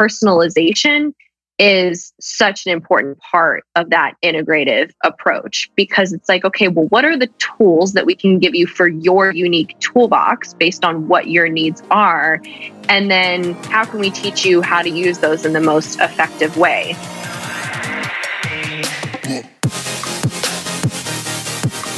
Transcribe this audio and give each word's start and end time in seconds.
personalization 0.00 1.12
is 1.58 2.14
such 2.20 2.64
an 2.64 2.72
important 2.72 3.18
part 3.18 3.64
of 3.76 3.90
that 3.90 4.14
integrative 4.24 4.92
approach 5.04 5.70
because 5.76 6.14
it's 6.14 6.26
like, 6.26 6.42
okay, 6.42 6.68
well, 6.68 6.86
what 6.86 7.04
are 7.04 7.18
the 7.18 7.28
tools 7.38 7.92
that 7.92 8.06
we 8.06 8.14
can 8.14 8.38
give 8.38 8.54
you 8.54 8.66
for 8.66 8.88
your 8.88 9.30
unique 9.32 9.78
toolbox 9.78 10.54
based 10.54 10.86
on 10.86 11.06
what 11.06 11.28
your 11.28 11.50
needs 11.50 11.82
are? 11.90 12.40
And 12.88 13.10
then 13.10 13.52
how 13.64 13.84
can 13.84 14.00
we 14.00 14.10
teach 14.10 14.42
you 14.42 14.62
how 14.62 14.80
to 14.80 14.88
use 14.88 15.18
those 15.18 15.44
in 15.44 15.52
the 15.52 15.60
most 15.60 16.00
effective 16.00 16.56
way? 16.56 16.94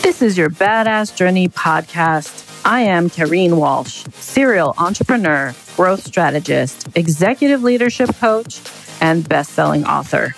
This 0.02 0.22
is 0.22 0.36
your 0.36 0.50
Badass 0.50 1.14
Journey 1.14 1.48
podcast. 1.48 2.48
I 2.64 2.80
am 2.80 3.10
Kareen 3.10 3.56
Walsh, 3.56 4.04
serial 4.14 4.74
entrepreneur, 4.76 5.54
growth 5.76 6.06
strategist, 6.06 6.88
executive 6.94 7.62
leadership 7.62 8.14
coach 8.16 8.60
and 9.00 9.28
best-selling 9.28 9.84
author. 9.84 10.34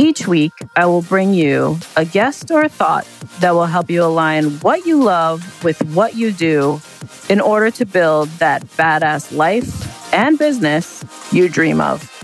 Each 0.00 0.28
week, 0.28 0.52
I 0.76 0.86
will 0.86 1.02
bring 1.02 1.34
you 1.34 1.78
a 1.96 2.04
guest 2.04 2.50
or 2.52 2.62
a 2.62 2.68
thought 2.68 3.06
that 3.40 3.52
will 3.52 3.66
help 3.66 3.90
you 3.90 4.04
align 4.04 4.50
what 4.60 4.86
you 4.86 5.02
love 5.02 5.64
with 5.64 5.82
what 5.94 6.14
you 6.14 6.30
do 6.30 6.80
in 7.28 7.40
order 7.40 7.70
to 7.72 7.84
build 7.84 8.28
that 8.38 8.62
badass 8.76 9.36
life 9.36 10.14
and 10.14 10.38
business 10.38 11.04
you 11.32 11.48
dream 11.48 11.80
of. 11.80 12.14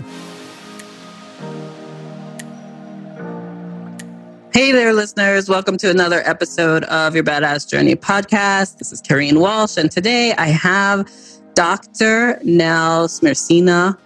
Hey 4.53 4.71
there, 4.71 4.93
listeners. 4.93 5.49
Welcome 5.49 5.75
to 5.79 5.89
another 5.89 6.21
episode 6.23 6.85
of 6.85 7.13
your 7.13 7.25
Badass 7.25 7.69
Journey 7.69 7.95
podcast. 7.95 8.77
This 8.77 8.93
is 8.93 9.01
Kareen 9.01 9.39
Walsh, 9.39 9.75
and 9.75 9.91
today 9.91 10.33
I 10.37 10.47
have 10.47 11.11
Dr. 11.55 12.39
Nell 12.43 13.07
Smirsina 13.07 13.97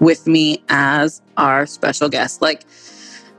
with 0.00 0.26
me 0.26 0.62
as 0.70 1.20
our 1.36 1.66
special 1.66 2.08
guest. 2.08 2.42
Like, 2.42 2.64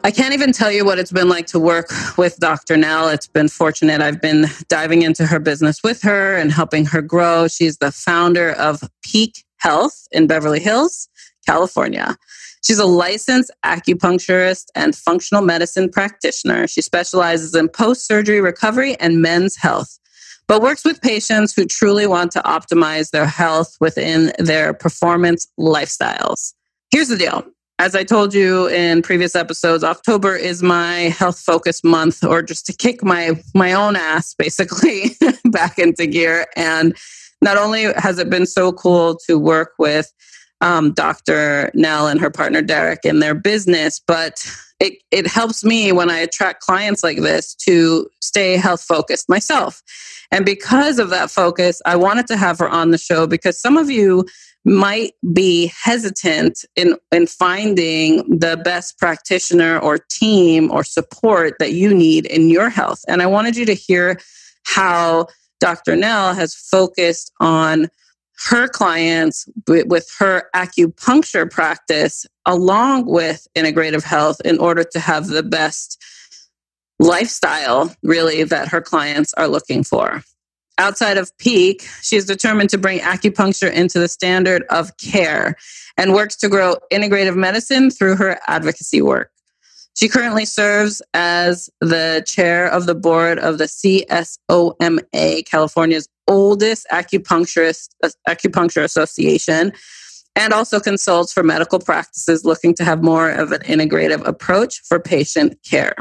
I 0.04 0.12
can't 0.12 0.36
even 0.36 0.52
tell 0.52 0.72
you 0.72 0.86
what 0.86 1.00
it's 1.00 1.12
been 1.12 1.30
like 1.30 1.48
to 1.48 1.60
work 1.60 1.90
with 2.16 2.38
Dr. 2.38 2.78
Nell. 2.78 3.10
It's 3.10 3.26
been 3.26 3.48
fortunate. 3.48 4.02
I've 4.02 4.22
been 4.22 4.46
diving 4.68 5.02
into 5.02 5.26
her 5.26 5.40
business 5.40 5.82
with 5.84 6.04
her 6.04 6.36
and 6.36 6.52
helping 6.52 6.86
her 6.86 7.02
grow. 7.02 7.48
She's 7.48 7.78
the 7.80 7.92
founder 7.92 8.52
of 8.52 8.84
Pique 9.02 9.44
Health 9.58 10.08
in 10.12 10.28
Beverly 10.28 10.60
Hills, 10.60 11.10
California. 11.48 12.18
She's 12.64 12.78
a 12.78 12.86
licensed 12.86 13.50
acupuncturist 13.66 14.66
and 14.76 14.96
functional 14.96 15.44
medicine 15.44 15.90
practitioner. 15.90 16.68
She 16.68 16.82
specializes 16.82 17.56
in 17.56 17.70
post 17.70 18.06
surgery 18.06 18.42
recovery 18.42 18.96
and 19.00 19.24
men's 19.24 19.56
health 19.56 20.00
but 20.48 20.62
works 20.62 20.86
with 20.86 21.02
patients 21.02 21.54
who 21.54 21.66
truly 21.66 22.08
want 22.08 22.32
to 22.34 22.42
optimize 22.42 23.12
their 23.12 23.26
health 23.26 23.76
within 23.80 24.32
their 24.38 24.74
performance 24.74 25.48
lifestyles. 25.60 26.54
Here's 26.92 27.08
the 27.08 27.18
deal. 27.18 27.46
As 27.78 27.94
I 27.94 28.04
told 28.06 28.34
you 28.34 28.68
in 28.68 29.02
previous 29.02 29.36
episodes, 29.36 29.84
October 29.84 30.36
is 30.36 30.64
my 30.64 31.10
health 31.20 31.40
focus 31.40 31.84
month, 31.84 32.24
or 32.24 32.42
just 32.42 32.66
to 32.68 32.74
kick 32.74 33.04
my 33.04 33.32
my 33.54 33.74
own 33.74 33.98
ass 33.98 34.34
basically 34.38 35.18
back 35.46 35.78
into 35.78 36.08
gear. 36.08 36.46
And 36.56 36.96
not 37.42 37.58
only 37.58 37.92
has 37.98 38.18
it 38.18 38.30
been 38.30 38.46
so 38.46 38.72
cool 38.72 39.18
to 39.28 39.38
work 39.38 39.74
with 39.78 40.12
um, 40.62 40.94
Dr. 40.94 41.70
Nell 41.74 42.08
and 42.08 42.20
her 42.22 42.32
partner 42.32 42.62
Derek 42.62 43.04
in 43.04 43.20
their 43.20 43.36
business, 43.36 44.00
but 44.00 44.50
it, 44.80 45.02
it 45.12 45.28
helps 45.28 45.64
me 45.64 45.92
when 45.92 46.10
I 46.10 46.20
attract 46.20 46.62
clients 46.62 47.04
like 47.04 47.18
this 47.18 47.56
to 47.56 48.10
stay 48.22 48.58
health 48.58 48.82
focused 48.82 49.30
myself. 49.30 49.82
And 50.32 50.46
because 50.46 51.00
of 51.00 51.10
that 51.12 51.32
focus, 51.32 51.82
I 51.86 51.96
wanted 51.96 52.28
to 52.28 52.38
have 52.38 52.60
her 52.60 52.70
on 52.70 52.92
the 52.92 52.98
show 52.98 53.28
because 53.28 53.60
some 53.60 53.78
of 53.78 53.90
you 53.90 54.26
might 54.66 55.14
be 55.32 55.72
hesitant 55.80 56.66
in, 56.76 56.98
in 57.12 57.28
finding 57.28 58.18
the 58.40 58.60
best 58.66 58.98
practitioner 58.98 59.80
or 59.80 60.00
team 60.10 60.72
or 60.72 60.84
support 60.84 61.54
that 61.60 61.74
you 61.74 61.94
need 61.94 62.26
in 62.26 62.50
your 62.50 62.70
health. 62.70 63.02
And 63.08 63.22
I 63.22 63.28
wanted 63.28 63.56
you 63.56 63.66
to 63.68 63.76
hear 63.76 64.20
how 64.64 65.28
Dr. 65.60 65.96
Nell 65.96 66.34
has 66.34 66.56
focused 66.56 67.32
on 67.40 67.90
her 68.50 68.68
clients 68.68 69.48
with 69.68 70.10
her 70.20 70.50
acupuncture 70.56 71.50
practice 71.50 72.26
along 72.46 73.06
with 73.06 73.48
integrative 73.56 74.04
health 74.04 74.42
in 74.44 74.58
order 74.60 74.84
to 74.84 75.00
have 75.00 75.28
the 75.28 75.44
best 75.44 76.02
lifestyle 77.00 77.94
really 78.04 78.44
that 78.44 78.68
her 78.68 78.82
clients 78.82 79.34
are 79.36 79.48
looking 79.48 79.84
for. 79.84 80.22
Outside 80.78 81.18
of 81.18 81.36
Pique, 81.38 81.88
she 82.02 82.18
is 82.18 82.26
determined 82.26 82.70
to 82.72 82.78
bring 82.78 83.00
acupuncture 83.00 83.72
into 83.72 84.00
the 84.00 84.10
standard 84.10 84.64
of 84.70 84.96
care 84.98 85.56
and 85.98 86.14
works 86.14 86.36
to 86.38 86.50
grow 86.50 86.76
integrative 86.92 87.36
medicine 87.36 87.90
through 87.90 88.18
her 88.18 88.38
advocacy 88.48 89.02
work. 89.02 89.32
She 89.96 90.10
currently 90.10 90.46
serves 90.46 91.02
as 91.14 91.70
the 91.80 92.22
chair 92.28 92.68
of 92.68 92.86
the 92.86 92.96
board 92.96 93.40
of 93.40 93.58
the 93.58 93.66
CSOMA, 93.66 95.46
California's 95.46 96.10
oldest 96.28 96.86
acupuncturist 96.92 97.90
acupuncture 98.28 98.84
association, 98.84 99.72
and 100.36 100.52
also 100.52 100.82
consults 100.82 101.32
for 101.32 101.44
medical 101.44 101.80
practices 101.80 102.44
looking 102.44 102.74
to 102.76 102.84
have 102.84 103.04
more 103.04 103.30
of 103.30 103.54
an 103.54 103.62
integrative 103.62 104.26
approach 104.28 104.82
for 104.82 105.00
patient 105.00 105.58
care. 105.64 105.96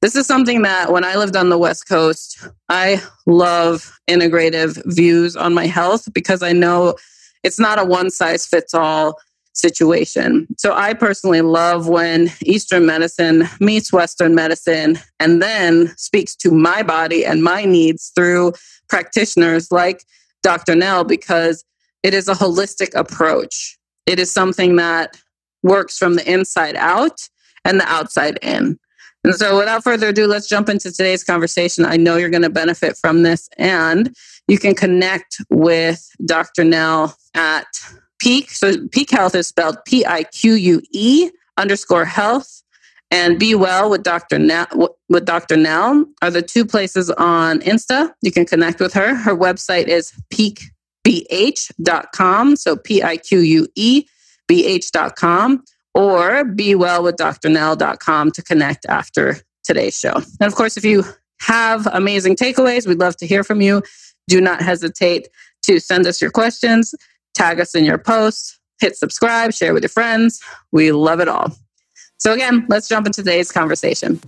This 0.00 0.16
is 0.16 0.26
something 0.26 0.62
that 0.62 0.90
when 0.90 1.04
I 1.04 1.16
lived 1.16 1.36
on 1.36 1.50
the 1.50 1.58
West 1.58 1.86
Coast, 1.88 2.48
I 2.70 3.02
love 3.26 3.98
integrative 4.08 4.80
views 4.86 5.36
on 5.36 5.52
my 5.52 5.66
health 5.66 6.08
because 6.14 6.42
I 6.42 6.52
know 6.52 6.96
it's 7.42 7.58
not 7.58 7.78
a 7.78 7.84
one 7.84 8.10
size 8.10 8.46
fits 8.46 8.72
all 8.72 9.18
situation. 9.56 10.46
So 10.58 10.74
I 10.74 10.92
personally 10.94 11.40
love 11.40 11.88
when 11.88 12.30
Eastern 12.42 12.86
medicine 12.86 13.48
meets 13.58 13.92
Western 13.92 14.34
medicine 14.34 14.98
and 15.18 15.42
then 15.42 15.94
speaks 15.96 16.36
to 16.36 16.50
my 16.50 16.82
body 16.82 17.24
and 17.24 17.42
my 17.42 17.64
needs 17.64 18.12
through 18.14 18.52
practitioners 18.88 19.72
like 19.72 20.04
Dr. 20.42 20.74
Nell 20.74 21.04
because 21.04 21.64
it 22.02 22.14
is 22.14 22.28
a 22.28 22.34
holistic 22.34 22.94
approach. 22.94 23.78
It 24.06 24.18
is 24.18 24.30
something 24.30 24.76
that 24.76 25.16
works 25.62 25.98
from 25.98 26.14
the 26.14 26.30
inside 26.30 26.76
out 26.76 27.28
and 27.64 27.80
the 27.80 27.86
outside 27.86 28.38
in. 28.42 28.78
And 29.24 29.34
so, 29.34 29.58
without 29.58 29.82
further 29.82 30.10
ado, 30.10 30.28
let's 30.28 30.48
jump 30.48 30.68
into 30.68 30.92
today's 30.92 31.24
conversation. 31.24 31.84
I 31.84 31.96
know 31.96 32.16
you're 32.16 32.30
going 32.30 32.42
to 32.42 32.50
benefit 32.50 32.96
from 32.96 33.24
this, 33.24 33.48
and 33.58 34.14
you 34.46 34.56
can 34.56 34.76
connect 34.76 35.38
with 35.50 36.08
Dr. 36.24 36.62
Nell 36.62 37.16
at 37.34 37.66
Pique. 38.26 38.50
So 38.50 38.88
Pique 38.88 39.12
Health 39.12 39.36
is 39.36 39.46
spelled 39.46 39.76
P 39.84 40.04
I 40.04 40.24
Q 40.24 40.54
U 40.54 40.82
E 40.90 41.30
underscore 41.56 42.04
health. 42.04 42.64
And 43.12 43.38
Be 43.38 43.54
Well 43.54 43.88
with 43.88 44.02
Dr. 44.02 44.40
Nell, 44.40 44.96
with 45.08 45.24
Dr. 45.24 45.56
Nell 45.56 46.04
are 46.22 46.30
the 46.32 46.42
two 46.42 46.66
places 46.66 47.08
on 47.12 47.60
Insta. 47.60 48.12
You 48.20 48.32
can 48.32 48.44
connect 48.44 48.80
with 48.80 48.92
her. 48.94 49.14
Her 49.14 49.36
website 49.36 49.86
is 49.86 50.12
piquebh.com. 50.34 52.56
So 52.56 52.76
P 52.76 53.04
I 53.04 53.16
Q 53.16 53.38
U 53.38 53.68
E 53.76 54.06
B 54.48 54.66
H.com 54.66 55.62
or 55.94 56.44
be 56.44 56.74
well 56.74 57.04
with 57.04 57.14
drnell.com 57.16 58.32
to 58.32 58.42
connect 58.42 58.86
after 58.86 59.36
today's 59.62 59.96
show. 59.96 60.14
And 60.40 60.48
of 60.48 60.56
course, 60.56 60.76
if 60.76 60.84
you 60.84 61.04
have 61.42 61.86
amazing 61.92 62.34
takeaways, 62.34 62.88
we'd 62.88 62.98
love 62.98 63.16
to 63.18 63.26
hear 63.26 63.44
from 63.44 63.60
you. 63.60 63.84
Do 64.26 64.40
not 64.40 64.62
hesitate 64.62 65.28
to 65.62 65.78
send 65.78 66.08
us 66.08 66.20
your 66.20 66.32
questions 66.32 66.92
tag 67.36 67.60
us 67.60 67.74
in 67.74 67.84
your 67.84 67.98
posts, 67.98 68.58
hit 68.80 68.96
subscribe, 68.96 69.52
share 69.52 69.74
with 69.74 69.82
your 69.82 69.90
friends. 69.90 70.40
We 70.72 70.90
love 70.92 71.20
it 71.20 71.28
all. 71.28 71.56
So, 72.18 72.32
again, 72.32 72.66
let's 72.68 72.88
jump 72.88 73.06
into 73.06 73.22
today's 73.22 73.52
conversation. 73.52 74.20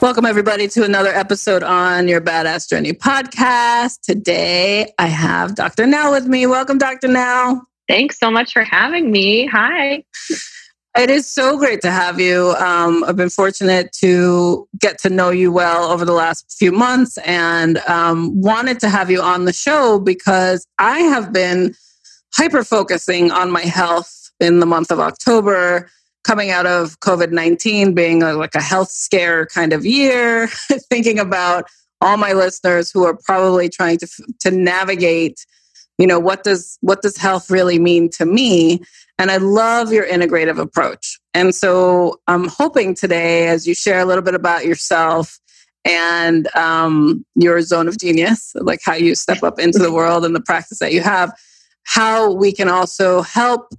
Welcome, 0.00 0.26
everybody, 0.26 0.68
to 0.68 0.84
another 0.84 1.08
episode 1.08 1.62
on 1.62 2.08
your 2.08 2.20
Badass 2.20 2.68
Journey 2.68 2.92
podcast. 2.92 4.00
Today, 4.02 4.92
I 4.98 5.06
have 5.06 5.54
Dr. 5.54 5.86
Nell 5.86 6.10
with 6.10 6.26
me. 6.26 6.46
Welcome, 6.46 6.76
Dr. 6.76 7.08
Nell. 7.08 7.66
Thanks 7.88 8.18
so 8.18 8.30
much 8.30 8.52
for 8.52 8.64
having 8.64 9.10
me. 9.10 9.46
Hi. 9.46 10.04
It 10.96 11.10
is 11.10 11.28
so 11.28 11.58
great 11.58 11.80
to 11.80 11.90
have 11.90 12.20
you. 12.20 12.54
Um, 12.60 13.02
I've 13.02 13.16
been 13.16 13.28
fortunate 13.28 13.90
to 13.94 14.68
get 14.78 14.96
to 14.98 15.10
know 15.10 15.30
you 15.30 15.50
well 15.50 15.90
over 15.90 16.04
the 16.04 16.12
last 16.12 16.56
few 16.56 16.70
months 16.70 17.18
and 17.18 17.78
um, 17.88 18.40
wanted 18.40 18.78
to 18.78 18.88
have 18.88 19.10
you 19.10 19.20
on 19.20 19.44
the 19.44 19.52
show 19.52 19.98
because 19.98 20.68
I 20.78 21.00
have 21.00 21.32
been 21.32 21.74
hyper 22.32 22.62
focusing 22.62 23.32
on 23.32 23.50
my 23.50 23.62
health 23.62 24.30
in 24.38 24.60
the 24.60 24.66
month 24.66 24.92
of 24.92 25.00
October, 25.00 25.90
coming 26.22 26.50
out 26.50 26.66
of 26.66 27.00
COVID 27.00 27.32
19 27.32 27.92
being 27.92 28.22
a, 28.22 28.34
like 28.34 28.54
a 28.54 28.62
health 28.62 28.90
scare 28.90 29.46
kind 29.46 29.72
of 29.72 29.84
year, 29.84 30.46
thinking 30.90 31.18
about 31.18 31.64
all 32.00 32.16
my 32.18 32.34
listeners 32.34 32.92
who 32.92 33.04
are 33.04 33.18
probably 33.24 33.68
trying 33.68 33.98
to, 33.98 34.06
to 34.38 34.52
navigate 34.52 35.44
you 35.98 36.06
know 36.06 36.18
what 36.18 36.42
does 36.42 36.76
what 36.80 37.02
does 37.02 37.16
health 37.16 37.50
really 37.50 37.78
mean 37.78 38.10
to 38.10 38.26
me 38.26 38.80
and 39.18 39.30
I 39.30 39.36
love 39.36 39.92
your 39.92 40.06
integrative 40.06 40.58
approach. 40.58 41.20
And 41.34 41.54
so 41.54 42.20
I'm 42.26 42.48
hoping 42.48 42.94
today, 42.94 43.48
as 43.48 43.66
you 43.66 43.74
share 43.74 44.00
a 44.00 44.04
little 44.04 44.24
bit 44.24 44.34
about 44.34 44.64
yourself 44.64 45.38
and 45.84 46.54
um, 46.56 47.24
your 47.34 47.60
zone 47.62 47.88
of 47.88 47.98
genius, 47.98 48.52
like 48.56 48.80
how 48.82 48.94
you 48.94 49.14
step 49.14 49.42
up 49.42 49.58
into 49.58 49.78
the 49.78 49.92
world 49.92 50.24
and 50.24 50.34
the 50.34 50.40
practice 50.40 50.78
that 50.78 50.92
you 50.92 51.00
have, 51.00 51.32
how 51.84 52.32
we 52.32 52.52
can 52.52 52.68
also 52.68 53.22
help 53.22 53.72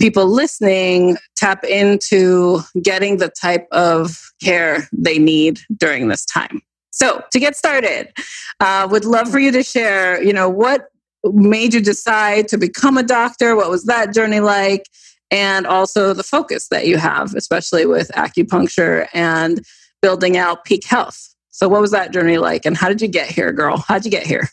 people 0.00 0.26
listening 0.26 1.16
tap 1.36 1.64
into 1.64 2.60
getting 2.82 3.18
the 3.18 3.28
type 3.28 3.68
of 3.70 4.18
care 4.42 4.88
they 4.92 5.18
need 5.18 5.60
during 5.76 6.08
this 6.08 6.24
time. 6.24 6.60
So, 6.90 7.22
to 7.30 7.40
get 7.40 7.56
started, 7.56 8.12
uh, 8.60 8.86
would 8.90 9.04
love 9.04 9.30
for 9.30 9.38
you 9.38 9.50
to 9.52 9.62
share, 9.62 10.22
you 10.22 10.32
know, 10.32 10.50
what 10.50 10.88
made 11.24 11.74
you 11.74 11.80
decide 11.80 12.48
to 12.48 12.58
become 12.58 12.96
a 12.96 13.02
doctor? 13.02 13.56
What 13.56 13.70
was 13.70 13.84
that 13.84 14.14
journey 14.14 14.40
like? 14.40 14.86
And 15.30 15.66
also 15.66 16.12
the 16.12 16.22
focus 16.22 16.68
that 16.68 16.86
you 16.86 16.98
have, 16.98 17.34
especially 17.34 17.86
with 17.86 18.10
acupuncture 18.10 19.08
and 19.14 19.64
building 20.02 20.36
out 20.36 20.64
pique 20.64 20.84
health. 20.84 21.28
So, 21.50 21.68
what 21.68 21.80
was 21.80 21.90
that 21.92 22.12
journey 22.12 22.38
like? 22.38 22.66
And 22.66 22.76
how 22.76 22.88
did 22.88 23.00
you 23.00 23.08
get 23.08 23.30
here, 23.30 23.52
girl? 23.52 23.78
How'd 23.88 24.04
you 24.04 24.10
get 24.10 24.26
here? 24.26 24.48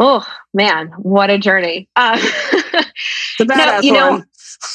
Oh 0.00 0.26
man, 0.54 0.88
what 0.98 1.28
a 1.28 1.38
journey! 1.38 1.88
Uh, 1.96 2.16
the 3.38 3.44
badass 3.44 3.76
no, 3.76 3.80
you 3.80 3.92
know, 3.92 4.22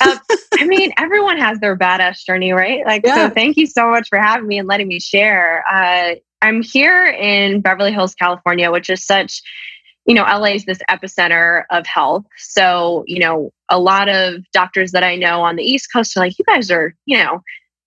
uh, 0.01 0.17
I 0.53 0.65
mean, 0.65 0.91
everyone 0.97 1.37
has 1.37 1.59
their 1.59 1.77
badass 1.77 2.25
journey, 2.25 2.51
right? 2.51 2.85
Like, 2.85 3.05
yeah. 3.05 3.27
so 3.27 3.33
thank 3.33 3.57
you 3.57 3.67
so 3.67 3.89
much 3.89 4.07
for 4.09 4.19
having 4.19 4.47
me 4.47 4.57
and 4.57 4.67
letting 4.67 4.87
me 4.87 4.99
share. 4.99 5.63
Uh, 5.69 6.15
I'm 6.41 6.61
here 6.61 7.05
in 7.05 7.61
Beverly 7.61 7.91
Hills, 7.91 8.15
California, 8.15 8.71
which 8.71 8.89
is 8.89 9.05
such, 9.05 9.41
you 10.05 10.13
know, 10.13 10.23
LA 10.23 10.53
is 10.55 10.65
this 10.65 10.79
epicenter 10.89 11.63
of 11.69 11.85
health. 11.85 12.25
So, 12.37 13.03
you 13.07 13.19
know, 13.19 13.51
a 13.69 13.79
lot 13.79 14.09
of 14.09 14.43
doctors 14.51 14.91
that 14.91 15.03
I 15.03 15.15
know 15.15 15.41
on 15.41 15.55
the 15.55 15.63
East 15.63 15.91
Coast 15.93 16.17
are 16.17 16.19
like, 16.19 16.37
you 16.37 16.45
guys 16.45 16.69
are, 16.69 16.93
you 17.05 17.17
know, 17.17 17.41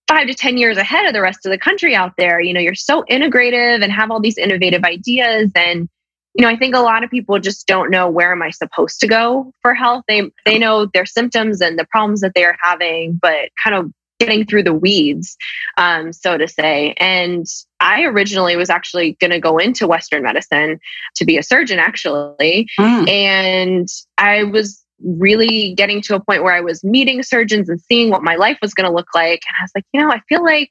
five 0.09 0.27
to 0.29 0.35
10 0.35 0.57
years 0.57 0.77
ahead 0.77 1.07
of 1.07 1.13
the 1.13 1.21
rest 1.21 1.45
of 1.45 1.51
the 1.51 1.59
country 1.59 1.95
out 1.95 2.13
there. 2.17 2.41
You 2.41 2.55
know, 2.55 2.61
you're 2.61 2.75
so 2.75 3.05
integrative 3.11 3.83
and 3.83 3.93
have 3.93 4.11
all 4.11 4.21
these 4.21 4.39
innovative 4.39 4.85
ideas. 4.85 5.51
And 5.55 5.89
you 6.35 6.43
know, 6.43 6.51
I 6.51 6.57
think 6.57 6.75
a 6.75 6.81
lot 6.81 7.03
of 7.03 7.11
people 7.11 7.39
just 7.39 7.67
don't 7.67 7.91
know 7.91 8.11
where 8.11 8.31
am 8.31 8.43
I 8.43 8.51
supposed 8.51 9.01
to 9.01 9.09
go 9.09 9.53
for 9.63 9.73
health. 9.73 10.05
They 10.07 10.31
they 10.45 10.59
know 10.59 10.87
their 10.93 11.07
symptoms 11.07 11.63
and 11.63 11.79
the 11.79 11.87
problems 11.87 12.21
that 12.21 12.33
they 12.35 12.45
are 12.45 12.57
having, 12.61 13.19
but 13.21 13.49
kind 13.63 13.75
of 13.75 13.91
getting 14.21 14.45
through 14.45 14.65
the 14.65 14.75
weeds, 14.75 15.37
um, 15.79 16.13
so 16.13 16.37
to 16.37 16.47
say. 16.47 16.95
And 16.99 17.47
I 17.81 18.05
originally 18.05 18.57
was 18.57 18.71
actually 18.71 19.17
going 19.21 19.31
to 19.31 19.41
go 19.41 19.59
into 19.59 19.87
Western 19.87 20.23
medicine 20.23 20.79
to 21.17 21.25
be 21.25 21.37
a 21.37 21.43
surgeon, 21.43 21.79
actually, 21.79 22.69
mm. 22.79 23.09
and 23.09 23.89
I 24.19 24.45
was 24.45 24.83
really 25.05 25.75
getting 25.75 26.01
to 26.03 26.15
a 26.15 26.21
point 26.21 26.43
where 26.43 26.55
I 26.55 26.61
was 26.61 26.83
meeting 26.83 27.23
surgeons 27.23 27.69
and 27.69 27.81
seeing 27.81 28.11
what 28.11 28.23
my 28.23 28.37
life 28.37 28.59
was 28.63 28.73
going 28.73 28.89
to 28.89 28.95
look 28.95 29.09
like. 29.15 29.43
And 29.49 29.57
I 29.61 29.65
was 29.65 29.73
like, 29.75 29.85
you 29.93 30.01
know, 30.01 30.11
I 30.11 30.21
feel 30.29 30.43
like 30.43 30.71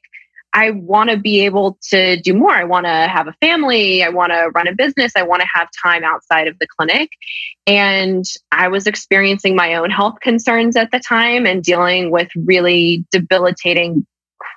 I 0.52 0.70
want 0.70 1.10
to 1.10 1.18
be 1.18 1.44
able 1.44 1.78
to 1.90 2.18
do 2.20 2.32
more. 2.32 2.50
I 2.50 2.64
want 2.64 2.86
to 2.86 2.90
have 2.90 3.28
a 3.28 3.34
family. 3.42 4.02
I 4.02 4.08
want 4.08 4.32
to 4.32 4.50
run 4.54 4.66
a 4.66 4.74
business. 4.74 5.12
I 5.14 5.22
want 5.22 5.42
to 5.42 5.48
have 5.52 5.68
time 5.82 6.02
outside 6.02 6.48
of 6.48 6.58
the 6.58 6.66
clinic. 6.66 7.10
And 7.66 8.24
I 8.52 8.68
was 8.68 8.86
experiencing 8.86 9.54
my 9.54 9.74
own 9.74 9.90
health 9.90 10.20
concerns 10.22 10.74
at 10.74 10.90
the 10.92 10.98
time 10.98 11.46
and 11.46 11.62
dealing 11.62 12.10
with 12.10 12.30
really 12.34 13.04
debilitating 13.10 14.06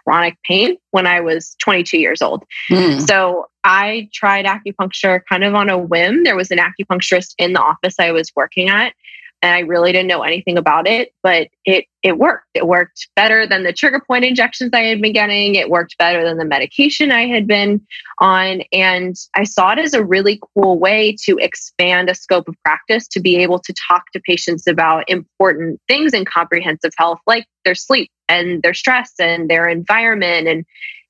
chronic 0.09 0.37
pain 0.43 0.75
when 0.89 1.05
I 1.05 1.21
was 1.21 1.55
22 1.59 1.99
years 1.99 2.19
old. 2.19 2.43
Mm. 2.71 3.07
So 3.07 3.47
I 3.63 4.09
tried 4.11 4.45
acupuncture 4.45 5.21
kind 5.29 5.43
of 5.43 5.53
on 5.53 5.69
a 5.69 5.77
whim. 5.77 6.23
There 6.23 6.35
was 6.35 6.49
an 6.49 6.57
acupuncturist 6.57 7.35
in 7.37 7.53
the 7.53 7.61
office 7.61 7.95
I 7.99 8.11
was 8.11 8.31
working 8.35 8.69
at 8.69 8.93
and 9.41 9.55
I 9.55 9.59
really 9.59 9.91
didn't 9.91 10.07
know 10.07 10.23
anything 10.23 10.57
about 10.57 10.87
it, 10.87 11.13
but 11.23 11.47
it 11.65 11.85
it 12.01 12.17
worked. 12.17 12.47
It 12.53 12.65
worked 12.65 13.09
better 13.15 13.45
than 13.45 13.63
the 13.63 13.73
trigger 13.73 13.99
point 13.99 14.23
injections 14.23 14.71
I 14.73 14.81
had 14.81 15.01
been 15.01 15.13
getting. 15.13 15.55
It 15.55 15.69
worked 15.69 15.97
better 15.97 16.23
than 16.23 16.37
the 16.37 16.45
medication 16.45 17.11
I 17.11 17.27
had 17.27 17.47
been 17.47 17.85
on, 18.19 18.61
and 18.71 19.15
I 19.35 19.43
saw 19.43 19.71
it 19.71 19.79
as 19.79 19.93
a 19.93 20.03
really 20.03 20.39
cool 20.53 20.79
way 20.79 21.15
to 21.25 21.37
expand 21.37 22.09
a 22.09 22.15
scope 22.15 22.47
of 22.47 22.55
practice 22.63 23.07
to 23.09 23.19
be 23.19 23.37
able 23.37 23.59
to 23.59 23.73
talk 23.87 24.03
to 24.13 24.21
patients 24.21 24.67
about 24.67 25.09
important 25.09 25.79
things 25.87 26.13
in 26.13 26.25
comprehensive 26.25 26.93
health, 26.97 27.19
like 27.27 27.45
their 27.65 27.75
sleep 27.75 28.11
and 28.27 28.61
their 28.61 28.73
stress 28.73 29.13
and 29.19 29.49
their 29.49 29.67
environment 29.67 30.47
and 30.47 30.65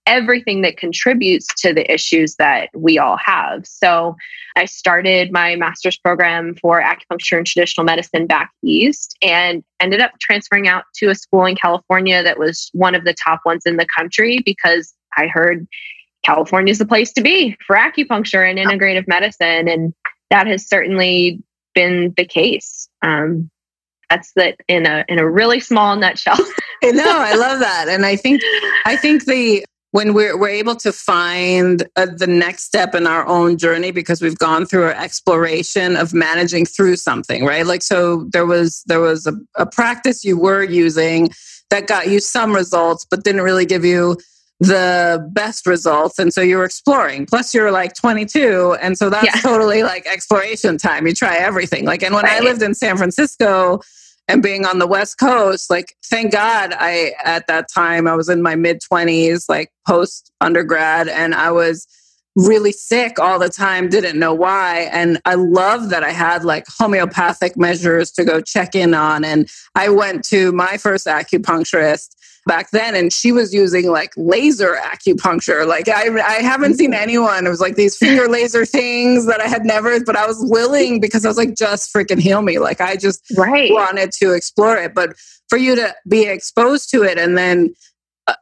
everything 0.09 0.63
that 0.63 0.75
contributes 0.75 1.47
to 1.61 1.71
the 1.71 1.89
issues 1.91 2.35
that 2.37 2.69
we 2.73 2.97
all 2.97 3.17
have. 3.23 3.65
So 3.67 4.15
I 4.55 4.65
started 4.65 5.31
my 5.31 5.55
master's 5.55 5.97
program 5.97 6.55
for 6.55 6.81
acupuncture 6.81 7.37
and 7.37 7.45
traditional 7.45 7.85
medicine 7.85 8.25
back 8.25 8.49
east 8.63 9.15
and 9.21 9.63
ended 9.79 10.01
up 10.01 10.11
transferring 10.19 10.67
out 10.67 10.85
to 10.95 11.09
a 11.09 11.15
school 11.15 11.45
in 11.45 11.55
California 11.55 12.23
that 12.23 12.39
was 12.39 12.71
one 12.73 12.95
of 12.95 13.05
the 13.05 13.13
top 13.13 13.41
ones 13.45 13.67
in 13.67 13.77
the 13.77 13.85
country 13.85 14.41
because 14.43 14.93
I 15.15 15.27
heard 15.27 15.67
California 16.25 16.71
is 16.71 16.79
the 16.79 16.87
place 16.87 17.13
to 17.13 17.21
be 17.21 17.55
for 17.65 17.75
acupuncture 17.75 18.49
and 18.49 18.57
integrative 18.57 19.07
medicine. 19.07 19.69
And 19.69 19.93
that 20.31 20.47
has 20.47 20.67
certainly 20.67 21.43
been 21.75 22.15
the 22.17 22.25
case. 22.25 22.89
Um, 23.03 23.51
that's 24.09 24.31
that 24.35 24.55
in 24.67 24.87
a 24.87 25.05
in 25.07 25.19
a 25.19 25.29
really 25.29 25.59
small 25.59 25.95
nutshell. 25.95 26.37
no, 26.83 27.05
I 27.05 27.35
love 27.35 27.59
that, 27.59 27.87
and 27.87 28.07
I 28.07 28.15
think 28.15 28.41
I 28.85 28.95
think 28.95 29.25
the 29.25 29.63
when 29.91 30.13
we're, 30.13 30.37
we're 30.37 30.49
able 30.49 30.75
to 30.75 30.91
find 30.91 31.87
uh, 31.95 32.05
the 32.05 32.27
next 32.27 32.63
step 32.63 32.93
in 32.93 33.07
our 33.07 33.25
own 33.25 33.57
journey 33.57 33.91
because 33.91 34.21
we've 34.21 34.37
gone 34.37 34.65
through 34.65 34.89
an 34.89 34.97
exploration 34.97 35.95
of 35.95 36.13
managing 36.13 36.65
through 36.65 36.95
something 36.95 37.45
right? 37.45 37.65
Like 37.65 37.81
so 37.81 38.27
there 38.31 38.45
was 38.45 38.83
there 38.87 38.99
was 38.99 39.25
a, 39.25 39.33
a 39.55 39.65
practice 39.65 40.23
you 40.23 40.37
were 40.37 40.63
using 40.63 41.29
that 41.69 41.87
got 41.87 42.07
you 42.07 42.19
some 42.19 42.53
results 42.53 43.05
but 43.09 43.23
didn't 43.23 43.41
really 43.41 43.65
give 43.65 43.85
you 43.85 44.17
the 44.61 45.25
best 45.31 45.65
results. 45.65 46.19
And 46.19 46.33
so 46.33 46.41
you 46.41 46.57
were 46.57 46.65
exploring. 46.65 47.25
Plus 47.25 47.53
you're 47.53 47.71
like 47.71 47.95
22 47.95 48.75
and 48.81 48.97
so 48.97 49.09
that's 49.09 49.25
yeah. 49.25 49.41
totally 49.41 49.83
like 49.83 50.05
exploration 50.05 50.77
time. 50.77 51.07
You 51.07 51.13
try 51.13 51.37
everything. 51.37 51.85
Like 51.85 52.03
and 52.03 52.13
when 52.13 52.25
right. 52.25 52.41
i 52.41 52.43
lived 52.43 52.61
in 52.61 52.73
san 52.73 52.97
francisco 52.97 53.81
and 54.29 54.43
being 54.43 54.65
on 54.65 54.79
the 54.79 54.87
west 54.87 55.19
coast 55.19 55.69
like 55.69 55.95
thank 56.05 56.31
god 56.31 56.73
i 56.77 57.11
at 57.25 57.47
that 57.47 57.67
time 57.73 58.07
i 58.07 58.15
was 58.15 58.29
in 58.29 58.41
my 58.41 58.55
mid 58.55 58.79
20s 58.79 59.49
like 59.49 59.71
post 59.85 60.31
undergrad 60.39 61.09
and 61.09 61.35
i 61.35 61.51
was 61.51 61.87
really 62.47 62.71
sick 62.71 63.19
all 63.19 63.39
the 63.39 63.49
time 63.49 63.89
didn't 63.89 64.17
know 64.17 64.33
why. 64.33 64.89
And 64.91 65.21
i 65.25 65.35
love 65.35 65.89
that 65.89 66.03
i 66.03 66.11
had 66.11 66.43
like 66.43 66.65
homeopathic 66.67 67.57
measures 67.57 68.11
to 68.11 68.23
go 68.23 68.41
check 68.41 68.75
in 68.75 68.93
on. 68.93 69.25
And 69.25 69.49
i 69.75 69.89
went 69.89 70.23
to 70.25 70.51
my 70.51 70.77
first 70.77 71.07
acupuncturist 71.07 72.15
back 72.45 72.71
then 72.71 72.95
and 72.95 73.11
she 73.11 73.31
was 73.31 73.53
using 73.53 73.91
like 73.91 74.11
laser 74.15 74.77
acupuncture. 74.81 75.67
Like 75.67 75.89
i, 75.89 76.07
I 76.19 76.41
haven't 76.41 76.75
seen 76.75 76.93
mm. 76.93 77.01
anyone. 77.01 77.45
It 77.45 77.49
was 77.49 77.61
like 77.61 77.75
these 77.75 77.97
finger 77.97 78.27
laser 78.29 78.65
things 78.65 79.25
that 79.27 79.41
i 79.41 79.47
had 79.47 79.65
never 79.65 80.03
but 80.03 80.15
i 80.15 80.25
was 80.25 80.37
willing 80.49 80.99
because 80.99 81.25
i 81.25 81.27
was 81.27 81.37
like 81.37 81.55
just 81.55 81.93
freaking 81.93 82.19
heal 82.19 82.41
me. 82.41 82.59
Like 82.59 82.81
i 82.81 82.95
just 82.95 83.23
right. 83.37 83.71
wanted 83.71 84.11
to 84.13 84.33
explore 84.33 84.77
it. 84.77 84.93
But 84.93 85.15
for 85.49 85.57
you 85.57 85.75
to 85.75 85.95
be 86.07 86.23
exposed 86.25 86.89
to 86.91 87.03
it 87.03 87.17
and 87.17 87.37
then 87.37 87.73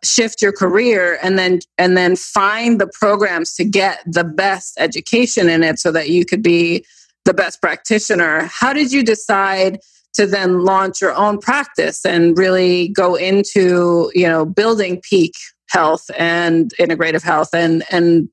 shift 0.04 0.42
your 0.42 0.52
career 0.52 1.18
and 1.22 1.38
then 1.38 1.60
and 1.78 1.98
then 1.98 2.16
find 2.16 2.80
the 2.80 2.88
programs 2.88 3.54
to 3.56 3.64
get 3.64 4.00
the 4.06 4.24
best 4.24 4.76
education 4.80 5.50
in 5.50 5.64
it 5.64 5.80
so 5.80 5.92
that 5.92 6.10
you 6.10 6.26
could 6.26 6.42
be 6.42 6.86
the 7.26 7.34
best 7.34 7.62
practitioner. 7.62 8.50
How 8.52 8.74
did 8.74 8.92
you 8.92 9.04
decide 9.04 9.80
to 10.14 10.26
then 10.26 10.62
launch 10.62 11.02
your 11.02 11.14
own 11.14 11.40
practice 11.40 12.06
and 12.06 12.38
really 12.38 12.90
go 12.90 13.16
into 13.16 14.12
you 14.14 14.28
know 14.28 14.46
building 14.46 15.02
pique 15.02 15.38
health 15.70 16.10
and 16.18 16.74
integrative 16.80 17.24
health? 17.24 17.50
And 17.54 17.84
and 17.92 18.30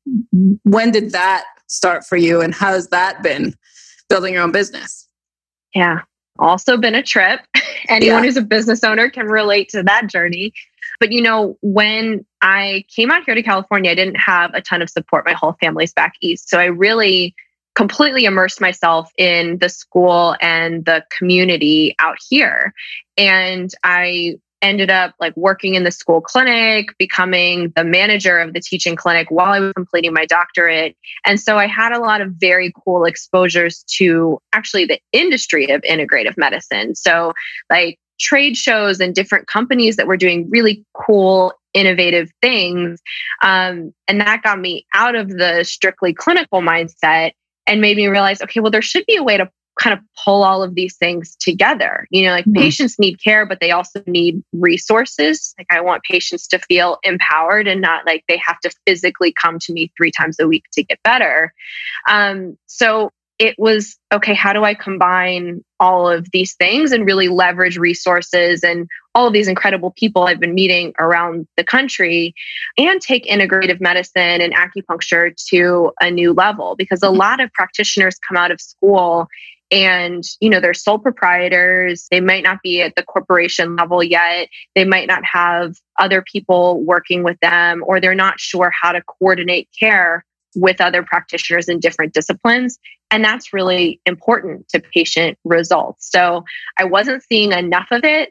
when 0.63 0.91
did 0.91 1.13
that 1.13 1.45
start 1.67 2.05
for 2.07 2.17
you 2.17 2.41
and 2.41 2.55
how's 2.55 2.89
that 2.89 3.23
been 3.23 3.55
building 4.09 4.35
your 4.35 4.43
own 4.43 4.53
business? 4.53 5.09
Yeah 5.75 6.03
also 6.39 6.77
been 6.77 6.95
a 6.95 7.03
trip 7.03 7.41
anyone 7.89 8.23
yeah. 8.23 8.27
who's 8.27 8.37
a 8.37 8.43
business 8.43 8.83
owner 8.85 9.11
can 9.11 9.27
relate 9.27 9.69
to 9.69 9.83
that 9.83 10.07
journey 10.07 10.53
but 11.01 11.13
you 11.13 11.23
know 11.23 11.57
when 11.63 12.25
i 12.43 12.85
came 12.95 13.11
out 13.11 13.25
here 13.25 13.35
to 13.35 13.43
california 13.43 13.91
i 13.91 13.95
didn't 13.95 14.17
have 14.17 14.53
a 14.55 14.61
ton 14.61 14.83
of 14.83 14.91
support 14.91 15.25
my 15.25 15.33
whole 15.33 15.57
family's 15.61 15.93
back 15.93 16.15
east 16.21 16.49
so 16.49 16.59
i 16.59 16.65
really 16.65 17.35
completely 17.75 18.25
immersed 18.25 18.61
myself 18.61 19.11
in 19.19 19.59
the 19.59 19.69
school 19.69 20.37
and 20.41 20.85
the 20.85 21.05
community 21.17 21.95
out 21.99 22.17
here. 22.29 22.73
And 23.17 23.73
I 23.83 24.39
ended 24.65 24.91
up 24.91 25.15
like 25.21 25.37
working 25.37 25.75
in 25.75 25.85
the 25.85 25.91
school 25.91 26.23
clinic, 26.23 26.89
becoming 26.99 27.71
the 27.77 27.85
manager 27.85 28.39
of 28.39 28.55
the 28.55 28.61
teaching 28.61 28.97
clinic 28.97 29.31
while 29.31 29.53
I 29.53 29.61
was 29.61 29.73
completing 29.75 30.15
my 30.15 30.25
doctorate. 30.25 30.97
And 31.27 31.39
so 31.39 31.59
I 31.59 31.67
had 31.67 31.93
a 31.93 32.01
lot 32.01 32.23
of 32.23 32.33
very 32.33 32.73
cool 32.85 33.05
exposures 33.05 33.85
to 33.99 34.41
actually 34.55 34.87
the 34.87 34.99
industry 35.13 35.71
of 35.71 35.83
integrative 35.83 36.37
medicine. 36.39 36.95
So, 36.95 37.35
like 37.69 37.99
trade 38.19 38.57
shows 38.57 39.01
and 39.01 39.15
different 39.15 39.47
companies 39.49 39.97
that 39.97 40.07
were 40.07 40.17
doing 40.17 40.49
really 40.49 40.85
cool 40.95 41.53
innovative 41.75 42.31
things 42.41 43.01
um, 43.43 43.93
and 44.07 44.21
that 44.21 44.43
got 44.45 44.61
me 44.61 44.87
out 44.95 45.17
of 45.17 45.29
the 45.29 45.65
strictly 45.65 46.15
clinical 46.15 46.61
mindset 46.61 47.33
and 47.67 47.81
made 47.81 47.97
me 47.97 48.07
realize 48.07 48.41
okay 48.41 48.61
well 48.61 48.71
there 48.71 48.81
should 48.81 49.05
be 49.07 49.17
a 49.17 49.25
way 49.25 49.37
to 49.37 49.51
kind 49.81 49.93
of 49.93 50.05
pull 50.25 50.43
all 50.43 50.63
of 50.63 50.75
these 50.75 50.97
things 50.97 51.37
together. 51.37 52.07
You 52.11 52.25
know, 52.25 52.31
like 52.31 52.45
mm-hmm. 52.45 52.63
patients 52.63 52.99
need 52.99 53.23
care, 53.23 53.45
but 53.47 53.61
they 53.61 53.71
also 53.71 54.03
need 54.07 54.43
resources. 54.53 55.55
Like 55.59 55.67
I 55.71 55.81
want 55.81 56.03
patients 56.05 56.47
to 56.49 56.59
feel 56.59 56.99
empowered 57.03 57.67
and 57.67 57.81
not 57.81 58.07
like 58.07 58.25
they 58.29 58.41
have 58.45 58.61
to 58.61 58.71
physically 58.87 59.33
come 59.33 59.59
to 59.61 59.73
me 59.73 59.93
three 59.97 60.11
times 60.11 60.39
a 60.39 60.47
week 60.47 60.65
to 60.73 60.85
get 60.85 61.03
better. 61.03 61.53
Um, 62.09 62.57
so 62.67 63.11
it 63.39 63.57
was 63.59 63.97
okay, 64.13 64.35
how 64.35 64.53
do 64.53 64.63
I 64.63 64.75
combine 64.75 65.65
all 65.81 66.09
of 66.09 66.31
these 66.31 66.55
things 66.55 66.93
and 66.93 67.05
really 67.05 67.29
leverage 67.29 67.77
resources 67.77 68.63
and 68.63 68.89
all 69.15 69.27
of 69.27 69.33
these 69.33 69.49
incredible 69.49 69.93
people 69.97 70.23
I've 70.23 70.39
been 70.39 70.55
meeting 70.55 70.95
around 71.01 71.47
the 71.57 71.65
country 71.65 72.35
and 72.79 73.01
take 73.01 73.27
integrative 73.27 73.81
medicine 73.81 74.41
and 74.41 74.55
acupuncture 74.55 75.35
to 75.49 75.93
a 76.01 76.11
new 76.11 76.33
level? 76.33 76.77
Because 76.77 77.03
a 77.03 77.07
mm-hmm. 77.07 77.19
lot 77.19 77.41
of 77.41 77.53
practitioners 77.53 78.17
come 78.27 78.37
out 78.37 78.53
of 78.53 78.61
school 78.61 79.27
and 79.75 80.23
you 80.41 80.49
know 80.49 80.61
they're 80.61 80.73
sole 80.73 81.01
proprietors 81.01 82.07
they 82.13 82.21
might 82.21 82.45
not 82.45 82.63
be 82.63 82.81
at 82.81 82.95
the 82.95 83.03
corporation 83.03 83.75
level 83.75 84.05
yet 84.05 84.49
they 84.77 84.85
might 84.85 85.09
not 85.09 85.25
have 85.25 85.75
other 85.99 86.23
people 86.23 86.81
working 86.85 87.25
with 87.25 87.39
them 87.41 87.83
or 87.85 88.01
they're 88.01 88.15
not 88.15 88.39
sure 88.39 88.71
how 88.71 88.93
to 88.93 89.03
coordinate 89.03 89.69
care 89.79 90.25
with 90.55 90.81
other 90.81 91.03
practitioners 91.03 91.69
in 91.69 91.81
different 91.81 92.15
disciplines. 92.15 92.79
And 93.11 93.25
that's 93.25 93.53
really 93.53 94.01
important 94.07 94.69
to 94.71 94.81
patient 94.81 95.39
results. 95.45 96.11
So 96.11 96.45
I 96.79 96.85
wasn't 96.85 97.23
seeing 97.23 97.53
enough 97.53 97.89
of 97.91 98.05
it. 98.05 98.31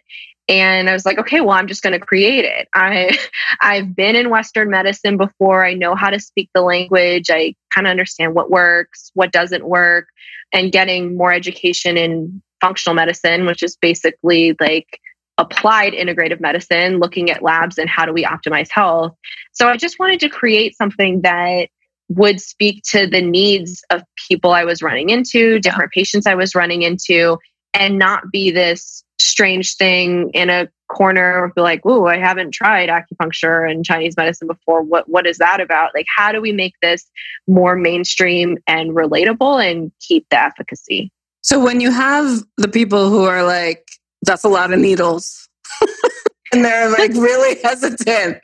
And 0.50 0.90
I 0.90 0.94
was 0.94 1.06
like, 1.06 1.18
okay, 1.18 1.40
well, 1.40 1.52
I'm 1.52 1.68
just 1.68 1.84
going 1.84 1.98
to 1.98 2.06
create 2.06 2.46
it. 2.46 2.68
I, 2.74 3.18
I've 3.62 3.96
been 3.96 4.16
in 4.16 4.30
Western 4.30 4.70
medicine 4.70 5.18
before. 5.18 5.66
I 5.66 5.74
know 5.74 5.96
how 5.96 6.10
to 6.10 6.20
speak 6.20 6.50
the 6.54 6.62
language. 6.62 7.30
I 7.30 7.56
kind 7.74 7.88
of 7.88 7.92
understand 7.92 8.36
what 8.36 8.52
works, 8.52 9.12
what 9.14 9.32
doesn't 9.32 9.66
work, 9.66 10.08
and 10.52 10.72
getting 10.72 11.18
more 11.18 11.32
education 11.32 11.98
in 11.98 12.42
functional 12.62 12.96
medicine, 12.96 13.46
which 13.46 13.64
is 13.64 13.78
basically 13.78 14.56
like 14.60 15.00
applied 15.38 15.94
integrative 15.94 16.40
medicine, 16.40 17.00
looking 17.00 17.30
at 17.30 17.42
labs 17.42 17.78
and 17.78 17.90
how 17.90 18.06
do 18.06 18.14
we 18.14 18.24
optimize 18.24 18.70
health. 18.70 19.16
So 19.52 19.68
I 19.68 19.78
just 19.78 20.00
wanted 20.00 20.20
to 20.22 20.30
create 20.30 20.78
something 20.78 21.22
that 21.22 21.70
would 22.10 22.40
speak 22.40 22.84
to 22.92 23.08
the 23.08 23.22
needs 23.22 23.84
of 23.90 24.04
people 24.28 24.52
I 24.52 24.66
was 24.66 24.82
running 24.82 25.10
into, 25.10 25.60
different 25.60 25.92
patients 25.92 26.28
I 26.28 26.36
was 26.36 26.54
running 26.54 26.84
into, 26.84 27.38
and 27.74 27.98
not 27.98 28.32
be 28.32 28.52
this 28.52 29.04
strange 29.24 29.76
thing 29.76 30.30
in 30.34 30.50
a 30.50 30.68
corner 30.88 31.52
be 31.56 31.62
like, 31.62 31.86
"Ooh, 31.86 32.06
I 32.06 32.18
haven't 32.18 32.52
tried 32.52 32.90
acupuncture 32.90 33.70
and 33.70 33.86
Chinese 33.86 34.16
medicine 34.16 34.48
before. 34.48 34.82
What 34.82 35.10
what 35.10 35.26
is 35.26 35.38
that 35.38 35.62
about?" 35.62 35.92
Like, 35.96 36.06
how 36.16 36.32
do 36.32 36.42
we 36.42 36.52
make 36.52 36.76
this 36.82 37.10
more 37.48 37.76
mainstream 37.76 38.58
and 38.68 38.92
relatable 38.92 39.64
and 39.64 39.92
keep 40.00 40.28
the 40.30 40.42
efficacy? 40.42 41.12
So 41.42 41.60
when 41.60 41.82
you 41.82 41.92
have 41.92 42.44
the 42.58 42.68
people 42.68 43.10
who 43.10 43.24
are 43.24 43.44
like, 43.44 43.88
"That's 44.22 44.44
a 44.44 44.50
lot 44.50 44.74
of 44.74 44.80
needles," 44.80 45.50
and 46.54 46.64
they're 46.64 46.90
like 46.90 47.12
really 47.14 47.60
hesitant 47.64 48.38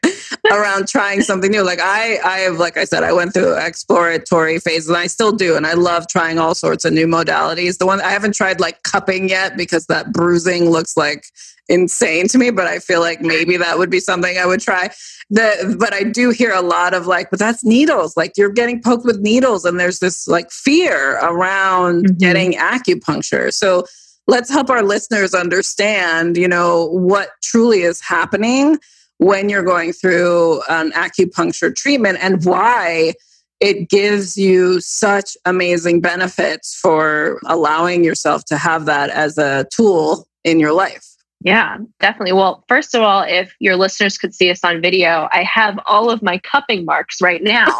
around 0.51 0.87
trying 0.87 1.21
something 1.21 1.51
new. 1.51 1.63
Like 1.63 1.79
I, 1.79 2.17
I 2.23 2.39
have, 2.39 2.57
like 2.57 2.77
I 2.77 2.83
said, 2.83 3.03
I 3.03 3.13
went 3.13 3.33
through 3.33 3.57
exploratory 3.57 4.59
phases 4.59 4.89
and 4.89 4.97
I 4.97 5.07
still 5.07 5.31
do. 5.31 5.55
And 5.55 5.65
I 5.65 5.73
love 5.73 6.07
trying 6.07 6.39
all 6.39 6.55
sorts 6.55 6.85
of 6.85 6.93
new 6.93 7.07
modalities. 7.07 7.77
The 7.77 7.85
one 7.85 8.01
I 8.01 8.09
haven't 8.09 8.35
tried 8.35 8.59
like 8.59 8.83
cupping 8.83 9.29
yet 9.29 9.57
because 9.57 9.85
that 9.87 10.11
bruising 10.11 10.69
looks 10.69 10.97
like 10.97 11.25
insane 11.67 12.27
to 12.29 12.37
me, 12.37 12.49
but 12.49 12.65
I 12.65 12.79
feel 12.79 12.99
like 12.99 13.21
maybe 13.21 13.55
that 13.57 13.77
would 13.77 13.91
be 13.91 13.99
something 13.99 14.37
I 14.37 14.45
would 14.45 14.59
try. 14.59 14.89
The, 15.29 15.75
but 15.79 15.93
I 15.93 16.03
do 16.03 16.31
hear 16.31 16.51
a 16.51 16.61
lot 16.61 16.95
of 16.95 17.05
like, 17.05 17.29
but 17.29 17.37
that's 17.37 17.63
needles. 17.63 18.17
Like 18.17 18.33
you're 18.35 18.49
getting 18.49 18.81
poked 18.81 19.05
with 19.05 19.19
needles, 19.19 19.63
and 19.63 19.79
there's 19.79 19.99
this 19.99 20.27
like 20.27 20.49
fear 20.49 21.19
around 21.19 22.05
mm-hmm. 22.05 22.17
getting 22.17 22.53
acupuncture. 22.53 23.53
So 23.53 23.85
let's 24.29 24.50
help 24.50 24.69
our 24.69 24.83
listeners 24.83 25.33
understand, 25.33 26.38
you 26.38 26.48
know, 26.48 26.86
what 26.86 27.29
truly 27.41 27.81
is 27.81 28.00
happening 28.00 28.77
when 29.17 29.50
you're 29.50 29.63
going 29.63 29.91
through 29.91 30.62
an 30.69 30.91
acupuncture 30.91 31.75
treatment 31.75 32.19
and 32.21 32.45
why 32.45 33.13
it 33.59 33.89
gives 33.89 34.38
you 34.38 34.79
such 34.79 35.36
amazing 35.45 36.00
benefits 36.00 36.75
for 36.79 37.39
allowing 37.45 38.03
yourself 38.03 38.45
to 38.45 38.57
have 38.57 38.86
that 38.86 39.09
as 39.09 39.38
a 39.38 39.65
tool 39.74 40.27
in 40.43 40.59
your 40.59 40.71
life. 40.71 41.05
Yeah, 41.41 41.77
definitely. 42.00 42.33
Well, 42.33 42.63
first 42.67 42.93
of 42.93 43.01
all, 43.01 43.24
if 43.24 43.55
your 43.59 43.77
listeners 43.77 44.17
could 44.17 44.36
see 44.36 44.51
us 44.51 44.63
on 44.63 44.81
video, 44.81 45.27
I 45.31 45.43
have 45.43 45.79
all 45.86 46.12
of 46.12 46.21
my 46.21 46.38
cupping 46.38 46.86
marks 46.86 47.21
right 47.21 47.41
now. 47.41 47.67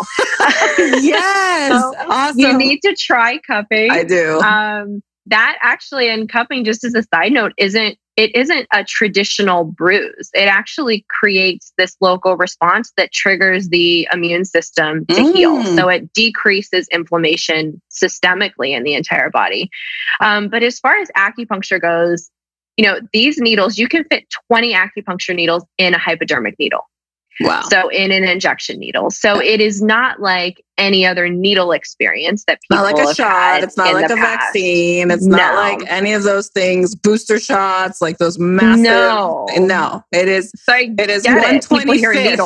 yes. 0.78 1.70
so 1.82 1.94
awesome. 2.10 2.40
You 2.40 2.58
need 2.58 2.80
to 2.84 2.96
try 2.96 3.38
cupping. 3.40 3.92
I 3.92 4.04
do. 4.04 4.40
Um, 4.40 5.04
that 5.30 5.58
actually 5.62 6.10
in 6.10 6.28
cupping 6.28 6.64
just 6.64 6.84
as 6.84 6.94
a 6.94 7.04
side 7.14 7.32
note 7.32 7.54
isn't 7.58 7.98
it 8.18 8.36
isn't 8.36 8.68
a 8.74 8.84
traditional 8.84 9.64
bruise. 9.64 10.30
It 10.34 10.50
actually 10.50 11.06
creates 11.10 11.72
this 11.78 11.96
local 12.02 12.36
response 12.36 12.92
that 12.98 13.14
triggers 13.14 13.70
the 13.70 14.10
immune 14.12 14.44
system 14.44 15.06
to 15.06 15.16
mm. 15.16 15.34
heal. 15.34 15.64
So 15.64 15.88
it 15.88 16.12
decreases 16.12 16.90
inflammation 16.90 17.82
systemically 17.90 18.76
in 18.76 18.84
the 18.84 18.94
entire 18.94 19.30
body. 19.30 19.70
Um, 20.20 20.50
but 20.50 20.64
as 20.64 20.80
far 20.80 20.98
as 20.98 21.08
acupuncture 21.16 21.82
goes 21.82 22.30
you 22.80 22.86
know 22.86 22.98
these 23.12 23.38
needles 23.38 23.78
you 23.78 23.90
can 23.90 24.06
fit 24.06 24.24
20 24.48 24.74
acupuncture 24.74 25.36
needles 25.36 25.66
in 25.78 25.94
a 25.94 25.98
hypodermic 25.98 26.56
needle 26.58 26.89
Wow. 27.42 27.64
So 27.70 27.90
in 27.90 28.12
an 28.12 28.24
injection 28.24 28.80
needle. 28.80 29.12
So 29.12 29.42
it 29.42 29.62
is 29.62 29.82
not 29.82 30.20
like 30.20 30.64
any 30.78 31.06
other 31.06 31.30
needle 31.30 31.72
experience 31.72 32.44
that 32.46 32.60
people 32.62 32.84
not 32.84 32.94
like 32.94 33.08
a 33.08 33.16
shot. 33.16 33.64
It's 33.64 33.78
not 33.78 33.94
like 33.94 34.06
a 34.06 34.16
past. 34.16 34.20
vaccine. 34.20 35.12
It's 35.12 35.26
no. 35.26 35.38
not 35.38 35.56
like 35.56 35.90
any 35.90 36.14
of 36.14 36.24
those 36.24 36.50
things. 36.50 36.96
Booster 36.96 37.40
shots, 37.40 38.02
like 38.02 38.18
those 38.18 38.38
massive. 38.40 38.84
No, 38.84 39.48
no. 39.58 40.04
It 40.12 40.28
is. 40.28 40.52
So 40.56 40.74
it 40.76 41.10
is 41.10 41.26
one 41.26 41.60
twenty 41.62 42.02
fifth. 42.02 42.40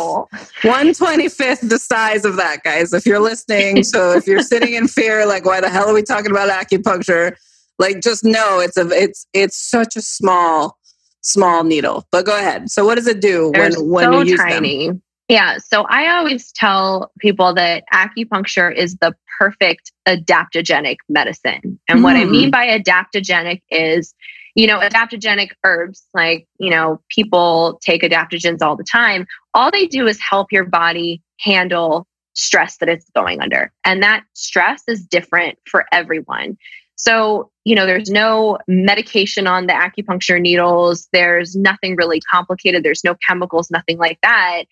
One 0.64 0.94
twenty 0.94 1.30
fifth 1.30 1.68
the 1.68 1.80
size 1.80 2.26
of 2.26 2.36
that, 2.36 2.64
guys. 2.64 2.94
If 2.94 3.06
you're 3.06 3.20
listening, 3.20 3.84
so 3.84 4.12
if 4.12 4.28
you're 4.28 4.42
sitting 4.42 4.76
in 4.76 4.88
fear, 4.88 5.26
like 5.26 5.46
why 5.46 5.62
the 5.62 5.70
hell 5.70 5.90
are 5.90 5.94
we 5.94 6.04
talking 6.04 6.32
about 6.32 6.50
acupuncture? 6.50 7.36
Like 7.80 8.02
just 8.02 8.24
know 8.24 8.60
it's 8.60 8.78
a 8.78 8.88
it's 8.90 9.28
it's 9.34 9.58
such 9.58 9.96
a 9.96 10.02
small 10.02 10.78
small 11.24 11.64
needle. 11.64 12.06
But 12.12 12.26
go 12.26 12.38
ahead. 12.38 12.70
So 12.70 12.86
what 12.86 12.96
does 12.96 13.08
it 13.08 13.20
do 13.20 13.52
They're 13.54 13.72
when 13.72 13.90
when 13.90 14.04
so 14.06 14.22
you 14.22 14.32
use 14.32 14.40
tiny. 14.40 14.88
them? 14.88 15.02
Yeah. 15.30 15.58
So 15.58 15.86
I 15.90 16.16
always 16.16 16.52
tell 16.52 17.12
people 17.20 17.54
that 17.56 17.86
acupuncture 17.94 18.74
is 18.76 18.98
the 18.98 19.16
perfect 19.40 19.92
adaptogenic 20.08 20.98
medicine. 21.10 21.80
And 21.88 22.00
mm. 22.00 22.04
what 22.04 22.16
I 22.16 22.26
mean 22.26 22.46
hmm. 22.46 22.52
by 22.52 22.68
adaptogenic 22.68 23.62
is, 23.72 24.14
you 24.54 24.68
know, 24.68 24.80
adaptogenic 24.80 25.52
herbs, 25.64 26.04
like, 26.14 26.48
you 26.60 26.70
know, 26.70 27.02
people 27.10 27.80
take 27.82 28.04
adaptogens 28.04 28.62
all 28.62 28.76
the 28.76 28.84
time. 28.84 29.26
All 29.54 29.72
they 29.72 29.88
do 29.88 30.06
is 30.08 30.20
help 30.22 30.52
your 30.52 30.66
body 30.66 31.22
handle 31.40 32.06
stress 32.36 32.78
that 32.78 32.90
it's 32.90 33.10
going 33.16 33.42
under. 33.42 33.72
And 33.86 34.04
that 34.04 34.24
stress 34.34 34.84
is 34.88 35.06
different 35.06 35.58
for 35.66 35.86
everyone. 35.92 36.58
So, 37.06 37.52
you 37.66 37.76
know, 37.76 37.86
there's 37.86 38.10
no 38.10 38.58
medication 38.66 39.46
on 39.46 39.68
the 39.68 39.74
acupuncture 39.74 40.40
needles. 40.40 41.10
There's 41.12 41.54
nothing 41.54 41.98
really 41.98 42.22
complicated. 42.22 42.84
There's 42.84 43.04
no 43.04 43.16
chemicals, 43.28 43.70
nothing 43.70 43.98
like 43.98 44.20
that. 44.24 44.64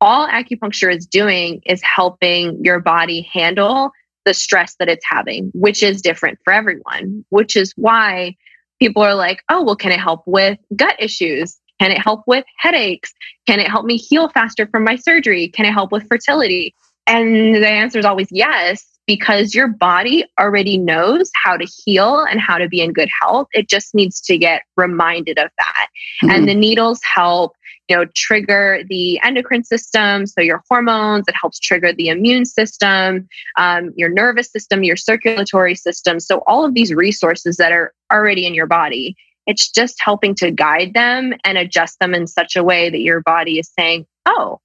All 0.00 0.28
acupuncture 0.28 0.94
is 0.94 1.04
doing 1.04 1.62
is 1.66 1.82
helping 1.82 2.64
your 2.64 2.78
body 2.78 3.28
handle 3.32 3.90
the 4.24 4.34
stress 4.34 4.76
that 4.78 4.88
it's 4.88 5.04
having, 5.08 5.50
which 5.52 5.82
is 5.82 6.00
different 6.00 6.38
for 6.44 6.52
everyone, 6.52 7.24
which 7.30 7.56
is 7.56 7.72
why 7.76 8.36
people 8.78 9.02
are 9.02 9.16
like, 9.16 9.42
oh, 9.48 9.64
well, 9.64 9.76
can 9.76 9.90
it 9.90 10.00
help 10.00 10.22
with 10.26 10.58
gut 10.76 10.94
issues? 11.00 11.58
Can 11.80 11.90
it 11.90 11.98
help 11.98 12.22
with 12.28 12.44
headaches? 12.58 13.12
Can 13.48 13.58
it 13.58 13.66
help 13.66 13.84
me 13.84 13.96
heal 13.96 14.28
faster 14.28 14.68
from 14.68 14.84
my 14.84 14.94
surgery? 14.94 15.48
Can 15.48 15.66
it 15.66 15.72
help 15.72 15.90
with 15.90 16.06
fertility? 16.06 16.72
And 17.08 17.56
the 17.56 17.68
answer 17.68 17.98
is 17.98 18.04
always 18.04 18.28
yes 18.30 18.93
because 19.06 19.54
your 19.54 19.68
body 19.68 20.24
already 20.38 20.78
knows 20.78 21.30
how 21.42 21.56
to 21.56 21.66
heal 21.66 22.20
and 22.20 22.40
how 22.40 22.58
to 22.58 22.68
be 22.68 22.80
in 22.80 22.92
good 22.92 23.10
health. 23.20 23.48
It 23.52 23.68
just 23.68 23.94
needs 23.94 24.20
to 24.22 24.38
get 24.38 24.62
reminded 24.76 25.38
of 25.38 25.50
that. 25.58 25.86
Mm-hmm. 26.22 26.30
And 26.30 26.48
the 26.48 26.54
needles 26.54 27.00
help, 27.14 27.52
you 27.88 27.96
know, 27.96 28.06
trigger 28.14 28.82
the 28.88 29.20
endocrine 29.20 29.64
system. 29.64 30.26
So 30.26 30.40
your 30.40 30.62
hormones, 30.70 31.24
it 31.28 31.34
helps 31.38 31.58
trigger 31.58 31.92
the 31.92 32.08
immune 32.08 32.46
system, 32.46 33.28
um, 33.58 33.92
your 33.96 34.08
nervous 34.08 34.50
system, 34.50 34.84
your 34.84 34.96
circulatory 34.96 35.74
system. 35.74 36.18
So 36.18 36.42
all 36.46 36.64
of 36.64 36.74
these 36.74 36.94
resources 36.94 37.56
that 37.58 37.72
are 37.72 37.92
already 38.12 38.46
in 38.46 38.54
your 38.54 38.66
body. 38.66 39.16
It's 39.46 39.70
just 39.70 40.02
helping 40.02 40.34
to 40.36 40.50
guide 40.50 40.94
them 40.94 41.34
and 41.44 41.58
adjust 41.58 41.98
them 41.98 42.14
in 42.14 42.26
such 42.26 42.56
a 42.56 42.64
way 42.64 42.88
that 42.88 43.00
your 43.00 43.20
body 43.20 43.58
is 43.58 43.70
saying, 43.78 44.06
oh, 44.24 44.60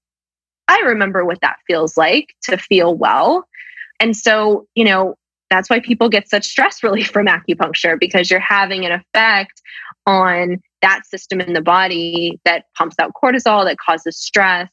I 0.69 0.81
remember 0.81 1.25
what 1.25 1.41
that 1.41 1.57
feels 1.67 1.97
like 1.97 2.33
to 2.43 2.57
feel 2.57 2.95
well. 2.95 3.45
And 3.99 4.15
so, 4.15 4.67
you 4.75 4.85
know, 4.85 5.15
that's 5.49 5.69
why 5.69 5.79
people 5.79 6.09
get 6.09 6.29
such 6.29 6.45
stress 6.45 6.83
relief 6.83 7.09
from 7.09 7.27
acupuncture 7.27 7.99
because 7.99 8.29
you're 8.29 8.39
having 8.39 8.85
an 8.85 8.91
effect 8.91 9.61
on 10.05 10.57
that 10.81 11.05
system 11.05 11.41
in 11.41 11.53
the 11.53 11.61
body 11.61 12.39
that 12.45 12.65
pumps 12.77 12.95
out 12.99 13.11
cortisol, 13.21 13.65
that 13.65 13.77
causes 13.77 14.17
stress. 14.17 14.69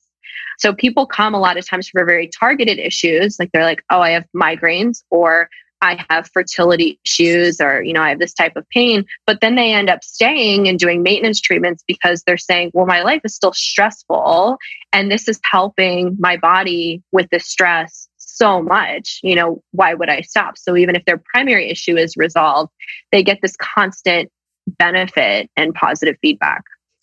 So 0.59 0.73
people 0.73 1.06
come 1.06 1.35
a 1.35 1.40
lot 1.40 1.59
of 1.59 1.66
times 1.66 1.88
for 1.88 2.04
very 2.04 2.28
targeted 2.28 2.78
issues, 2.78 3.37
like 3.38 3.50
they're 3.52 3.64
like, 3.64 3.83
oh, 3.90 4.00
I 4.00 4.11
have 4.11 4.25
migraines, 4.35 5.02
or 5.11 5.49
I 5.83 6.04
have 6.09 6.30
fertility 6.33 6.99
issues 7.04 7.61
or, 7.61 7.83
you 7.83 7.92
know, 7.92 8.02
I 8.02 8.09
have 8.09 8.18
this 8.18 8.33
type 8.33 8.56
of 8.56 8.68
pain. 8.71 9.04
But 9.26 9.40
then 9.40 9.56
they 9.56 9.73
end 9.73 9.90
up 9.90 10.02
staying 10.02 10.68
and 10.68 10.78
doing 10.78 11.02
maintenance 11.02 11.40
treatments 11.40 11.85
because 11.87 12.23
they're 12.23 12.38
saying, 12.38 12.71
well, 12.73 12.87
my 12.87 13.02
life 13.02 13.21
is 13.25 13.35
still 13.35 13.52
stressful 13.52 14.56
and 14.92 15.11
this 15.11 15.28
is 15.28 15.38
helping 15.45 16.16
my 16.18 16.37
body 16.37 17.02
with 17.12 17.28
the 17.30 17.40
stress 17.40 18.05
so 18.37 18.62
much. 18.62 19.21
You 19.23 19.35
know, 19.35 19.62
why 19.73 19.95
would 19.95 20.11
I 20.11 20.21
stop? 20.21 20.59
So 20.59 20.76
even 20.76 20.97
if 20.97 21.05
their 21.05 21.23
primary 21.33 21.71
issue 21.71 21.97
is 21.97 22.16
resolved, 22.16 22.73
they 23.12 23.23
get 23.23 23.40
this 23.43 23.57
constant 23.57 24.31
benefit 24.66 25.50
and 25.57 25.75
positive 25.75 26.16
feedback. 26.21 26.62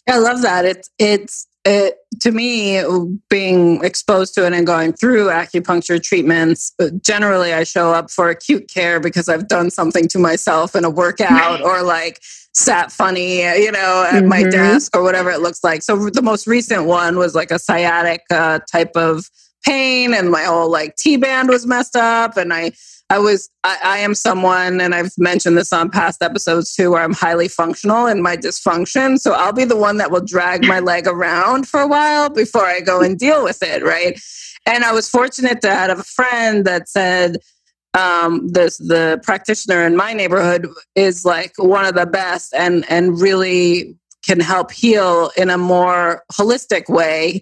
I 0.10 0.18
love 0.18 0.42
that. 0.42 0.66
It's 0.66 0.90
it's 1.00 1.48
it, 1.66 1.96
to 2.20 2.32
me, 2.32 2.84
being 3.30 3.84
exposed 3.86 4.34
to 4.36 4.46
it 4.46 4.52
and 4.52 4.68
going 4.68 4.92
through 4.92 5.28
acupuncture 5.28 6.02
treatments, 6.02 6.74
generally 7.02 7.54
I 7.54 7.64
show 7.64 7.94
up 7.94 8.12
for 8.12 8.30
acute 8.30 8.70
care 8.70 9.00
because 9.00 9.30
I've 9.30 9.48
done 9.48 9.70
something 9.70 10.10
to 10.10 10.20
myself 10.20 10.76
in 10.76 10.84
a 10.84 10.90
workout 10.90 11.62
or 11.64 11.82
like 11.84 12.20
sat 12.54 12.92
funny, 12.92 13.40
you 13.40 13.72
know, 13.72 14.06
at 14.10 14.20
mm-hmm. 14.20 14.28
my 14.28 14.44
desk 14.44 14.96
or 14.96 15.04
whatever 15.04 15.32
it 15.32 15.40
looks 15.40 15.64
like. 15.64 15.84
So 15.84 16.10
the 16.10 16.22
most 16.22 16.48
recent 16.48 16.86
one 16.86 17.18
was 17.18 17.34
like 17.34 17.50
a 17.50 17.58
sciatic 17.58 18.24
uh, 18.30 18.60
type 18.70 18.92
of 18.96 19.30
pain 19.66 20.14
and 20.14 20.32
my 20.32 20.44
whole 20.44 20.70
like 20.70 20.96
T 20.96 21.18
band 21.18 21.50
was 21.50 21.66
messed 21.66 21.96
up. 21.96 22.38
And 22.38 22.54
I, 22.54 22.72
I 23.10 23.20
was, 23.20 23.50
I, 23.64 23.78
I, 23.84 23.98
am 24.00 24.16
someone, 24.16 24.82
and 24.82 24.96
I've 24.96 25.12
mentioned 25.18 25.58
this 25.58 25.74
on 25.74 25.90
past 25.90 26.24
episodes 26.24 26.74
too, 26.74 26.92
where 26.92 27.04
I'm 27.04 27.14
highly 27.14 27.48
functional 27.48 28.08
in 28.08 28.22
my 28.22 28.36
dysfunction. 28.36 29.20
So 29.20 29.34
I'll 29.34 29.54
be 29.54 29.66
the 29.66 29.78
one 29.78 29.98
that 29.98 30.12
will 30.12 30.24
drag 30.26 30.66
my 30.66 30.80
leg 30.80 31.08
around 31.08 31.68
for 31.68 31.80
a 31.80 31.88
while 31.88 32.30
before 32.30 32.66
I 32.66 32.80
go 32.80 33.02
and 33.02 33.18
deal 33.18 33.44
with 33.44 33.62
it. 33.62 33.84
Right. 33.84 34.20
And 34.66 34.84
I 34.84 34.94
was 34.94 35.10
fortunate 35.10 35.62
to 35.62 35.70
have 35.70 36.00
a 36.00 36.04
friend 36.04 36.66
that 36.66 36.90
said, 36.90 37.38
um, 37.94 38.48
this 38.48 38.78
the 38.78 39.20
practitioner 39.24 39.86
in 39.86 39.96
my 39.96 40.14
neighborhood 40.14 40.68
is 40.96 41.26
like 41.26 41.54
one 41.58 41.86
of 41.86 41.94
the 41.94 42.08
best 42.08 42.54
and 42.56 42.86
and 42.90 43.22
really 43.22 43.96
can 44.26 44.40
help 44.40 44.72
heal 44.72 45.32
in 45.38 45.50
a 45.50 45.58
more 45.58 46.24
holistic 46.32 46.90
way 46.90 47.42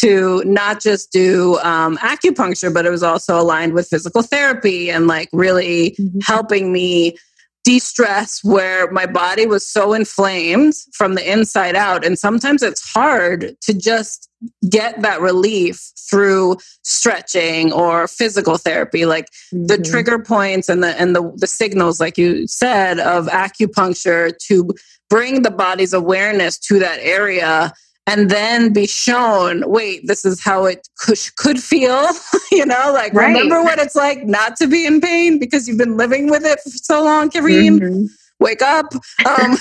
to 0.00 0.42
not 0.44 0.80
just 0.80 1.10
do 1.10 1.58
um, 1.60 1.96
acupuncture, 1.98 2.72
but 2.72 2.84
it 2.84 2.90
was 2.90 3.02
also 3.02 3.40
aligned 3.40 3.72
with 3.72 3.88
physical 3.88 4.22
therapy 4.22 4.90
and 4.90 5.06
like 5.06 5.28
really 5.32 5.96
mm-hmm. 5.98 6.18
helping 6.22 6.72
me 6.72 7.16
de 7.64 7.78
stress 7.80 8.44
where 8.44 8.90
my 8.92 9.06
body 9.06 9.46
was 9.46 9.66
so 9.66 9.92
inflamed 9.92 10.74
from 10.92 11.14
the 11.14 11.32
inside 11.32 11.74
out. 11.74 12.04
And 12.04 12.18
sometimes 12.18 12.62
it's 12.62 12.92
hard 12.92 13.56
to 13.62 13.74
just 13.74 14.30
get 14.70 15.02
that 15.02 15.20
relief 15.20 15.92
through 16.08 16.58
stretching 16.82 17.72
or 17.72 18.06
physical 18.06 18.58
therapy 18.58 19.06
like 19.06 19.26
mm-hmm. 19.52 19.66
the 19.66 19.78
trigger 19.78 20.18
points 20.18 20.68
and 20.68 20.82
the 20.84 21.00
and 21.00 21.16
the, 21.16 21.32
the 21.36 21.46
signals 21.46 21.98
like 21.98 22.16
you 22.16 22.46
said 22.46 23.00
of 23.00 23.26
acupuncture 23.26 24.36
to 24.38 24.68
bring 25.08 25.42
the 25.42 25.50
body's 25.50 25.92
awareness 25.92 26.58
to 26.58 26.78
that 26.78 26.98
area 27.00 27.72
and 28.06 28.30
then 28.30 28.72
be 28.72 28.86
shown 28.86 29.62
wait 29.66 30.06
this 30.06 30.24
is 30.24 30.42
how 30.42 30.64
it 30.64 30.88
could, 30.98 31.60
feel 31.60 32.06
you 32.52 32.64
know 32.64 32.90
like 32.92 33.12
right. 33.12 33.28
remember 33.28 33.62
what 33.62 33.78
it's 33.78 33.96
like 33.96 34.24
not 34.24 34.56
to 34.56 34.66
be 34.66 34.86
in 34.86 35.00
pain 35.00 35.38
because 35.38 35.66
you've 35.66 35.78
been 35.78 35.96
living 35.96 36.30
with 36.30 36.44
it 36.44 36.60
for 36.60 36.70
so 36.70 37.02
long 37.02 37.30
kareem 37.30 37.78
mm-hmm. 37.78 38.06
wake 38.40 38.62
up 38.62 38.86
um, 39.26 39.56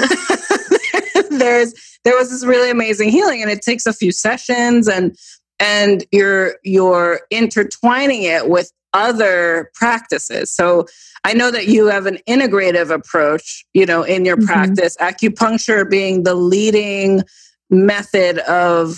there's 1.40 1.74
there 2.04 2.16
was 2.16 2.30
this 2.30 2.46
really 2.46 2.70
amazing 2.70 3.10
healing 3.10 3.42
and 3.42 3.52
it 3.52 3.62
takes 3.62 3.86
a 3.86 3.94
few 3.94 4.12
sessions 4.12 4.88
and 4.88 5.18
and 5.60 6.06
you're 6.12 6.56
you're 6.64 7.22
intertwining 7.32 8.24
it 8.24 8.50
with 8.50 8.72
other 8.94 9.72
practices 9.74 10.52
so 10.52 10.86
i 11.24 11.34
know 11.34 11.52
that 11.52 11.68
you 11.68 11.88
have 11.88 12.06
an 12.06 12.18
integrative 12.28 12.90
approach 12.90 13.66
you 13.74 13.86
know 13.86 14.04
in 14.04 14.26
your 14.26 14.38
mm-hmm. 14.38 14.48
practice 14.48 14.96
acupuncture 14.98 15.90
being 15.90 16.24
the 16.24 16.36
leading 16.36 17.22
method 17.70 18.40
of 18.40 18.98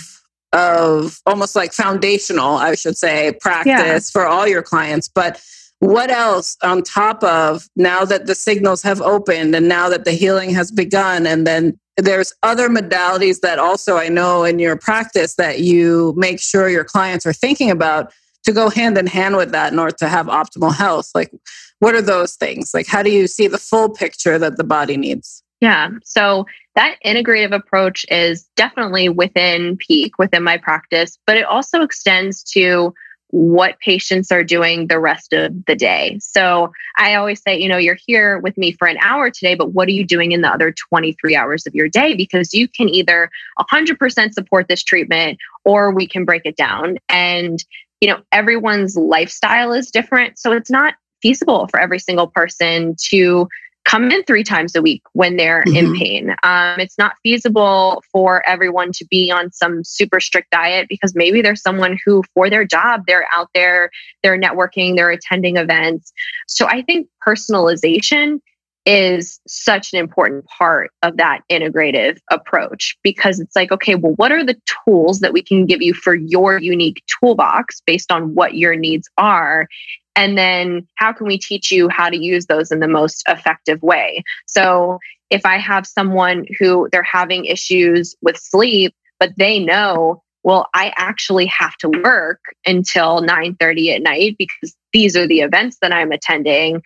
of 0.54 1.20
almost 1.26 1.56
like 1.56 1.74
foundational, 1.74 2.56
I 2.56 2.76
should 2.76 2.98
say, 2.98 3.34
practice 3.42 3.68
yeah. 3.68 4.00
for 4.00 4.26
all 4.26 4.48
your 4.48 4.64
clients. 4.64 5.10
But 5.10 5.42
what 5.80 6.10
else 6.10 6.58
on 6.64 6.82
top 6.82 7.24
of 7.24 7.68
now 7.76 8.06
that 8.06 8.26
the 8.26 8.36
signals 8.36 8.82
have 8.82 9.02
opened 9.02 9.56
and 9.56 9.68
now 9.68 9.90
that 9.90 10.06
the 10.06 10.12
healing 10.12 10.50
has 10.52 10.72
begun 10.72 11.28
and 11.28 11.46
then 11.46 11.78
there's 11.98 12.34
other 12.44 12.70
modalities 12.70 13.42
that 13.42 13.60
also 13.60 13.98
I 13.98 14.08
know 14.08 14.44
in 14.44 14.60
your 14.60 14.76
practice 14.76 15.36
that 15.36 15.60
you 15.60 16.14
make 16.18 16.40
sure 16.40 16.70
your 16.70 16.84
clients 16.84 17.26
are 17.26 17.34
thinking 17.34 17.70
about 17.70 18.12
to 18.44 18.52
go 18.52 18.70
hand 18.70 18.98
in 18.98 19.08
hand 19.08 19.36
with 19.36 19.52
that 19.52 19.74
in 19.74 19.80
order 19.80 19.96
to 19.98 20.08
have 20.08 20.28
optimal 20.28 20.74
health 20.74 21.12
like 21.14 21.32
what 21.80 21.94
are 21.94 22.02
those 22.02 22.36
things 22.36 22.72
like 22.74 22.88
how 22.88 23.04
do 23.04 23.12
you 23.12 23.28
see 23.28 23.48
the 23.48 23.58
full 23.58 23.90
picture 23.90 24.40
that 24.40 24.58
the 24.58 24.64
body 24.64 24.98
needs 24.98 25.44
yeah. 25.60 25.90
So 26.04 26.46
that 26.76 26.98
integrative 27.06 27.54
approach 27.54 28.06
is 28.12 28.48
definitely 28.56 29.10
within 29.10 29.78
pique, 29.78 30.20
within 30.20 30.44
my 30.44 30.58
practice, 30.58 31.18
but 31.26 31.38
it 31.38 31.46
also 31.46 31.82
extends 31.82 32.44
to 32.52 32.94
what 33.32 33.80
patients 33.80 34.32
are 34.32 34.44
doing 34.44 34.88
the 34.88 35.00
rest 35.00 35.34
of 35.34 35.66
the 35.66 35.76
day. 35.76 36.18
So 36.22 36.72
I 36.98 37.16
always 37.16 37.42
say, 37.42 37.60
you 37.60 37.68
know, 37.68 37.78
you're 37.78 37.98
here 38.06 38.40
with 38.40 38.58
me 38.58 38.72
for 38.72 38.88
an 38.88 38.98
hour 39.02 39.30
today, 39.30 39.56
but 39.56 39.74
what 39.74 39.88
are 39.90 39.92
you 39.92 40.06
doing 40.06 40.32
in 40.32 40.42
the 40.42 40.50
other 40.50 40.72
23 40.72 41.36
hours 41.36 41.68
of 41.68 41.76
your 41.76 41.90
day? 41.90 42.16
Because 42.16 42.54
you 42.54 42.68
can 42.70 42.88
either 42.88 43.30
100% 43.60 44.34
support 44.34 44.68
this 44.70 44.84
treatment 44.84 45.40
or 45.66 45.94
we 45.94 46.08
can 46.08 46.24
break 46.24 46.44
it 46.46 46.56
down. 46.56 46.98
And, 47.10 47.64
you 48.00 48.08
know, 48.08 48.22
everyone's 48.32 48.96
lifestyle 48.96 49.74
is 49.74 49.92
different. 49.92 50.40
So 50.40 50.54
it's 50.54 50.72
not 50.72 50.94
feasible 51.22 51.68
for 51.68 51.80
every 51.80 52.00
single 52.00 52.28
person 52.28 52.96
to 53.10 53.50
come 53.88 54.12
in 54.12 54.22
three 54.24 54.44
times 54.44 54.76
a 54.76 54.82
week 54.82 55.02
when 55.14 55.38
they're 55.38 55.64
mm-hmm. 55.64 55.78
in 55.78 55.96
pain. 55.96 56.36
Um, 56.44 56.80
it's 56.80 56.98
not 56.98 57.14
feasible 57.24 58.04
for 58.12 58.48
everyone 58.48 58.92
to 58.92 59.06
be 59.10 59.32
on 59.32 59.52
some 59.52 59.84
super 59.84 60.20
strict 60.20 60.52
diet 60.52 60.88
because 60.90 61.16
maybe 61.16 61.42
there's 61.42 61.62
someone 61.62 61.98
who, 62.06 62.22
for 62.34 62.50
their 62.50 62.66
job, 62.66 63.04
they're 63.08 63.28
out 63.32 63.50
there, 63.56 63.90
they're 64.24 64.40
networking, 64.40 64.96
they're 64.96 65.10
attending 65.10 65.56
events. 65.56 66.12
So 66.48 66.68
I 66.68 66.82
think 66.82 67.08
personalization 67.26 68.42
is 68.88 69.42
such 69.46 69.92
an 69.92 70.00
important 70.00 70.46
part 70.46 70.92
of 71.04 71.18
that 71.18 71.42
integrative 71.52 72.20
approach 72.32 72.98
because 73.04 73.38
it's 73.38 73.54
like, 73.54 73.70
okay, 73.70 73.96
well, 73.96 74.14
what 74.16 74.32
are 74.32 74.46
the 74.46 74.56
tools 74.86 75.20
that 75.20 75.34
we 75.34 75.42
can 75.42 75.66
give 75.66 75.82
you 75.82 75.94
for 75.94 76.16
your 76.16 76.58
unique 76.58 77.04
toolbox 77.20 77.82
based 77.86 78.14
on 78.14 78.34
what 78.34 78.56
your 78.56 78.78
needs 78.78 79.10
are? 79.18 79.68
And 80.16 80.38
then 80.38 80.88
how 80.96 81.12
can 81.12 81.28
we 81.28 81.38
teach 81.38 81.70
you 81.70 81.90
how 81.90 82.10
to 82.10 82.18
use 82.18 82.46
those 82.46 82.72
in 82.72 82.80
the 82.80 82.88
most 82.88 83.24
effective 83.28 83.84
way? 83.84 84.24
So 84.48 85.00
if 85.30 85.46
I 85.46 85.58
have 85.58 85.86
someone 85.86 86.46
who 86.58 86.88
they're 86.94 87.04
having 87.04 87.44
issues 87.44 88.16
with 88.22 88.38
sleep, 88.38 88.96
but 89.20 89.34
they 89.38 89.60
know, 89.60 90.24
well, 90.44 90.70
I 90.74 90.94
actually 90.96 91.48
have 91.48 91.76
to 91.80 91.90
work 91.90 92.40
until 92.66 93.22
9:30 93.22 93.96
at 93.96 94.02
night 94.02 94.38
because 94.38 94.78
these 94.94 95.18
are 95.18 95.28
the 95.28 95.42
events 95.42 95.78
that 95.82 95.92
I'm 95.92 96.14
attending. 96.14 96.82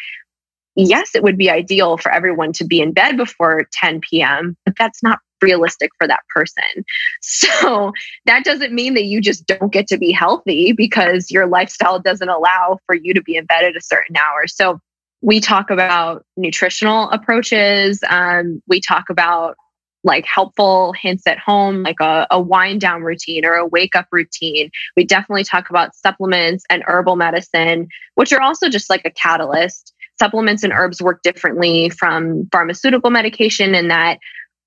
Yes, 0.75 1.15
it 1.15 1.23
would 1.23 1.37
be 1.37 1.49
ideal 1.49 1.97
for 1.97 2.11
everyone 2.11 2.53
to 2.53 2.65
be 2.65 2.79
in 2.81 2.93
bed 2.93 3.17
before 3.17 3.67
10 3.73 4.01
p.m., 4.01 4.55
but 4.65 4.75
that's 4.77 5.03
not 5.03 5.19
realistic 5.41 5.91
for 5.97 6.07
that 6.07 6.21
person. 6.33 6.63
So 7.23 7.91
that 8.25 8.43
doesn't 8.43 8.73
mean 8.73 8.93
that 8.95 9.05
you 9.05 9.21
just 9.21 9.45
don't 9.45 9.71
get 9.71 9.87
to 9.87 9.97
be 9.97 10.11
healthy 10.11 10.73
because 10.73 11.29
your 11.31 11.47
lifestyle 11.47 11.99
doesn't 11.99 12.29
allow 12.29 12.77
for 12.85 12.95
you 12.95 13.13
to 13.13 13.21
be 13.21 13.35
in 13.35 13.45
bed 13.45 13.63
at 13.63 13.75
a 13.75 13.81
certain 13.81 14.15
hour. 14.15 14.47
So 14.47 14.79
we 15.21 15.39
talk 15.39 15.69
about 15.69 16.25
nutritional 16.37 17.09
approaches. 17.09 17.99
Um, 18.09 18.61
we 18.67 18.81
talk 18.81 19.09
about 19.09 19.55
like 20.03 20.25
helpful 20.25 20.93
hints 20.93 21.23
at 21.27 21.37
home, 21.37 21.83
like 21.83 21.99
a, 21.99 22.27
a 22.31 22.41
wind 22.41 22.81
down 22.81 23.03
routine 23.03 23.45
or 23.45 23.53
a 23.53 23.67
wake 23.67 23.95
up 23.95 24.07
routine. 24.11 24.69
We 24.95 25.05
definitely 25.05 25.43
talk 25.43 25.69
about 25.69 25.95
supplements 25.95 26.63
and 26.69 26.83
herbal 26.87 27.15
medicine, 27.17 27.87
which 28.15 28.33
are 28.33 28.41
also 28.41 28.67
just 28.67 28.89
like 28.89 29.03
a 29.05 29.11
catalyst. 29.11 29.93
Supplements 30.21 30.61
and 30.61 30.71
herbs 30.71 31.01
work 31.01 31.23
differently 31.23 31.89
from 31.89 32.47
pharmaceutical 32.51 33.09
medication 33.09 33.73
and 33.73 33.89
that 33.89 34.19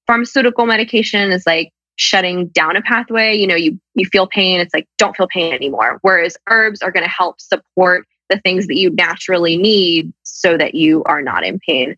pharmaceutical 0.09 0.67
medication 0.67 1.31
is 1.31 1.47
like 1.47 1.71
shutting 1.95 2.49
down 2.49 2.75
a 2.75 2.83
pathway. 2.83 3.37
You 3.37 3.47
know 3.47 3.55
you 3.55 3.79
you 3.95 4.05
feel 4.07 4.27
pain 4.27 4.59
it's 4.59 4.75
like 4.75 4.89
don't 4.99 5.17
feel 5.17 5.29
pain 5.29 5.55
anymore. 5.55 6.01
Whereas 6.03 6.37
herbs 6.49 6.83
are 6.83 6.91
going 6.91 7.05
to 7.05 7.09
help 7.09 7.41
support 7.41 8.05
the 8.31 8.41
things 8.41 8.67
that 8.67 8.75
you 8.77 8.91
naturally 8.91 9.57
need 9.57 10.13
so 10.25 10.59
that 10.59 10.75
you 10.75 11.05
are 11.05 11.23
not 11.23 11.45
in 11.45 11.61
pain. 11.61 11.95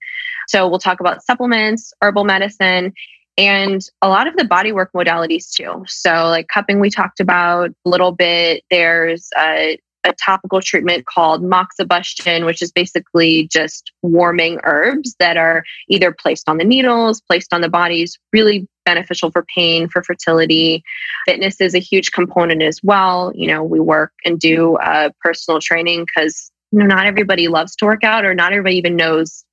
So 0.49 0.69
we'll 0.69 0.79
talk 0.79 1.01
about 1.01 1.25
supplements 1.25 1.95
herbal 2.03 2.25
medicine 2.25 2.92
and 3.38 3.81
a 4.03 4.09
lot 4.11 4.27
of 4.27 4.37
the 4.37 4.45
bodywork 4.45 4.88
modalities 4.95 5.51
too. 5.51 5.83
So 5.87 6.29
like 6.29 6.49
cupping 6.49 6.79
we 6.79 6.90
talked 6.90 7.21
about 7.21 7.71
a 7.71 7.88
little 7.88 8.12
bit 8.12 8.64
there's 8.71 9.31
a 9.38 9.79
a 10.04 10.12
topical 10.14 10.61
treatment 10.61 11.06
called 11.06 11.42
moxibustion, 11.42 12.46
which 12.46 12.62
is 12.62 12.70
basically 12.70 13.48
just 13.48 13.92
warming 14.02 14.61
herbs 14.64 15.16
that 15.18 15.37
are 15.37 15.64
either 15.88 16.12
placed 16.12 16.48
on 16.48 16.59
the 16.59 16.64
needles, 16.64 17.20
placed 17.20 17.52
on 17.52 17.61
the 17.61 17.68
bodies, 17.68 18.18
really 18.32 18.68
beneficial 18.85 19.30
for 19.30 19.44
pain, 19.54 19.88
for 19.88 20.02
fertility. 20.02 20.82
Fitness 21.26 21.61
is 21.61 21.74
a 21.74 21.80
huge 21.80 22.12
component 22.12 22.62
as 22.62 22.80
well. 22.82 23.32
You 23.35 23.48
know, 23.48 23.62
we 23.62 23.80
work 23.80 24.12
and 24.24 24.38
do 24.38 24.76
uh, 24.76 25.11
personal 25.20 25.61
training 25.61 26.06
because 26.06 26.50
you 26.72 26.80
know, 26.80 26.87
not 26.87 27.06
everybody 27.06 27.48
loves 27.48 27.74
to 27.76 27.87
work 27.87 28.04
out 28.04 28.24
or 28.24 28.35
not 28.35 28.52
everybody 28.52 28.76
even 28.76 28.96
knows 28.96 29.45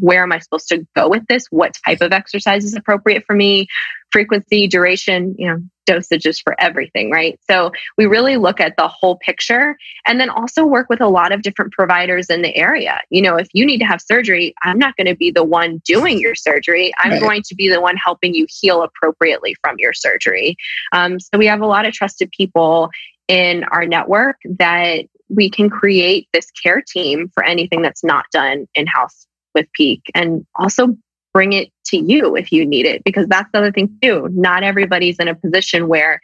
where 0.00 0.22
am 0.22 0.32
I 0.32 0.38
supposed 0.38 0.68
to 0.68 0.86
go 0.94 1.08
with 1.08 1.26
this? 1.28 1.46
What 1.50 1.76
type 1.84 2.00
of 2.00 2.12
exercise 2.12 2.64
is 2.64 2.74
appropriate 2.74 3.24
for 3.26 3.34
me? 3.34 3.66
Frequency, 4.12 4.66
duration, 4.66 5.34
you 5.38 5.48
know, 5.48 5.60
dosages 5.86 6.42
for 6.42 6.60
everything, 6.60 7.10
right? 7.10 7.38
So 7.48 7.70
we 7.96 8.06
really 8.06 8.36
look 8.36 8.60
at 8.60 8.76
the 8.76 8.88
whole 8.88 9.16
picture 9.16 9.76
and 10.06 10.20
then 10.20 10.28
also 10.28 10.64
work 10.64 10.88
with 10.88 11.00
a 11.00 11.08
lot 11.08 11.32
of 11.32 11.42
different 11.42 11.72
providers 11.72 12.28
in 12.28 12.42
the 12.42 12.54
area. 12.56 13.00
You 13.10 13.22
know, 13.22 13.36
if 13.36 13.48
you 13.52 13.64
need 13.64 13.78
to 13.78 13.84
have 13.84 14.00
surgery, 14.00 14.54
I'm 14.62 14.78
not 14.78 14.96
going 14.96 15.06
to 15.06 15.16
be 15.16 15.30
the 15.30 15.44
one 15.44 15.80
doing 15.84 16.18
your 16.18 16.34
surgery. 16.34 16.92
I'm 16.98 17.12
right. 17.12 17.20
going 17.20 17.42
to 17.42 17.54
be 17.54 17.68
the 17.68 17.80
one 17.80 17.96
helping 17.96 18.34
you 18.34 18.46
heal 18.48 18.82
appropriately 18.82 19.54
from 19.62 19.76
your 19.78 19.92
surgery. 19.92 20.56
Um, 20.92 21.20
so 21.20 21.38
we 21.38 21.46
have 21.46 21.60
a 21.60 21.66
lot 21.66 21.86
of 21.86 21.94
trusted 21.94 22.30
people 22.32 22.90
in 23.28 23.64
our 23.64 23.86
network 23.86 24.36
that 24.58 25.06
we 25.28 25.50
can 25.50 25.68
create 25.68 26.28
this 26.32 26.50
care 26.50 26.82
team 26.82 27.28
for 27.34 27.44
anything 27.44 27.82
that's 27.82 28.04
not 28.04 28.26
done 28.30 28.66
in 28.74 28.86
house 28.86 29.26
with 29.56 29.66
Pique 29.72 30.08
and 30.14 30.46
also 30.56 30.96
bring 31.34 31.52
it 31.52 31.70
to 31.86 31.96
you 31.96 32.36
if 32.36 32.52
you 32.52 32.64
need 32.64 32.86
it 32.86 33.02
because 33.04 33.26
that's 33.26 33.50
the 33.52 33.58
other 33.58 33.72
thing 33.72 33.98
too 34.00 34.28
not 34.32 34.62
everybody's 34.62 35.18
in 35.18 35.28
a 35.28 35.34
position 35.34 35.88
where 35.88 36.20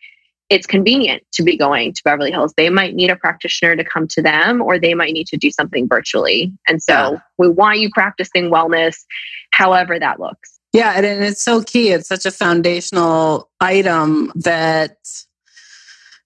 it's 0.53 0.67
convenient 0.67 1.23
to 1.33 1.43
be 1.43 1.57
going 1.57 1.95
to 1.95 2.03
Beverly 2.05 2.31
Hills. 2.31 2.53
They 2.59 2.69
might 2.69 2.95
need 2.95 3.11
a 3.11 3.17
practitioner 3.17 3.75
to 3.75 3.85
come 3.85 4.07
to 4.09 4.21
them 4.21 4.61
or 4.61 4.79
they 4.79 4.93
might 4.93 5.15
need 5.15 5.27
to 5.29 5.39
do 5.39 5.51
something 5.51 5.89
virtually. 5.89 6.53
And 6.69 6.83
so 6.83 6.93
yeah. 6.93 7.19
we 7.39 7.49
want 7.49 7.79
you 7.79 7.89
practicing 7.91 8.51
wellness 8.51 8.99
however 9.53 9.99
that 9.99 10.21
looks. 10.21 10.61
Yeah, 10.75 10.93
and 10.95 11.07
it's 11.07 11.43
so 11.43 11.63
key. 11.63 11.89
It's 11.91 12.09
such 12.09 12.27
a 12.27 12.31
foundational 12.31 13.51
item 13.61 14.31
that 14.35 14.97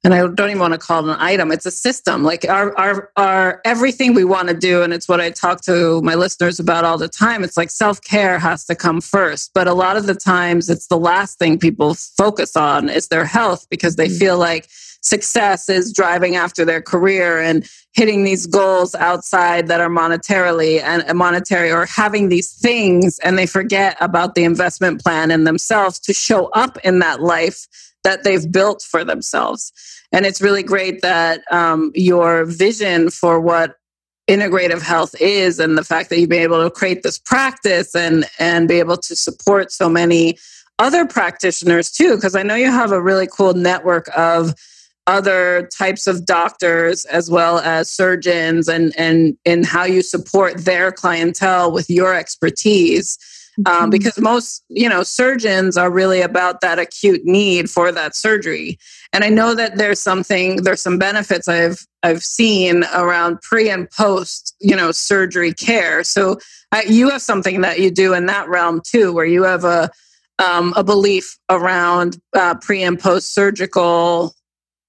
and 0.06 0.14
I 0.14 0.18
don't 0.20 0.50
even 0.50 0.60
want 0.60 0.72
to 0.72 0.78
call 0.78 1.08
it 1.08 1.12
an 1.12 1.20
item. 1.20 1.50
It's 1.50 1.66
a 1.66 1.70
system. 1.72 2.22
Like 2.22 2.48
our 2.48 2.78
our 2.78 3.10
our 3.16 3.60
everything 3.64 4.14
we 4.14 4.22
want 4.22 4.48
to 4.48 4.54
do, 4.54 4.84
and 4.84 4.92
it's 4.92 5.08
what 5.08 5.20
I 5.20 5.30
talk 5.30 5.62
to 5.62 6.00
my 6.02 6.14
listeners 6.14 6.60
about 6.60 6.84
all 6.84 6.96
the 6.96 7.08
time. 7.08 7.42
It's 7.42 7.56
like 7.56 7.70
self 7.70 8.00
care 8.02 8.38
has 8.38 8.64
to 8.66 8.76
come 8.76 9.00
first, 9.00 9.50
but 9.52 9.66
a 9.66 9.74
lot 9.74 9.96
of 9.96 10.06
the 10.06 10.14
times 10.14 10.70
it's 10.70 10.86
the 10.86 10.96
last 10.96 11.40
thing 11.40 11.58
people 11.58 11.94
focus 11.94 12.56
on 12.56 12.88
is 12.88 13.08
their 13.08 13.24
health 13.24 13.66
because 13.68 13.96
they 13.96 14.06
mm-hmm. 14.06 14.18
feel 14.18 14.38
like 14.38 14.68
success 15.00 15.68
is 15.68 15.92
driving 15.92 16.36
after 16.36 16.64
their 16.64 16.82
career 16.82 17.40
and 17.40 17.68
hitting 17.92 18.22
these 18.22 18.46
goals 18.46 18.94
outside 18.94 19.66
that 19.66 19.80
are 19.80 19.90
monetarily 19.90 20.80
and 20.82 21.18
monetary 21.18 21.72
or 21.72 21.84
having 21.86 22.28
these 22.28 22.52
things 22.52 23.18
and 23.20 23.36
they 23.36 23.46
forget 23.46 23.96
about 24.00 24.34
the 24.36 24.44
investment 24.44 25.02
plan 25.02 25.30
in 25.30 25.44
themselves 25.44 25.98
to 25.98 26.12
show 26.12 26.46
up 26.54 26.76
in 26.84 26.98
that 27.00 27.20
life 27.20 27.66
that 28.06 28.22
they've 28.22 28.52
built 28.52 28.82
for 28.82 29.02
themselves. 29.02 29.72
And 30.12 30.24
it's 30.24 30.40
really 30.40 30.62
great 30.62 31.02
that 31.02 31.42
um, 31.50 31.90
your 31.92 32.44
vision 32.44 33.10
for 33.10 33.40
what 33.40 33.74
integrative 34.28 34.80
health 34.80 35.16
is 35.20 35.58
and 35.58 35.76
the 35.76 35.82
fact 35.82 36.08
that 36.10 36.20
you've 36.20 36.28
been 36.28 36.42
able 36.42 36.62
to 36.62 36.70
create 36.70 37.02
this 37.02 37.18
practice 37.18 37.96
and 37.96 38.24
and 38.38 38.68
be 38.68 38.78
able 38.78 38.96
to 38.96 39.16
support 39.16 39.72
so 39.72 39.88
many 39.88 40.38
other 40.78 41.06
practitioners 41.06 41.92
too 41.92 42.16
because 42.16 42.34
i 42.34 42.42
know 42.42 42.56
you 42.56 42.68
have 42.68 42.90
a 42.90 43.00
really 43.00 43.28
cool 43.28 43.54
network 43.54 44.08
of 44.16 44.52
other 45.06 45.68
types 45.72 46.08
of 46.08 46.26
doctors 46.26 47.04
as 47.04 47.30
well 47.30 47.60
as 47.60 47.88
surgeons 47.88 48.66
and 48.66 48.92
and 48.98 49.38
and 49.46 49.64
how 49.64 49.84
you 49.84 50.02
support 50.02 50.64
their 50.64 50.90
clientele 50.90 51.70
with 51.70 51.88
your 51.88 52.12
expertise 52.12 53.16
um, 53.64 53.64
mm-hmm. 53.64 53.90
because 53.90 54.18
most 54.18 54.64
you 54.68 54.88
know 54.88 55.02
surgeons 55.02 55.76
are 55.76 55.90
really 55.90 56.20
about 56.20 56.60
that 56.60 56.78
acute 56.78 57.24
need 57.24 57.70
for 57.70 57.90
that 57.92 58.14
surgery. 58.14 58.78
And 59.12 59.24
i 59.24 59.28
know 59.28 59.54
that 59.54 59.76
there's 59.76 60.00
something 60.00 60.56
there's 60.62 60.82
some 60.82 60.98
benefits 60.98 61.48
i've 61.48 61.86
i've 62.02 62.22
seen 62.22 62.84
around 62.94 63.40
pre 63.40 63.70
and 63.70 63.90
post 63.90 64.54
you 64.60 64.76
know 64.76 64.92
surgery 64.92 65.52
care. 65.52 66.04
So 66.04 66.38
uh, 66.72 66.82
you 66.86 67.10
have 67.10 67.22
something 67.22 67.60
that 67.62 67.80
you 67.80 67.90
do 67.90 68.12
in 68.12 68.26
that 68.26 68.48
realm 68.48 68.82
too 68.84 69.12
where 69.12 69.24
you 69.24 69.44
have 69.44 69.64
a 69.64 69.90
um, 70.38 70.74
a 70.76 70.84
belief 70.84 71.38
around 71.48 72.18
uh, 72.34 72.56
pre 72.56 72.82
and 72.82 72.98
post 72.98 73.34
surgical 73.34 74.34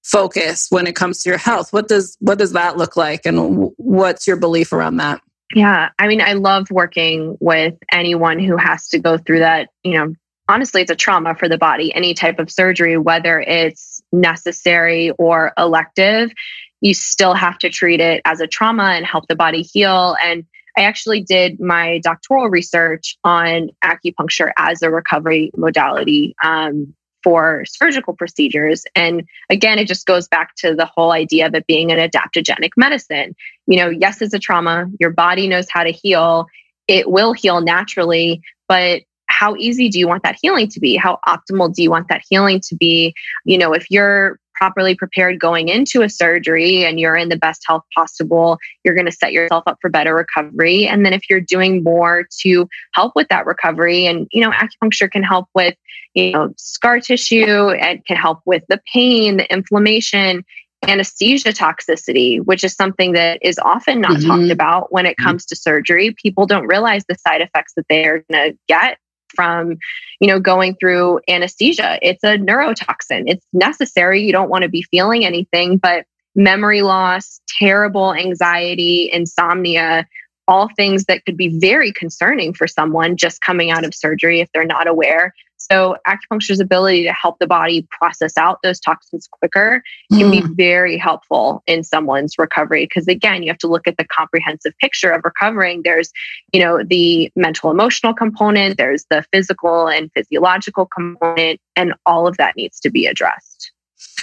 focus 0.02 0.66
when 0.70 0.86
it 0.86 0.96
comes 0.96 1.22
to 1.22 1.28
your 1.28 1.38
health. 1.38 1.72
What 1.72 1.88
does 1.88 2.16
what 2.20 2.38
does 2.38 2.52
that 2.52 2.76
look 2.76 2.96
like? 2.96 3.24
And 3.24 3.36
w- 3.36 3.74
what's 3.76 4.26
your 4.26 4.36
belief 4.36 4.72
around 4.72 4.96
that 4.96 5.20
yeah. 5.54 5.90
I 5.98 6.08
mean, 6.08 6.20
I 6.20 6.34
love 6.34 6.70
working 6.70 7.36
with 7.40 7.74
anyone 7.90 8.38
who 8.38 8.56
has 8.56 8.88
to 8.90 8.98
go 8.98 9.16
through 9.16 9.40
that. 9.40 9.70
You 9.82 9.98
know, 9.98 10.14
honestly, 10.48 10.82
it's 10.82 10.90
a 10.90 10.96
trauma 10.96 11.34
for 11.34 11.48
the 11.48 11.58
body, 11.58 11.94
any 11.94 12.14
type 12.14 12.38
of 12.38 12.50
surgery, 12.50 12.98
whether 12.98 13.40
it's 13.40 14.02
necessary 14.12 15.10
or 15.12 15.52
elective, 15.56 16.32
you 16.80 16.94
still 16.94 17.34
have 17.34 17.58
to 17.58 17.70
treat 17.70 18.00
it 18.00 18.22
as 18.24 18.40
a 18.40 18.46
trauma 18.46 18.84
and 18.84 19.04
help 19.04 19.26
the 19.28 19.36
body 19.36 19.62
heal. 19.62 20.16
And 20.22 20.44
I 20.76 20.82
actually 20.82 21.22
did 21.22 21.58
my 21.60 21.98
doctoral 21.98 22.48
research 22.48 23.18
on 23.24 23.70
acupuncture 23.84 24.52
as 24.56 24.80
a 24.82 24.90
recovery 24.90 25.50
modality 25.56 26.36
um, 26.42 26.94
for 27.22 27.64
surgical 27.66 28.14
procedures. 28.14 28.84
And 28.94 29.24
again, 29.50 29.78
it 29.78 29.88
just 29.88 30.06
goes 30.06 30.28
back 30.28 30.54
to 30.56 30.74
the 30.74 30.86
whole 30.86 31.12
idea 31.12 31.46
of 31.46 31.54
it 31.54 31.66
being 31.66 31.90
an 31.90 31.98
adaptogenic 31.98 32.70
medicine. 32.76 33.34
You 33.66 33.76
know, 33.76 33.90
yes, 33.90 34.22
it's 34.22 34.34
a 34.34 34.38
trauma, 34.38 34.86
your 35.00 35.10
body 35.10 35.48
knows 35.48 35.66
how 35.70 35.82
to 35.84 35.90
heal, 35.90 36.46
it 36.86 37.10
will 37.10 37.32
heal 37.32 37.60
naturally, 37.60 38.40
but 38.68 39.02
how 39.26 39.54
easy 39.56 39.88
do 39.88 39.98
you 39.98 40.08
want 40.08 40.22
that 40.22 40.38
healing 40.40 40.68
to 40.68 40.80
be? 40.80 40.96
How 40.96 41.18
optimal 41.26 41.72
do 41.72 41.82
you 41.82 41.90
want 41.90 42.08
that 42.08 42.22
healing 42.28 42.60
to 42.68 42.74
be? 42.74 43.14
You 43.44 43.58
know, 43.58 43.72
if 43.72 43.90
you're 43.90 44.40
properly 44.58 44.94
prepared 44.94 45.38
going 45.38 45.68
into 45.68 46.02
a 46.02 46.08
surgery 46.08 46.84
and 46.84 46.98
you're 46.98 47.16
in 47.16 47.28
the 47.28 47.36
best 47.36 47.62
health 47.66 47.84
possible, 47.94 48.58
you're 48.84 48.94
going 48.94 49.06
to 49.06 49.12
set 49.12 49.32
yourself 49.32 49.62
up 49.66 49.78
for 49.80 49.88
better 49.88 50.14
recovery. 50.14 50.86
And 50.86 51.06
then 51.06 51.12
if 51.12 51.22
you're 51.30 51.40
doing 51.40 51.82
more 51.84 52.26
to 52.40 52.68
help 52.94 53.12
with 53.14 53.28
that 53.28 53.46
recovery, 53.46 54.06
and 54.06 54.26
you 54.32 54.40
know, 54.40 54.50
acupuncture 54.50 55.10
can 55.10 55.22
help 55.22 55.46
with, 55.54 55.74
you 56.14 56.32
know, 56.32 56.52
scar 56.56 57.00
tissue, 57.00 57.68
it 57.68 58.04
can 58.04 58.16
help 58.16 58.40
with 58.44 58.64
the 58.68 58.80
pain, 58.92 59.36
the 59.36 59.52
inflammation, 59.52 60.44
anesthesia 60.86 61.50
toxicity, 61.50 62.44
which 62.44 62.64
is 62.64 62.74
something 62.74 63.12
that 63.12 63.38
is 63.42 63.58
often 63.60 64.00
not 64.00 64.12
mm-hmm. 64.12 64.28
talked 64.28 64.50
about 64.50 64.92
when 64.92 65.06
it 65.06 65.10
mm-hmm. 65.12 65.28
comes 65.28 65.46
to 65.46 65.56
surgery. 65.56 66.14
People 66.20 66.46
don't 66.46 66.66
realize 66.66 67.04
the 67.08 67.16
side 67.16 67.40
effects 67.40 67.72
that 67.76 67.84
they're 67.88 68.24
going 68.30 68.52
to 68.52 68.58
get 68.68 68.98
from 69.38 69.76
you 70.18 70.26
know 70.26 70.40
going 70.40 70.74
through 70.80 71.20
anesthesia. 71.28 72.00
It's 72.02 72.24
a 72.24 72.38
neurotoxin. 72.38 73.22
It's 73.26 73.46
necessary. 73.52 74.20
You 74.24 74.32
don't 74.32 74.50
want 74.50 74.62
to 74.62 74.68
be 74.68 74.82
feeling 74.82 75.24
anything 75.24 75.76
but 75.76 76.06
memory 76.34 76.82
loss 76.82 77.40
terrible 77.60 78.14
anxiety 78.14 79.08
insomnia 79.12 80.06
all 80.48 80.68
things 80.76 81.04
that 81.04 81.24
could 81.24 81.36
be 81.36 81.58
very 81.60 81.92
concerning 81.92 82.54
for 82.54 82.66
someone 82.66 83.16
just 83.16 83.40
coming 83.40 83.70
out 83.70 83.84
of 83.84 83.94
surgery 83.94 84.40
if 84.40 84.48
they're 84.52 84.64
not 84.64 84.88
aware 84.88 85.32
so, 85.70 85.96
acupuncture's 86.06 86.60
ability 86.60 87.04
to 87.04 87.12
help 87.12 87.38
the 87.38 87.46
body 87.46 87.86
process 87.90 88.36
out 88.36 88.58
those 88.62 88.80
toxins 88.80 89.28
quicker 89.30 89.82
can 90.10 90.30
mm. 90.30 90.30
be 90.30 90.54
very 90.54 90.96
helpful 90.96 91.62
in 91.66 91.84
someone's 91.84 92.38
recovery. 92.38 92.84
Because 92.84 93.06
again, 93.06 93.42
you 93.42 93.48
have 93.48 93.58
to 93.58 93.68
look 93.68 93.86
at 93.86 93.96
the 93.98 94.04
comprehensive 94.04 94.72
picture 94.80 95.10
of 95.10 95.22
recovering. 95.24 95.82
There's, 95.82 96.10
you 96.52 96.60
know, 96.60 96.82
the 96.82 97.30
mental 97.36 97.70
emotional 97.70 98.14
component, 98.14 98.78
there's 98.78 99.04
the 99.10 99.24
physical 99.32 99.88
and 99.88 100.10
physiological 100.12 100.86
component, 100.86 101.60
and 101.76 101.94
all 102.06 102.26
of 102.26 102.36
that 102.38 102.56
needs 102.56 102.80
to 102.80 102.90
be 102.90 103.06
addressed. 103.06 103.72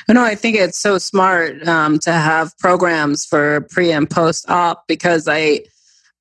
No, 0.07 0.23
I 0.23 0.35
think 0.35 0.55
it's 0.55 0.79
so 0.79 0.97
smart 0.97 1.67
um, 1.67 1.99
to 1.99 2.11
have 2.11 2.57
programs 2.57 3.25
for 3.25 3.61
pre 3.69 3.91
and 3.91 4.09
post 4.09 4.49
op 4.49 4.87
because 4.87 5.27
I 5.27 5.61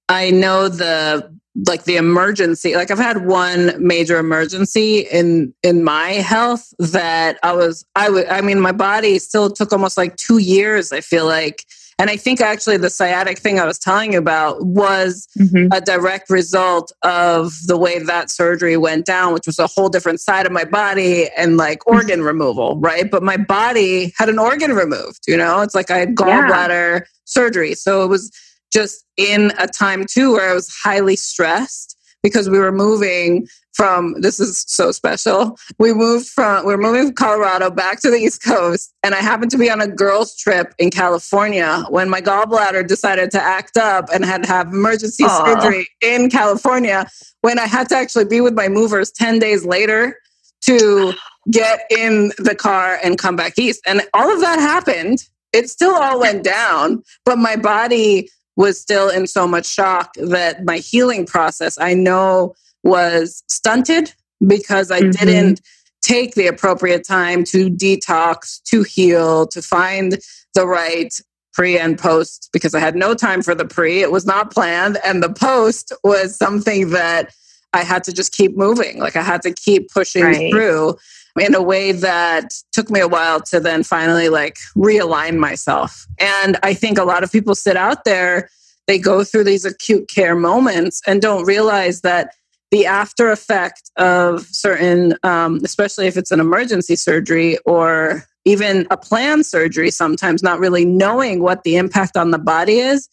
I 0.09 0.31
know 0.31 0.69
the 0.69 1.35
like 1.67 1.85
the 1.85 1.97
emergency 1.97 2.75
like 2.75 2.91
i've 2.91 2.99
had 2.99 3.27
one 3.27 3.73
major 3.79 4.19
emergency 4.19 5.01
in 5.13 5.55
in 5.63 5.85
my 5.85 6.11
health 6.11 6.75
that 6.79 7.39
i 7.43 7.53
was 7.53 7.85
i 7.95 8.11
would 8.11 8.27
i 8.27 8.41
mean 8.41 8.61
my 8.61 8.73
body 8.73 9.19
still 9.19 9.51
took 9.51 9.73
almost 9.73 9.97
like 9.97 10.17
two 10.17 10.39
years 10.39 10.93
i 10.93 11.01
feel 11.01 11.27
like 11.27 11.65
and 12.01 12.11
i 12.11 12.17
think 12.17 12.41
actually 12.41 12.77
the 12.77 12.91
sciatic 12.91 13.39
thing 13.39 13.61
i 13.61 13.65
was 13.65 13.79
telling 13.79 14.15
you 14.15 14.19
about 14.19 14.65
was 14.67 15.29
mm-hmm. 15.39 15.69
a 15.73 15.81
direct 15.81 16.29
result 16.29 16.91
of 17.03 17.53
the 17.67 17.79
way 17.79 18.01
that 18.01 18.31
surgery 18.31 18.77
went 18.77 19.07
down 19.07 19.33
which 19.33 19.47
was 19.47 19.61
a 19.61 19.69
whole 19.69 19.89
different 19.89 20.21
side 20.21 20.47
of 20.47 20.53
my 20.53 20.65
body 20.65 21.29
and 21.37 21.57
like 21.57 21.79
mm-hmm. 21.81 21.95
organ 21.95 22.23
removal 22.23 22.77
right 22.81 23.13
but 23.13 23.23
my 23.23 23.37
body 23.37 24.13
had 24.19 24.29
an 24.29 24.41
organ 24.41 24.73
removed 24.73 25.21
you 25.29 25.37
know 25.37 25.61
it's 25.61 25.75
like 25.75 25.93
i 25.93 25.99
had 25.99 26.17
gallbladder 26.17 26.99
yeah. 26.99 27.07
surgery 27.27 27.75
so 27.75 28.03
it 28.03 28.09
was 28.09 28.33
just 28.75 29.05
in 29.17 29.53
a 29.59 29.67
time 29.67 30.05
too 30.05 30.33
where 30.33 30.51
I 30.51 30.55
was 30.55 30.75
highly 30.83 31.17
stressed 31.17 31.97
because 32.23 32.49
we 32.49 32.59
were 32.59 32.73
moving 32.73 33.47
from 33.75 34.21
this 34.21 34.41
is 34.41 34.65
so 34.67 34.93
special. 34.93 35.59
We 35.79 35.93
moved 35.93 36.29
from 36.29 36.65
we 36.65 36.73
are 36.73 36.79
moving 36.79 37.07
from 37.07 37.15
Colorado 37.15 37.71
back 37.71 38.01
to 38.01 38.11
the 38.11 38.17
East 38.17 38.43
Coast, 38.43 38.95
and 39.03 39.15
I 39.15 39.21
happened 39.21 39.51
to 39.53 39.59
be 39.59 39.71
on 39.71 39.81
a 39.81 39.89
girls' 39.89 40.37
trip 40.37 40.75
in 40.79 40.91
California 40.91 41.85
when 41.91 42.09
my 42.09 42.21
gallbladder 42.21 42.87
decided 42.87 43.31
to 43.33 43.43
act 43.43 43.77
up 43.77 44.09
and 44.13 44.25
had 44.25 44.45
to 44.45 44.49
have 44.49 44.69
emergency 44.69 45.25
Aww. 45.25 45.45
surgery 45.45 45.87
in 46.01 46.31
California. 46.31 47.07
When 47.43 47.59
I 47.59 47.67
had 47.67 47.89
to 47.91 47.97
actually 47.97 48.25
be 48.25 48.41
with 48.41 48.55
my 48.55 48.69
movers 48.69 49.11
ten 49.11 49.39
days 49.39 49.65
later 49.65 50.19
to 50.63 51.13
get 51.51 51.81
in 51.91 52.33
the 52.39 52.55
car 52.55 52.99
and 53.05 53.19
come 53.19 53.37
back 53.37 53.59
east, 53.59 53.83
and 53.87 54.03
all 54.15 54.33
of 54.33 54.41
that 54.41 54.59
happened. 54.59 55.19
It 55.53 55.71
still 55.71 55.95
all 55.95 56.19
went 56.19 56.43
down, 56.43 57.05
but 57.25 57.39
my 57.39 57.55
body 57.55 58.29
was 58.57 58.81
still 58.81 59.09
in 59.09 59.27
so 59.27 59.47
much 59.47 59.67
shock 59.67 60.15
that 60.15 60.65
my 60.65 60.79
healing 60.79 61.27
process 61.27 61.79
I 61.81 61.95
know 61.95 62.55
was 62.83 63.43
stunted 63.49 64.13
because 64.47 64.91
I 64.91 65.01
mm-hmm. 65.01 65.11
didn't 65.11 65.61
take 66.03 66.35
the 66.35 66.47
appropriate 66.47 67.05
time 67.05 67.45
to 67.45 67.71
detox, 67.71 68.63
to 68.65 68.83
heal, 68.83 69.47
to 69.49 69.63
find 69.63 70.19
the 70.55 70.67
right 70.67 71.13
pre 71.55 71.79
and 71.79 71.99
post 71.99 72.51
because 72.53 72.75
I 72.75 72.81
had 72.81 72.97
no 72.97 73.15
time 73.15 73.43
for 73.43 73.55
the 73.55 73.65
pre. 73.65 74.03
It 74.03 74.13
was 74.13 74.27
not 74.27 74.53
planned. 74.53 74.99
And 75.05 75.23
the 75.23 75.33
post 75.33 75.93
was 76.03 76.37
something 76.37 76.91
that 76.91 77.33
I 77.75 77.83
had 77.83 78.05
to 78.05 78.13
just 78.13 78.33
keep 78.33 78.57
moving. 78.57 78.99
Like 79.01 79.17
I 79.17 79.23
had 79.23 79.43
to 79.43 79.53
keep 79.53 79.91
pushing 79.91 80.23
right. 80.23 80.51
through 80.51 80.97
in 81.39 81.55
a 81.55 81.63
way 81.63 81.93
that 81.93 82.55
took 82.73 82.91
me 82.91 83.01
a 83.01 83.09
while 83.09 83.41
to 83.41 83.59
then 83.59 83.83
finally 83.83 84.29
like 84.29 84.57
realign 84.77 85.37
myself. 85.37 86.07
And 86.21 86.57
I 86.63 86.75
think 86.75 86.97
a 86.97 87.05
lot 87.05 87.25
of 87.25 87.33
people 87.33 87.55
sit 87.55 87.77
out 87.77 88.05
there, 88.05 88.49
they 88.87 88.99
go 88.99 89.25
through 89.25 89.45
these 89.45 89.65
acute 89.65 90.09
care 90.09 90.37
moments 90.37 91.03
and 91.07 91.21
don't 91.21 91.45
realize 91.45 92.03
that 92.03 92.31
the 92.71 92.87
after 92.87 93.31
effect 93.31 93.91
of 93.97 94.47
certain, 94.47 95.17
um, 95.23 95.61
especially 95.65 96.07
if 96.07 96.17
it's 96.17 96.31
an 96.31 96.41
emergency 96.41 96.97
surgery 96.97 97.59
or 97.67 98.25
even 98.45 98.87
a 98.91 98.97
planned 98.97 99.47
surgery, 99.47 99.91
sometimes 99.91 100.43
not 100.43 100.59
really 100.59 100.85
knowing 100.85 101.43
what 101.43 101.65
the 101.65 101.77
impact 101.77 102.17
on 102.17 102.31
the 102.31 102.39
body 102.39 102.79
is, 102.79 103.09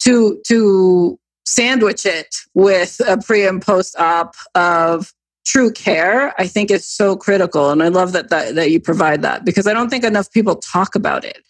to 0.00 0.40
to 0.46 1.18
sandwich 1.50 2.06
it 2.06 2.36
with 2.54 3.00
a 3.06 3.18
pre 3.18 3.46
and 3.46 3.60
post 3.60 3.98
op 3.98 4.36
of 4.54 5.12
true 5.44 5.72
care, 5.72 6.32
I 6.40 6.46
think 6.46 6.70
is 6.70 6.86
so 6.86 7.16
critical. 7.16 7.70
And 7.70 7.82
I 7.82 7.88
love 7.88 8.12
that, 8.12 8.30
that, 8.30 8.54
that 8.54 8.70
you 8.70 8.78
provide 8.78 9.22
that 9.22 9.44
because 9.44 9.66
I 9.66 9.72
don't 9.72 9.90
think 9.90 10.04
enough 10.04 10.30
people 10.30 10.56
talk 10.56 10.94
about 10.94 11.24
it. 11.24 11.42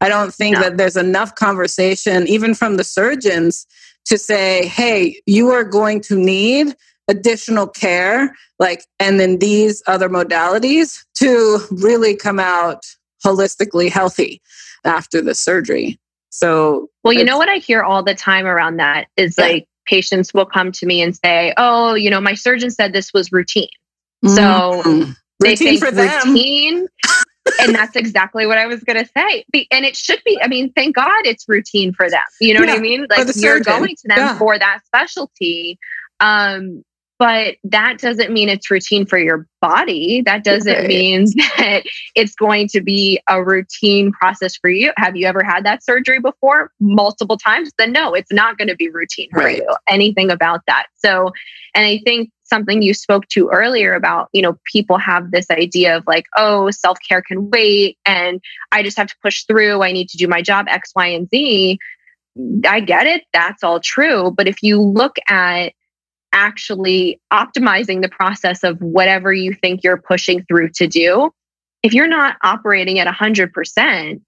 I 0.00 0.08
don't 0.08 0.34
think 0.34 0.54
no. 0.54 0.62
that 0.62 0.76
there's 0.76 0.96
enough 0.96 1.36
conversation, 1.36 2.26
even 2.26 2.54
from 2.54 2.76
the 2.76 2.84
surgeons, 2.84 3.66
to 4.06 4.18
say, 4.18 4.66
hey, 4.66 5.20
you 5.26 5.50
are 5.50 5.64
going 5.64 6.00
to 6.02 6.16
need 6.16 6.74
additional 7.08 7.68
care, 7.68 8.34
like, 8.58 8.84
and 8.98 9.20
then 9.20 9.38
these 9.38 9.82
other 9.86 10.08
modalities 10.08 11.04
to 11.14 11.60
really 11.70 12.16
come 12.16 12.40
out 12.40 12.84
holistically 13.24 13.88
healthy 13.88 14.42
after 14.84 15.22
the 15.22 15.34
surgery. 15.34 15.98
So, 16.34 16.90
well, 17.04 17.12
you 17.12 17.22
know 17.24 17.38
what 17.38 17.48
I 17.48 17.58
hear 17.58 17.84
all 17.84 18.02
the 18.02 18.16
time 18.16 18.44
around 18.44 18.78
that 18.78 19.06
is 19.16 19.36
yeah. 19.38 19.44
like 19.44 19.68
patients 19.86 20.34
will 20.34 20.46
come 20.46 20.72
to 20.72 20.84
me 20.84 21.00
and 21.00 21.14
say, 21.14 21.54
"Oh, 21.56 21.94
you 21.94 22.10
know, 22.10 22.20
my 22.20 22.34
surgeon 22.34 22.72
said 22.72 22.92
this 22.92 23.12
was 23.14 23.30
routine." 23.30 23.68
So 24.26 24.32
mm-hmm. 24.32 25.12
they 25.38 25.50
routine 25.50 25.78
think 25.78 25.84
for 25.84 25.92
them. 25.92 26.28
routine, 26.28 26.88
and 27.60 27.74
that's 27.76 27.94
exactly 27.94 28.46
what 28.48 28.58
I 28.58 28.66
was 28.66 28.82
going 28.82 28.98
to 28.98 29.08
say. 29.16 29.44
And 29.70 29.84
it 29.84 29.94
should 29.94 30.20
be. 30.24 30.36
I 30.42 30.48
mean, 30.48 30.72
thank 30.72 30.96
God 30.96 31.24
it's 31.24 31.48
routine 31.48 31.92
for 31.92 32.10
them. 32.10 32.20
You 32.40 32.54
know 32.54 32.64
yeah, 32.64 32.72
what 32.72 32.78
I 32.78 32.82
mean? 32.82 33.06
Like 33.08 33.28
you're 33.36 33.60
going 33.60 33.94
to 33.94 34.08
them 34.08 34.18
yeah. 34.18 34.36
for 34.36 34.58
that 34.58 34.80
specialty. 34.86 35.78
Um, 36.18 36.82
but 37.18 37.56
that 37.62 37.98
doesn't 37.98 38.32
mean 38.32 38.48
it's 38.48 38.70
routine 38.70 39.06
for 39.06 39.18
your 39.18 39.46
body. 39.60 40.22
That 40.22 40.42
doesn't 40.42 40.72
right. 40.72 40.86
mean 40.86 41.26
that 41.58 41.84
it's 42.14 42.34
going 42.34 42.68
to 42.68 42.80
be 42.80 43.20
a 43.28 43.42
routine 43.42 44.12
process 44.12 44.56
for 44.56 44.68
you. 44.68 44.92
Have 44.96 45.16
you 45.16 45.26
ever 45.26 45.42
had 45.42 45.64
that 45.64 45.84
surgery 45.84 46.18
before 46.18 46.72
multiple 46.80 47.36
times? 47.36 47.70
Then 47.78 47.92
no, 47.92 48.14
it's 48.14 48.32
not 48.32 48.58
going 48.58 48.68
to 48.68 48.76
be 48.76 48.88
routine 48.88 49.28
for 49.32 49.40
right. 49.40 49.58
you. 49.58 49.76
Anything 49.88 50.30
about 50.30 50.62
that. 50.66 50.86
So, 50.96 51.30
and 51.74 51.86
I 51.86 52.00
think 52.04 52.30
something 52.42 52.82
you 52.82 52.94
spoke 52.94 53.28
to 53.28 53.48
earlier 53.48 53.94
about, 53.94 54.28
you 54.32 54.42
know, 54.42 54.58
people 54.70 54.98
have 54.98 55.30
this 55.30 55.50
idea 55.50 55.96
of 55.96 56.04
like, 56.06 56.26
oh, 56.36 56.70
self 56.70 56.98
care 57.08 57.22
can 57.22 57.48
wait 57.50 57.96
and 58.04 58.40
I 58.72 58.82
just 58.82 58.96
have 58.96 59.06
to 59.08 59.16
push 59.22 59.44
through. 59.44 59.82
I 59.82 59.92
need 59.92 60.08
to 60.10 60.18
do 60.18 60.26
my 60.26 60.42
job 60.42 60.66
X, 60.68 60.90
Y, 60.96 61.06
and 61.06 61.28
Z. 61.30 61.78
I 62.66 62.80
get 62.80 63.06
it. 63.06 63.22
That's 63.32 63.62
all 63.62 63.78
true. 63.78 64.32
But 64.32 64.48
if 64.48 64.62
you 64.62 64.80
look 64.80 65.16
at 65.28 65.72
actually 66.34 67.20
optimizing 67.32 68.02
the 68.02 68.08
process 68.08 68.62
of 68.62 68.78
whatever 68.80 69.32
you 69.32 69.54
think 69.54 69.82
you're 69.82 69.96
pushing 69.96 70.44
through 70.44 70.70
to 70.70 70.86
do, 70.86 71.30
if 71.82 71.94
you're 71.94 72.08
not 72.08 72.36
operating 72.42 72.98
at 72.98 73.06
100%, 73.06 74.20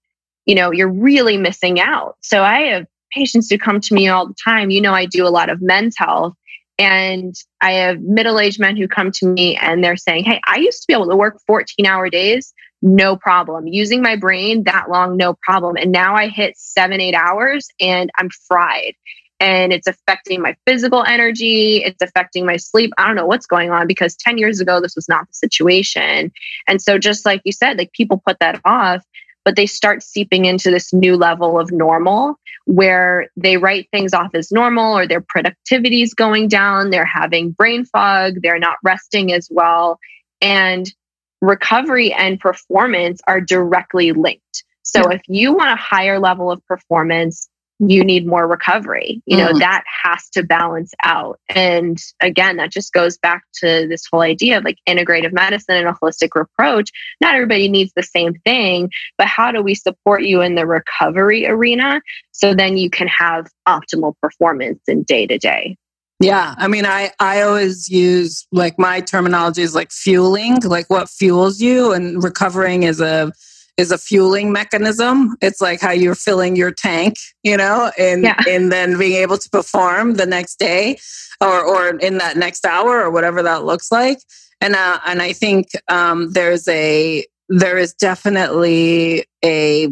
you 0.45 0.55
know, 0.55 0.71
you're 0.71 0.91
really 0.91 1.37
missing 1.37 1.79
out. 1.79 2.15
So 2.21 2.43
I 2.43 2.61
have 2.61 2.87
patients 3.11 3.49
who 3.49 3.57
come 3.57 3.81
to 3.81 3.93
me 3.93 4.07
all 4.07 4.27
the 4.27 4.35
time. 4.43 4.69
You 4.69 4.81
know, 4.81 4.93
I 4.93 5.05
do 5.05 5.27
a 5.27 5.29
lot 5.29 5.49
of 5.49 5.61
men's 5.61 5.95
health. 5.97 6.33
And 6.79 7.35
I 7.61 7.71
have 7.71 7.99
middle 8.01 8.39
aged 8.39 8.59
men 8.59 8.77
who 8.77 8.87
come 8.87 9.11
to 9.13 9.25
me 9.25 9.57
and 9.57 9.83
they're 9.83 9.97
saying, 9.97 10.25
Hey, 10.25 10.39
I 10.45 10.57
used 10.57 10.81
to 10.81 10.87
be 10.87 10.93
able 10.93 11.09
to 11.09 11.15
work 11.15 11.41
14 11.47 11.85
hour 11.87 12.09
days, 12.09 12.53
no 12.83 13.15
problem. 13.15 13.65
Using 13.65 14.03
my 14.03 14.15
brain 14.15 14.63
that 14.65 14.89
long, 14.89 15.17
no 15.17 15.35
problem. 15.41 15.75
And 15.77 15.91
now 15.91 16.15
I 16.15 16.27
hit 16.27 16.55
seven, 16.55 17.01
eight 17.01 17.15
hours 17.15 17.67
and 17.79 18.11
I'm 18.17 18.29
fried 18.47 18.93
and 19.39 19.71
it's 19.71 19.87
affecting 19.87 20.41
my 20.41 20.55
physical 20.65 21.03
energy 21.05 21.83
it's 21.83 22.01
affecting 22.01 22.45
my 22.45 22.57
sleep. 22.57 22.91
I 22.97 23.07
don't 23.07 23.15
know 23.15 23.25
what's 23.25 23.45
going 23.45 23.71
on 23.71 23.87
because 23.87 24.15
10 24.15 24.37
years 24.37 24.59
ago 24.59 24.81
this 24.81 24.95
was 24.95 25.07
not 25.07 25.27
the 25.27 25.33
situation. 25.33 26.31
And 26.67 26.81
so 26.81 26.97
just 26.97 27.25
like 27.25 27.41
you 27.45 27.51
said 27.51 27.77
like 27.77 27.91
people 27.93 28.21
put 28.25 28.39
that 28.39 28.61
off 28.65 29.03
but 29.45 29.55
they 29.55 29.65
start 29.65 30.03
seeping 30.03 30.43
into 30.43 30.69
this 30.69 30.91
new 30.91 31.15
level 31.15 31.57
of 31.57 31.71
normal 31.71 32.37
where 32.65 33.29
they 33.37 33.55
write 33.55 33.87
things 33.91 34.13
off 34.13 34.35
as 34.35 34.51
normal 34.51 34.97
or 34.97 35.07
their 35.07 35.21
productivity 35.21 36.01
is 36.01 36.13
going 36.13 36.47
down 36.49 36.89
they're 36.89 37.05
having 37.05 37.51
brain 37.51 37.85
fog 37.85 38.33
they're 38.41 38.59
not 38.59 38.77
resting 38.83 39.31
as 39.31 39.47
well 39.49 39.99
and 40.41 40.93
recovery 41.41 42.13
and 42.13 42.39
performance 42.39 43.21
are 43.27 43.41
directly 43.41 44.11
linked. 44.11 44.63
So 44.83 45.01
yeah. 45.01 45.15
if 45.15 45.21
you 45.27 45.53
want 45.53 45.71
a 45.71 45.81
higher 45.81 46.19
level 46.19 46.51
of 46.51 46.65
performance 46.65 47.49
you 47.79 48.03
need 48.03 48.25
more 48.25 48.47
recovery. 48.47 49.21
You 49.25 49.37
know, 49.37 49.51
mm. 49.51 49.59
that 49.59 49.83
has 50.03 50.29
to 50.31 50.43
balance 50.43 50.93
out. 51.03 51.39
And 51.49 51.97
again, 52.21 52.57
that 52.57 52.71
just 52.71 52.91
goes 52.93 53.17
back 53.17 53.43
to 53.61 53.87
this 53.87 54.05
whole 54.11 54.21
idea 54.21 54.57
of 54.57 54.63
like 54.63 54.77
integrative 54.87 55.33
medicine 55.33 55.75
and 55.75 55.87
a 55.87 55.93
holistic 55.93 56.39
approach. 56.39 56.89
Not 57.21 57.35
everybody 57.35 57.69
needs 57.69 57.93
the 57.95 58.03
same 58.03 58.33
thing, 58.45 58.89
but 59.17 59.27
how 59.27 59.51
do 59.51 59.61
we 59.61 59.75
support 59.75 60.23
you 60.23 60.41
in 60.41 60.55
the 60.55 60.65
recovery 60.65 61.45
arena 61.45 62.01
so 62.31 62.53
then 62.53 62.77
you 62.77 62.89
can 62.89 63.07
have 63.07 63.47
optimal 63.67 64.15
performance 64.21 64.79
in 64.87 65.03
day 65.03 65.27
to 65.27 65.37
day? 65.37 65.77
Yeah, 66.19 66.55
I 66.57 66.67
mean, 66.67 66.85
I 66.85 67.11
I 67.19 67.41
always 67.41 67.89
use 67.89 68.47
like 68.51 68.79
my 68.79 69.01
terminology 69.01 69.61
is 69.61 69.75
like 69.75 69.91
fueling, 69.91 70.57
like 70.63 70.89
what 70.89 71.09
fuels 71.09 71.61
you, 71.61 71.93
and 71.93 72.23
recovering 72.23 72.83
is 72.83 72.99
a 72.99 73.31
is 73.77 73.91
a 73.91 73.97
fueling 73.97 74.51
mechanism. 74.51 75.35
It's 75.41 75.61
like 75.61 75.79
how 75.79 75.91
you're 75.91 76.15
filling 76.15 76.55
your 76.55 76.71
tank, 76.71 77.15
you 77.43 77.55
know, 77.55 77.91
and 77.97 78.23
yeah. 78.23 78.41
and 78.47 78.71
then 78.71 78.97
being 78.97 79.13
able 79.13 79.37
to 79.37 79.49
perform 79.49 80.15
the 80.15 80.25
next 80.25 80.57
day 80.59 80.97
or 81.39 81.63
or 81.63 81.97
in 81.97 82.17
that 82.17 82.37
next 82.37 82.65
hour 82.65 83.01
or 83.01 83.11
whatever 83.11 83.43
that 83.43 83.65
looks 83.65 83.91
like. 83.91 84.19
And 84.61 84.75
uh, 84.75 84.99
and 85.05 85.21
I 85.21 85.33
think 85.33 85.67
um, 85.87 86.31
there's 86.31 86.67
a 86.67 87.25
there 87.49 87.77
is 87.77 87.93
definitely 87.93 89.25
a 89.43 89.87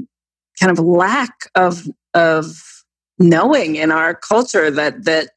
kind 0.60 0.72
of 0.72 0.80
lack 0.80 1.34
of 1.54 1.88
of 2.14 2.62
knowing 3.20 3.76
in 3.76 3.92
our 3.92 4.16
culture 4.16 4.72
that 4.72 5.06
that 5.06 5.30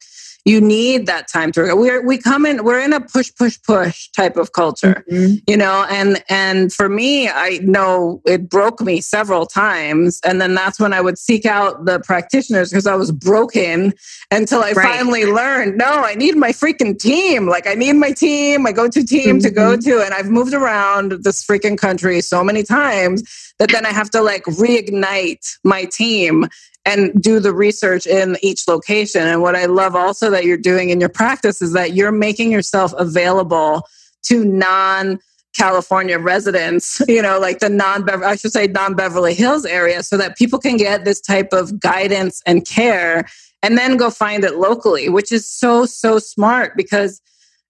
you 0.45 0.61
need 0.61 1.05
that 1.05 1.27
time 1.27 1.51
to 1.51 1.73
we're 1.75 2.05
we 2.05 2.17
come 2.17 2.45
in 2.45 2.63
we're 2.63 2.79
in 2.79 2.93
a 2.93 2.99
push 2.99 3.31
push 3.35 3.61
push 3.61 4.09
type 4.09 4.37
of 4.37 4.53
culture 4.53 5.03
mm-hmm. 5.11 5.35
you 5.47 5.57
know 5.57 5.85
and 5.89 6.23
and 6.29 6.71
for 6.71 6.87
me 6.87 7.27
i 7.27 7.59
know 7.61 8.21
it 8.25 8.49
broke 8.49 8.81
me 8.81 9.01
several 9.01 9.45
times 9.45 10.19
and 10.23 10.41
then 10.41 10.53
that's 10.55 10.79
when 10.79 10.93
i 10.93 11.01
would 11.01 11.17
seek 11.17 11.45
out 11.45 11.85
the 11.85 11.99
practitioners 11.99 12.69
because 12.69 12.87
i 12.87 12.95
was 12.95 13.11
broken 13.11 13.93
until 14.31 14.61
i 14.61 14.71
right. 14.71 14.97
finally 14.97 15.25
learned 15.25 15.77
no 15.77 15.85
i 15.85 16.15
need 16.15 16.35
my 16.35 16.51
freaking 16.51 16.97
team 16.97 17.47
like 17.47 17.67
i 17.67 17.73
need 17.73 17.93
my 17.93 18.11
team 18.11 18.63
my 18.63 18.71
go-to 18.71 19.03
team 19.03 19.37
mm-hmm. 19.37 19.39
to 19.39 19.49
go 19.49 19.75
to 19.75 20.01
and 20.01 20.13
i've 20.13 20.29
moved 20.29 20.53
around 20.53 21.11
this 21.23 21.43
freaking 21.43 21.77
country 21.77 22.21
so 22.21 22.43
many 22.43 22.63
times 22.63 23.48
that 23.59 23.69
then 23.71 23.85
i 23.85 23.91
have 23.91 24.09
to 24.09 24.21
like 24.21 24.43
reignite 24.45 25.45
my 25.63 25.85
team 25.85 26.47
and 26.85 27.21
do 27.21 27.39
the 27.39 27.53
research 27.53 28.07
in 28.07 28.37
each 28.41 28.67
location. 28.67 29.27
And 29.27 29.41
what 29.41 29.55
I 29.55 29.65
love 29.65 29.95
also 29.95 30.29
that 30.31 30.45
you're 30.45 30.57
doing 30.57 30.89
in 30.89 30.99
your 30.99 31.09
practice 31.09 31.61
is 31.61 31.73
that 31.73 31.93
you're 31.93 32.11
making 32.11 32.51
yourself 32.51 32.93
available 32.97 33.83
to 34.23 34.43
non 34.43 35.19
California 35.57 36.17
residents, 36.19 37.01
you 37.07 37.21
know, 37.21 37.39
like 37.39 37.59
the 37.59 37.69
non 37.69 38.09
I 38.23 38.35
should 38.35 38.51
say 38.51 38.67
non 38.67 38.95
Beverly 38.95 39.33
Hills 39.33 39.65
area 39.65 40.03
so 40.03 40.17
that 40.17 40.37
people 40.37 40.59
can 40.59 40.77
get 40.77 41.05
this 41.05 41.21
type 41.21 41.53
of 41.53 41.79
guidance 41.79 42.41
and 42.45 42.65
care 42.65 43.25
and 43.61 43.77
then 43.77 43.97
go 43.97 44.09
find 44.09 44.43
it 44.43 44.55
locally, 44.55 45.09
which 45.09 45.31
is 45.31 45.49
so 45.49 45.85
so 45.85 46.17
smart 46.17 46.75
because 46.75 47.21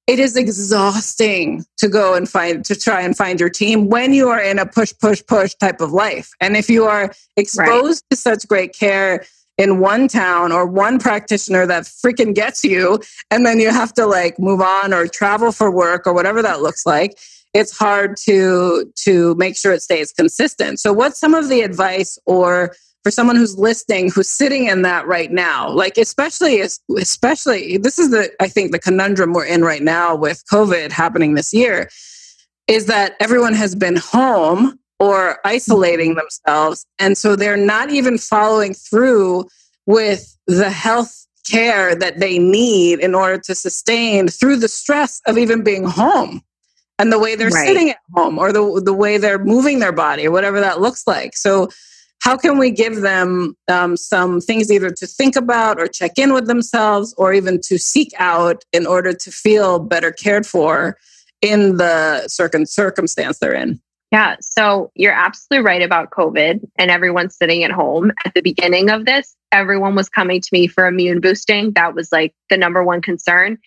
it 0.10 0.18
is 0.18 0.36
exhausting 0.36 1.64
to 1.78 1.88
go 1.88 2.16
and 2.16 2.28
find 2.28 2.66
to 2.66 2.76
try 2.76 3.00
and 3.00 3.16
find 3.16 3.40
your 3.40 3.50
team 3.50 3.90
when 3.90 4.12
you 4.12 4.28
are 4.28 4.42
in 4.42 4.58
a 4.58 4.66
push 4.66 4.92
push 5.00 5.22
push 5.28 5.54
type 5.54 5.82
of 5.82 5.92
life 5.92 6.32
and 6.42 6.58
if 6.58 6.68
you 6.68 6.86
are 6.86 7.14
exposed 7.38 8.04
right. 8.04 8.10
to 8.10 8.16
such 8.16 8.48
great 8.48 8.74
care 8.74 9.24
in 9.60 9.80
one 9.80 10.08
town 10.08 10.52
or 10.52 10.66
one 10.66 10.98
practitioner 10.98 11.68
that 11.68 11.84
freaking 11.84 12.34
gets 12.34 12.64
you 12.64 13.00
and 13.30 13.46
then 13.46 13.60
you 13.60 13.70
have 13.70 13.94
to 13.94 14.08
like 14.08 14.40
move 14.40 14.62
on 14.62 14.94
or 14.96 15.06
travel 15.06 15.52
for 15.52 15.70
work 15.70 16.08
or 16.08 16.14
whatever 16.14 16.42
that 16.42 16.60
looks 16.60 16.88
like 16.88 17.16
it's 17.54 17.78
hard 17.78 18.18
to 18.18 18.92
to 18.96 19.36
make 19.36 19.56
sure 19.56 19.74
it 19.74 19.82
stays 19.84 20.12
consistent 20.12 20.80
so 20.80 20.92
what's 20.92 21.20
some 21.20 21.36
of 21.36 21.50
the 21.50 21.62
advice 21.62 22.18
or 22.26 22.74
for 23.04 23.12
someone 23.12 23.36
who's 23.36 23.58
listening 23.58 24.12
who's 24.12 24.30
sitting 24.30 24.68
in 24.68 24.82
that 24.82 25.08
right 25.08 25.32
now 25.32 25.70
like 25.70 25.98
especially 25.98 26.62
especially 26.98 27.78
this 27.78 27.98
is 28.00 28.12
the 28.12 28.30
i 28.40 28.48
think 28.48 28.72
the 28.72 28.80
conundrum 28.80 29.34
we're 29.34 29.46
in 29.46 29.62
right 29.62 29.84
now 29.84 30.16
with 30.16 30.44
covid 30.52 30.92
happening 30.92 31.34
this 31.34 31.54
year 31.54 31.90
is 32.68 32.86
that 32.86 33.16
everyone 33.20 33.54
has 33.54 33.76
been 33.76 33.96
home 33.96 34.78
or 35.00 35.40
isolating 35.46 36.16
themselves 36.16 36.86
and 37.00 37.18
so 37.18 37.36
they're 37.36 37.58
not 37.58 37.90
even 37.90 38.18
following 38.18 38.74
through 38.74 39.48
with 39.86 40.38
the 40.48 40.70
health 40.70 41.26
care 41.50 41.96
that 41.96 42.20
they 42.20 42.38
need 42.38 43.00
in 43.00 43.16
order 43.16 43.38
to 43.38 43.56
sustain 43.56 44.28
through 44.28 44.58
the 44.58 44.68
stress 44.68 45.22
of 45.26 45.38
even 45.38 45.64
being 45.64 45.84
home 45.84 46.42
and 47.00 47.12
the 47.12 47.18
way 47.18 47.36
they're 47.36 47.50
right. 47.50 47.66
sitting 47.66 47.90
at 47.90 47.98
home 48.14 48.38
or 48.38 48.52
the, 48.52 48.82
the 48.84 48.94
way 48.94 49.18
they're 49.18 49.44
moving 49.44 49.80
their 49.80 49.94
body 49.94 50.28
or 50.28 50.32
whatever 50.32 50.60
that 50.60 50.82
looks 50.82 51.08
like 51.08 51.36
so 51.36 51.70
how 52.22 52.36
can 52.36 52.58
we 52.58 52.70
give 52.70 53.02
them 53.02 53.56
um, 53.70 53.96
some 53.96 54.42
things 54.42 54.72
either 54.72 54.90
to 54.92 55.08
think 55.08 55.36
about 55.36 55.80
or 55.80 55.88
check 55.88 56.18
in 56.18 56.34
with 56.34 56.48
themselves 56.48 57.14
or 57.18 57.34
even 57.34 57.60
to 57.62 57.78
seek 57.78 58.14
out 58.18 58.64
in 58.74 58.86
order 58.86 59.14
to 59.14 59.32
feel 59.32 59.80
better 59.80 60.12
cared 60.12 60.46
for 60.46 60.98
in 61.42 61.78
the 61.78 62.28
circum- 62.28 62.66
circumstance 62.66 63.40
they're 63.40 63.54
in? 63.54 63.80
Yeah 64.12 64.36
so 64.42 64.92
you're 64.96 65.14
absolutely 65.14 65.66
right 65.66 65.82
about 65.82 66.10
covid 66.10 66.62
and 66.78 66.92
everyone 66.92 67.30
sitting 67.30 67.64
at 67.64 67.72
home. 67.72 68.12
At 68.26 68.34
the 68.34 68.42
beginning 68.42 68.90
of 68.90 69.06
this 69.06 69.36
everyone 69.52 69.96
was 69.96 70.10
coming 70.10 70.42
to 70.42 70.50
me 70.52 70.68
for 70.68 70.86
immune 70.86 71.22
boosting. 71.22 71.72
That 71.74 71.96
was 71.96 72.12
like 72.12 72.34
the 72.50 72.58
number 72.58 72.84
one 72.84 73.02
concern. 73.02 73.58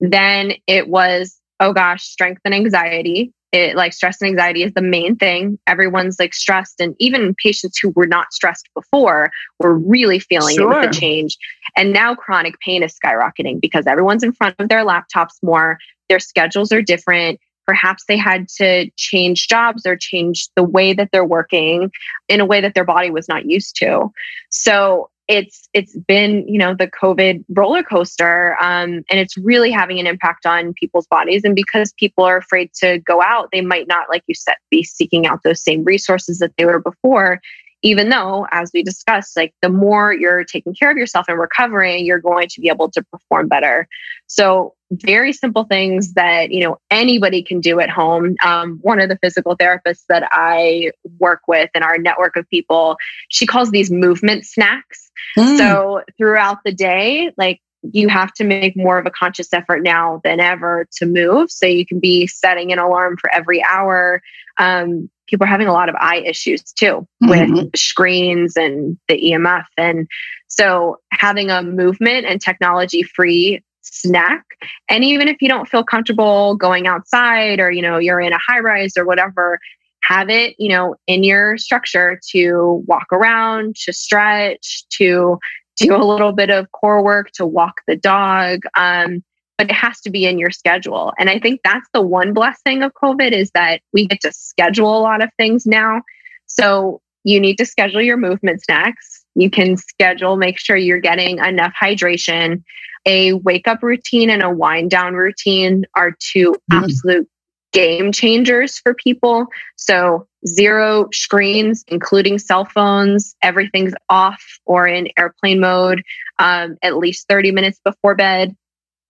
Then 0.00 0.52
it 0.66 0.88
was 0.88 1.40
oh 1.60 1.72
gosh 1.72 2.04
strength 2.04 2.42
and 2.44 2.54
anxiety 2.54 3.32
it 3.54 3.76
like 3.76 3.92
stress 3.92 4.20
and 4.20 4.28
anxiety 4.28 4.64
is 4.64 4.72
the 4.72 4.82
main 4.82 5.14
thing. 5.14 5.60
Everyone's 5.66 6.18
like 6.18 6.34
stressed, 6.34 6.80
and 6.80 6.96
even 6.98 7.34
patients 7.36 7.78
who 7.78 7.90
were 7.90 8.06
not 8.06 8.32
stressed 8.32 8.68
before 8.74 9.30
were 9.60 9.78
really 9.78 10.18
feeling 10.18 10.56
sure. 10.56 10.72
it 10.72 10.80
with 10.80 10.90
the 10.90 11.00
change. 11.00 11.38
And 11.76 11.92
now 11.92 12.16
chronic 12.16 12.58
pain 12.58 12.82
is 12.82 12.98
skyrocketing 12.98 13.60
because 13.60 13.86
everyone's 13.86 14.24
in 14.24 14.32
front 14.32 14.56
of 14.58 14.68
their 14.68 14.84
laptops 14.84 15.34
more. 15.42 15.78
Their 16.08 16.18
schedules 16.18 16.72
are 16.72 16.82
different. 16.82 17.38
Perhaps 17.64 18.04
they 18.08 18.16
had 18.16 18.48
to 18.56 18.90
change 18.96 19.46
jobs 19.46 19.86
or 19.86 19.96
change 19.96 20.48
the 20.56 20.64
way 20.64 20.92
that 20.92 21.10
they're 21.12 21.24
working 21.24 21.92
in 22.28 22.40
a 22.40 22.44
way 22.44 22.60
that 22.60 22.74
their 22.74 22.84
body 22.84 23.10
was 23.10 23.28
not 23.28 23.46
used 23.46 23.76
to. 23.76 24.10
So 24.50 25.10
it's 25.26 25.68
it's 25.72 25.96
been 25.96 26.46
you 26.46 26.58
know 26.58 26.74
the 26.74 26.86
covid 26.86 27.44
roller 27.50 27.82
coaster 27.82 28.56
um, 28.60 29.02
and 29.08 29.20
it's 29.20 29.38
really 29.38 29.70
having 29.70 29.98
an 29.98 30.06
impact 30.06 30.44
on 30.44 30.74
people's 30.74 31.06
bodies. 31.06 31.44
And 31.44 31.54
because 31.54 31.92
people 31.94 32.24
are 32.24 32.36
afraid 32.36 32.72
to 32.74 32.98
go 32.98 33.22
out 33.22 33.48
they 33.52 33.60
might 33.60 33.88
not 33.88 34.08
like 34.08 34.22
you 34.26 34.34
said 34.34 34.56
be 34.70 34.82
seeking 34.82 35.26
out 35.26 35.42
those 35.42 35.62
same 35.62 35.84
resources 35.84 36.38
that 36.38 36.52
they 36.58 36.64
were 36.64 36.80
before 36.80 37.40
even 37.84 38.08
though 38.08 38.46
as 38.50 38.70
we 38.74 38.82
discussed 38.82 39.36
like 39.36 39.54
the 39.62 39.68
more 39.68 40.12
you're 40.12 40.42
taking 40.42 40.74
care 40.74 40.90
of 40.90 40.96
yourself 40.96 41.26
and 41.28 41.38
recovering 41.38 42.04
you're 42.04 42.18
going 42.18 42.48
to 42.48 42.60
be 42.60 42.68
able 42.68 42.90
to 42.90 43.04
perform 43.04 43.46
better. 43.46 43.86
So 44.26 44.74
very 44.90 45.32
simple 45.32 45.64
things 45.64 46.14
that 46.14 46.50
you 46.50 46.64
know 46.64 46.78
anybody 46.90 47.42
can 47.42 47.60
do 47.60 47.78
at 47.78 47.90
home. 47.90 48.36
Um, 48.44 48.78
one 48.82 49.00
of 49.00 49.08
the 49.08 49.18
physical 49.22 49.56
therapists 49.56 50.04
that 50.08 50.26
i 50.32 50.90
work 51.20 51.42
with 51.46 51.70
in 51.74 51.82
our 51.82 51.98
network 51.98 52.36
of 52.36 52.48
people 52.48 52.96
she 53.28 53.46
calls 53.46 53.70
these 53.70 53.90
movement 53.90 54.44
snacks. 54.44 55.10
Mm. 55.38 55.58
so 55.58 56.02
throughout 56.18 56.58
the 56.64 56.72
day 56.72 57.32
like 57.36 57.60
you 57.92 58.08
have 58.08 58.32
to 58.32 58.44
make 58.44 58.76
more 58.76 58.98
of 58.98 59.06
a 59.06 59.10
conscious 59.10 59.52
effort 59.52 59.82
now 59.82 60.20
than 60.24 60.40
ever 60.40 60.86
to 60.96 61.06
move 61.06 61.50
so 61.50 61.66
you 61.66 61.86
can 61.86 62.00
be 62.00 62.26
setting 62.26 62.72
an 62.72 62.78
alarm 62.78 63.16
for 63.16 63.32
every 63.34 63.62
hour 63.64 64.22
um, 64.58 65.10
people 65.26 65.44
are 65.44 65.48
having 65.48 65.66
a 65.66 65.72
lot 65.72 65.88
of 65.88 65.94
eye 65.98 66.22
issues 66.24 66.62
too 66.62 67.06
with 67.22 67.40
mm-hmm. 67.40 67.68
screens 67.74 68.56
and 68.56 68.98
the 69.08 69.32
emf 69.32 69.64
and 69.76 70.08
so 70.46 70.98
having 71.12 71.50
a 71.50 71.62
movement 71.62 72.26
and 72.26 72.40
technology 72.40 73.02
free 73.02 73.62
snack. 73.84 74.44
And 74.88 75.04
even 75.04 75.28
if 75.28 75.40
you 75.40 75.48
don't 75.48 75.68
feel 75.68 75.84
comfortable 75.84 76.56
going 76.56 76.86
outside 76.86 77.60
or, 77.60 77.70
you 77.70 77.82
know, 77.82 77.98
you're 77.98 78.20
in 78.20 78.32
a 78.32 78.38
high 78.38 78.60
rise 78.60 78.96
or 78.96 79.04
whatever, 79.04 79.58
have 80.02 80.28
it, 80.28 80.54
you 80.58 80.68
know, 80.68 80.96
in 81.06 81.24
your 81.24 81.56
structure 81.56 82.20
to 82.30 82.84
walk 82.86 83.06
around, 83.12 83.76
to 83.76 83.92
stretch, 83.92 84.84
to 84.90 85.38
do 85.76 85.94
a 85.94 86.04
little 86.04 86.32
bit 86.32 86.50
of 86.50 86.70
core 86.72 87.02
work, 87.02 87.30
to 87.32 87.46
walk 87.46 87.82
the 87.86 87.96
dog. 87.96 88.60
Um, 88.76 89.22
but 89.56 89.70
it 89.70 89.74
has 89.74 90.00
to 90.00 90.10
be 90.10 90.26
in 90.26 90.38
your 90.38 90.50
schedule. 90.50 91.12
And 91.18 91.30
I 91.30 91.38
think 91.38 91.60
that's 91.62 91.88
the 91.92 92.02
one 92.02 92.32
blessing 92.32 92.82
of 92.82 92.92
COVID 92.94 93.30
is 93.30 93.50
that 93.54 93.82
we 93.92 94.06
get 94.06 94.20
to 94.22 94.32
schedule 94.32 94.98
a 94.98 95.00
lot 95.00 95.22
of 95.22 95.30
things 95.36 95.64
now. 95.64 96.02
So 96.46 97.00
you 97.22 97.38
need 97.38 97.56
to 97.58 97.66
schedule 97.66 98.02
your 98.02 98.16
movement 98.16 98.64
snacks. 98.64 99.24
You 99.36 99.50
can 99.50 99.76
schedule, 99.76 100.36
make 100.36 100.58
sure 100.58 100.76
you're 100.76 100.98
getting 100.98 101.38
enough 101.38 101.72
hydration 101.80 102.62
a 103.06 103.34
wake 103.34 103.68
up 103.68 103.82
routine 103.82 104.30
and 104.30 104.42
a 104.42 104.50
wind 104.50 104.90
down 104.90 105.14
routine 105.14 105.84
are 105.96 106.16
2 106.32 106.52
mm-hmm. 106.52 106.84
absolute 106.84 107.28
game 107.74 108.12
changers 108.12 108.78
for 108.78 108.94
people. 108.94 109.46
So, 109.76 110.26
zero 110.46 111.08
screens, 111.12 111.84
including 111.88 112.38
cell 112.38 112.64
phones, 112.64 113.36
everything's 113.42 113.92
off 114.08 114.42
or 114.64 114.86
in 114.86 115.08
airplane 115.18 115.60
mode 115.60 116.02
um, 116.38 116.76
at 116.82 116.96
least 116.96 117.28
30 117.28 117.50
minutes 117.50 117.80
before 117.84 118.14
bed. 118.14 118.56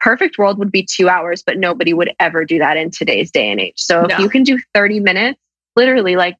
Perfect 0.01 0.39
world 0.39 0.59
would 0.59 0.73
be 0.73 0.83
two 0.85 1.09
hours, 1.09 1.43
but 1.45 1.59
nobody 1.59 1.95
would 1.95 2.13
ever 2.19 2.45
do 2.45 2.59
that 2.59 2.77
in 2.77 2.91
today's 2.91 3.31
day 3.31 3.51
and 3.53 3.61
age. 3.61 3.79
So, 3.79 4.03
no. 4.03 4.15
if 4.15 4.19
you 4.19 4.29
can 4.29 4.43
do 4.43 4.59
30 4.75 4.99
minutes, 5.01 5.39
literally 5.77 6.17
like 6.17 6.37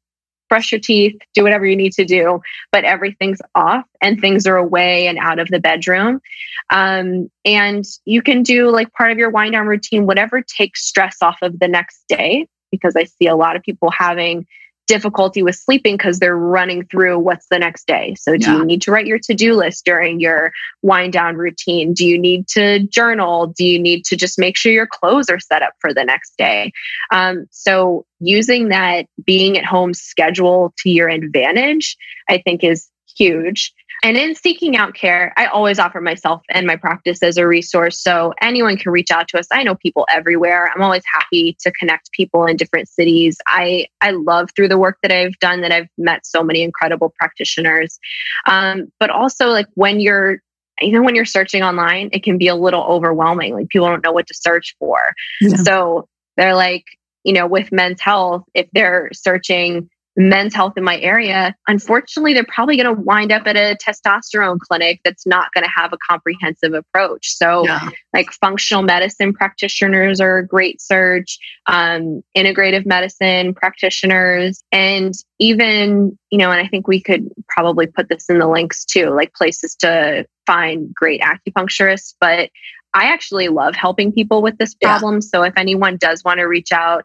brush 0.49 0.71
your 0.71 0.79
teeth, 0.81 1.15
do 1.33 1.43
whatever 1.43 1.65
you 1.65 1.75
need 1.75 1.93
to 1.93 2.05
do, 2.05 2.39
but 2.71 2.83
everything's 2.83 3.39
off 3.55 3.85
and 4.01 4.19
things 4.19 4.45
are 4.45 4.57
away 4.57 5.07
and 5.07 5.17
out 5.17 5.39
of 5.39 5.47
the 5.49 5.59
bedroom. 5.59 6.21
Um, 6.69 7.29
and 7.43 7.85
you 8.05 8.21
can 8.21 8.43
do 8.43 8.69
like 8.69 8.91
part 8.93 9.11
of 9.11 9.17
your 9.17 9.29
wind 9.29 9.53
down 9.53 9.67
routine, 9.67 10.05
whatever 10.05 10.41
takes 10.41 10.85
stress 10.85 11.17
off 11.21 11.37
of 11.41 11.59
the 11.59 11.67
next 11.67 12.03
day, 12.07 12.47
because 12.71 12.95
I 12.95 13.05
see 13.05 13.27
a 13.27 13.35
lot 13.35 13.55
of 13.55 13.63
people 13.63 13.91
having 13.91 14.45
difficulty 14.87 15.41
with 15.43 15.55
sleeping 15.55 15.95
because 15.95 16.19
they're 16.19 16.37
running 16.37 16.85
through 16.85 17.19
what's 17.19 17.47
the 17.49 17.59
next 17.59 17.87
day. 17.87 18.15
So, 18.19 18.37
do 18.37 18.45
yeah. 18.45 18.57
you 18.57 18.65
need 18.65 18.81
to 18.83 18.91
write 18.91 19.07
your 19.07 19.19
to 19.19 19.33
do 19.33 19.55
list 19.55 19.85
during 19.85 20.19
your 20.19 20.51
wind 20.81 21.13
down 21.13 21.35
routine? 21.35 21.93
Do 21.93 22.05
you 22.05 22.17
need 22.17 22.47
to 22.49 22.79
journal? 22.87 23.47
Do 23.47 23.65
you 23.65 23.79
need 23.79 24.05
to 24.05 24.15
just 24.15 24.39
make 24.39 24.57
sure 24.57 24.71
your 24.71 24.87
clothes 24.87 25.29
are 25.29 25.39
set 25.39 25.61
up 25.61 25.73
for 25.79 25.93
the 25.93 26.03
next 26.03 26.37
day? 26.37 26.71
Um, 27.11 27.47
so, 27.51 28.05
using 28.19 28.69
that 28.69 29.07
being 29.25 29.57
at 29.57 29.65
home 29.65 29.93
schedule 29.93 30.73
to 30.79 30.89
your 30.89 31.09
advantage, 31.09 31.97
I 32.29 32.37
think 32.37 32.63
is 32.63 32.89
huge. 33.17 33.73
And 34.05 34.17
in 34.17 34.35
seeking 34.35 34.77
out 34.77 34.93
care, 34.93 35.33
I 35.35 35.47
always 35.47 35.79
offer 35.79 35.99
myself 35.99 36.43
and 36.49 36.67
my 36.67 36.75
practice 36.75 37.23
as 37.23 37.37
a 37.37 37.47
resource. 37.47 37.99
So 37.99 38.35
anyone 38.39 38.77
can 38.77 38.91
reach 38.91 39.09
out 39.09 39.27
to 39.29 39.39
us. 39.39 39.47
I 39.51 39.63
know 39.63 39.73
people 39.73 40.05
everywhere. 40.11 40.71
I'm 40.71 40.83
always 40.83 41.01
happy 41.11 41.57
to 41.61 41.71
connect 41.71 42.11
people 42.11 42.45
in 42.45 42.55
different 42.55 42.87
cities. 42.87 43.39
I, 43.47 43.87
I 44.01 44.11
love 44.11 44.51
through 44.55 44.67
the 44.67 44.77
work 44.77 44.99
that 45.01 45.11
I've 45.11 45.35
done 45.39 45.61
that 45.61 45.71
I've 45.71 45.87
met 45.97 46.23
so 46.23 46.43
many 46.43 46.61
incredible 46.61 47.15
practitioners. 47.17 47.97
Um, 48.45 48.91
but 48.99 49.09
also, 49.09 49.47
like 49.47 49.65
when 49.73 49.99
you're 49.99 50.37
even 50.81 51.03
when 51.03 51.15
you're 51.15 51.25
searching 51.25 51.63
online, 51.63 52.09
it 52.13 52.21
can 52.21 52.37
be 52.37 52.47
a 52.47 52.55
little 52.55 52.83
overwhelming. 52.83 53.55
Like 53.55 53.69
people 53.69 53.87
don't 53.87 54.03
know 54.03 54.11
what 54.11 54.27
to 54.27 54.35
search 54.35 54.75
for. 54.77 54.99
Yeah. 55.41 55.55
So 55.55 56.07
they're 56.37 56.53
like, 56.53 56.83
you 57.23 57.33
know, 57.33 57.47
with 57.47 57.71
men's 57.71 58.01
health, 58.01 58.43
if 58.53 58.67
they're 58.71 59.09
searching 59.13 59.89
men's 60.17 60.53
health 60.53 60.73
in 60.77 60.83
my 60.83 60.99
area, 60.99 61.55
unfortunately, 61.67 62.33
they're 62.33 62.45
probably 62.45 62.77
going 62.77 62.95
to 62.95 63.01
wind 63.01 63.31
up 63.31 63.45
at 63.45 63.55
a 63.55 63.75
testosterone 63.75 64.59
clinic 64.59 65.01
that's 65.03 65.25
not 65.25 65.51
going 65.53 65.63
to 65.63 65.69
have 65.69 65.91
a 65.93 65.97
comprehensive 66.09 66.73
approach. 66.73 67.35
So, 67.35 67.65
yeah. 67.65 67.89
like 68.13 68.31
functional 68.31 68.83
medicine 68.83 69.33
practitioners 69.33 70.21
are 70.21 70.37
a 70.37 70.47
great 70.47 70.81
search, 70.81 71.37
um, 71.65 72.23
integrative 72.35 72.85
medicine 72.85 73.53
practitioners, 73.53 74.63
and 74.71 75.13
even, 75.39 76.17
you 76.31 76.37
know, 76.37 76.51
and 76.51 76.65
I 76.65 76.67
think 76.67 76.87
we 76.87 77.01
could 77.01 77.29
probably 77.49 77.87
put 77.87 78.07
this 78.09 78.29
in 78.29 78.39
the 78.39 78.47
links 78.47 78.85
too, 78.85 79.09
like 79.09 79.33
places 79.33 79.75
to 79.77 80.25
find 80.45 80.93
great 80.93 81.21
acupuncturists. 81.21 82.13
But 82.19 82.49
I 82.93 83.07
actually 83.07 83.49
love 83.49 83.75
helping 83.75 84.13
people 84.13 84.41
with 84.41 84.57
this 84.57 84.73
problem. 84.75 85.15
Yeah. 85.15 85.19
So, 85.19 85.43
if 85.43 85.53
anyone 85.57 85.97
does 85.97 86.23
want 86.23 86.39
to 86.39 86.45
reach 86.45 86.71
out, 86.71 87.03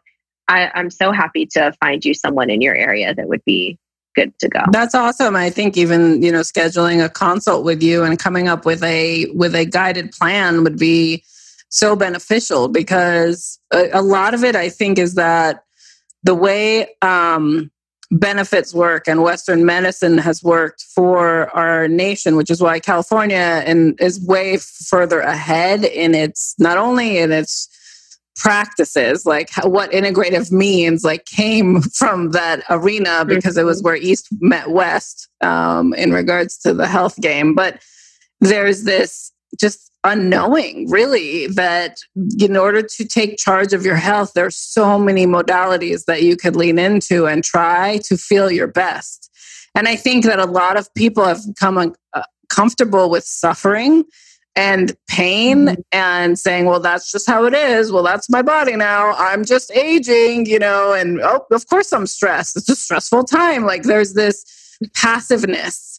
I, 0.51 0.69
I'm 0.75 0.89
so 0.89 1.13
happy 1.13 1.45
to 1.53 1.71
find 1.79 2.03
you 2.03 2.13
someone 2.13 2.49
in 2.49 2.61
your 2.61 2.75
area 2.75 3.15
that 3.15 3.27
would 3.29 3.43
be 3.45 3.79
good 4.15 4.37
to 4.39 4.49
go. 4.49 4.59
That's 4.71 4.93
awesome. 4.93 5.35
I 5.37 5.49
think 5.49 5.77
even, 5.77 6.21
you 6.21 6.31
know, 6.31 6.41
scheduling 6.41 7.03
a 7.03 7.07
consult 7.07 7.63
with 7.63 7.81
you 7.81 8.03
and 8.03 8.19
coming 8.19 8.49
up 8.49 8.65
with 8.65 8.83
a 8.83 9.27
with 9.33 9.55
a 9.55 9.65
guided 9.65 10.11
plan 10.11 10.63
would 10.63 10.77
be 10.77 11.23
so 11.69 11.95
beneficial 11.95 12.67
because 12.67 13.59
a, 13.73 13.89
a 13.93 14.01
lot 14.01 14.33
of 14.33 14.43
it 14.43 14.57
I 14.57 14.67
think 14.67 14.97
is 14.99 15.15
that 15.15 15.63
the 16.23 16.35
way 16.35 16.89
um 17.01 17.71
benefits 18.13 18.73
work 18.73 19.07
and 19.07 19.23
western 19.23 19.65
medicine 19.65 20.17
has 20.17 20.43
worked 20.43 20.81
for 20.93 21.49
our 21.55 21.87
nation 21.87 22.35
which 22.35 22.49
is 22.49 22.61
why 22.61 22.77
california 22.77 23.63
and 23.65 23.97
is 24.01 24.19
way 24.25 24.57
further 24.57 25.21
ahead 25.21 25.85
in 25.85 26.13
its 26.13 26.53
not 26.59 26.77
only 26.77 27.19
in 27.19 27.31
its 27.31 27.69
practices, 28.41 29.25
like 29.25 29.51
what 29.63 29.91
integrative 29.91 30.51
means, 30.51 31.03
like 31.03 31.25
came 31.25 31.81
from 31.81 32.31
that 32.31 32.63
arena 32.69 33.23
because 33.23 33.55
it 33.55 33.65
was 33.65 33.79
mm-hmm. 33.79 33.85
where 33.85 33.95
East 33.95 34.27
met 34.39 34.71
West 34.71 35.29
um, 35.41 35.93
in 35.93 36.11
regards 36.11 36.57
to 36.57 36.73
the 36.73 36.87
health 36.87 37.15
game. 37.21 37.53
But 37.53 37.81
there's 38.39 38.83
this 38.83 39.31
just 39.59 39.91
unknowing 40.03 40.89
really 40.89 41.45
that 41.45 41.97
in 42.39 42.57
order 42.57 42.81
to 42.81 43.05
take 43.05 43.37
charge 43.37 43.71
of 43.71 43.85
your 43.85 43.95
health 43.95 44.31
there's 44.33 44.57
so 44.57 44.97
many 44.97 45.27
modalities 45.27 46.05
that 46.05 46.23
you 46.23 46.35
could 46.35 46.55
lean 46.55 46.79
into 46.79 47.27
and 47.27 47.43
try 47.43 47.99
to 48.03 48.17
feel 48.17 48.49
your 48.49 48.65
best 48.65 49.29
and 49.75 49.87
i 49.87 49.95
think 49.95 50.25
that 50.25 50.39
a 50.39 50.45
lot 50.45 50.75
of 50.75 50.91
people 50.95 51.23
have 51.23 51.45
become 51.45 51.77
uh, 51.77 52.23
comfortable 52.49 53.11
with 53.11 53.23
suffering 53.23 54.03
and 54.55 54.95
pain 55.07 55.65
mm-hmm. 55.67 55.81
and 55.91 56.37
saying 56.37 56.65
well 56.65 56.79
that's 56.79 57.11
just 57.11 57.29
how 57.29 57.45
it 57.45 57.53
is. 57.53 57.91
Well 57.91 58.03
that's 58.03 58.29
my 58.29 58.41
body 58.41 58.75
now. 58.75 59.13
I'm 59.13 59.45
just 59.45 59.71
aging 59.71 60.45
you 60.45 60.59
know 60.59 60.93
and 60.93 61.21
oh 61.21 61.45
of 61.51 61.67
course 61.67 61.91
i'm 61.93 62.07
stressed. 62.07 62.57
It's 62.57 62.69
a 62.69 62.75
stressful 62.75 63.25
time. 63.25 63.65
Like 63.65 63.83
there's 63.83 64.13
this 64.13 64.77
passiveness 64.95 65.91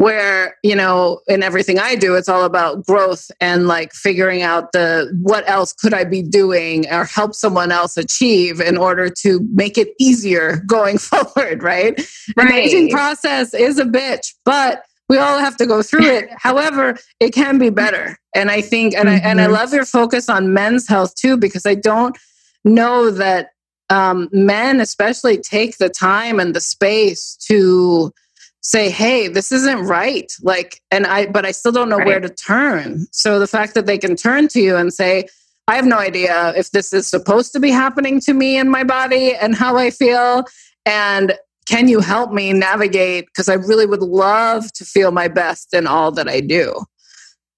where 0.00 0.56
you 0.62 0.74
know 0.74 1.20
in 1.28 1.42
everything 1.42 1.78
i 1.78 1.94
do 1.94 2.14
it's 2.14 2.28
all 2.28 2.44
about 2.44 2.86
growth 2.86 3.30
and 3.38 3.68
like 3.68 3.92
figuring 3.92 4.40
out 4.40 4.72
the 4.72 5.14
what 5.20 5.46
else 5.46 5.74
could 5.74 5.92
i 5.92 6.04
be 6.04 6.22
doing 6.22 6.90
or 6.90 7.04
help 7.04 7.34
someone 7.34 7.70
else 7.70 7.98
achieve 7.98 8.62
in 8.62 8.78
order 8.78 9.10
to 9.10 9.46
make 9.52 9.76
it 9.76 9.88
easier 10.00 10.56
going 10.66 10.96
forward 10.98 11.62
right, 11.62 12.00
right. 12.34 12.48
the 12.48 12.54
aging 12.54 12.90
process 12.90 13.52
is 13.52 13.78
a 13.78 13.84
bitch 13.84 14.32
but 14.46 14.84
we 15.10 15.18
all 15.18 15.38
have 15.38 15.56
to 15.56 15.66
go 15.66 15.82
through 15.82 16.06
it 16.06 16.30
however 16.38 16.96
it 17.18 17.34
can 17.34 17.58
be 17.58 17.68
better 17.68 18.16
and 18.34 18.50
i 18.50 18.62
think 18.62 18.94
and 18.94 19.08
mm-hmm. 19.08 19.26
i 19.26 19.28
and 19.28 19.40
i 19.40 19.44
mm-hmm. 19.44 19.54
love 19.54 19.74
your 19.74 19.84
focus 19.84 20.30
on 20.30 20.54
men's 20.54 20.88
health 20.88 21.14
too 21.16 21.36
because 21.36 21.66
i 21.66 21.74
don't 21.74 22.16
know 22.64 23.10
that 23.10 23.50
um, 23.90 24.28
men 24.30 24.80
especially 24.80 25.36
take 25.36 25.78
the 25.78 25.88
time 25.88 26.38
and 26.38 26.54
the 26.54 26.60
space 26.60 27.36
to 27.48 28.12
say 28.60 28.88
hey 28.88 29.26
this 29.26 29.50
isn't 29.50 29.80
right 29.80 30.32
like 30.42 30.80
and 30.90 31.06
i 31.06 31.26
but 31.26 31.44
i 31.44 31.50
still 31.50 31.72
don't 31.72 31.88
know 31.88 31.98
right. 31.98 32.06
where 32.06 32.20
to 32.20 32.28
turn 32.28 33.06
so 33.10 33.38
the 33.40 33.48
fact 33.48 33.74
that 33.74 33.86
they 33.86 33.98
can 33.98 34.14
turn 34.14 34.46
to 34.46 34.60
you 34.60 34.76
and 34.76 34.94
say 34.94 35.26
i 35.66 35.74
have 35.74 35.86
no 35.86 35.98
idea 35.98 36.52
if 36.56 36.70
this 36.70 36.92
is 36.92 37.08
supposed 37.08 37.52
to 37.52 37.58
be 37.58 37.70
happening 37.70 38.20
to 38.20 38.32
me 38.32 38.56
and 38.56 38.70
my 38.70 38.84
body 38.84 39.34
and 39.34 39.56
how 39.56 39.76
i 39.76 39.90
feel 39.90 40.44
and 40.86 41.32
can 41.70 41.88
you 41.88 42.00
help 42.00 42.32
me 42.32 42.52
navigate 42.52 43.26
because 43.26 43.48
i 43.48 43.54
really 43.54 43.86
would 43.86 44.02
love 44.02 44.72
to 44.72 44.84
feel 44.84 45.12
my 45.12 45.28
best 45.28 45.72
in 45.72 45.86
all 45.86 46.10
that 46.10 46.28
i 46.28 46.40
do 46.40 46.74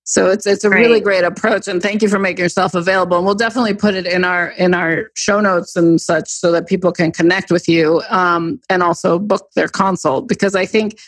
so 0.04 0.30
it's 0.30 0.46
it's 0.46 0.64
a 0.64 0.70
really 0.70 1.00
great 1.00 1.22
approach, 1.22 1.68
and 1.68 1.80
thank 1.80 2.02
you 2.02 2.08
for 2.08 2.18
making 2.18 2.42
yourself 2.42 2.74
available. 2.74 3.16
And 3.16 3.24
we'll 3.24 3.36
definitely 3.36 3.74
put 3.74 3.94
it 3.94 4.04
in 4.04 4.24
our 4.24 4.48
in 4.50 4.74
our 4.74 5.10
show 5.14 5.40
notes 5.40 5.76
and 5.76 6.00
such, 6.00 6.28
so 6.28 6.50
that 6.52 6.66
people 6.66 6.92
can 6.92 7.12
connect 7.12 7.52
with 7.52 7.68
you 7.68 8.02
um, 8.10 8.60
and 8.68 8.82
also 8.82 9.18
book 9.18 9.48
their 9.54 9.68
consult. 9.68 10.26
Because 10.26 10.56
I 10.56 10.66
think 10.66 10.98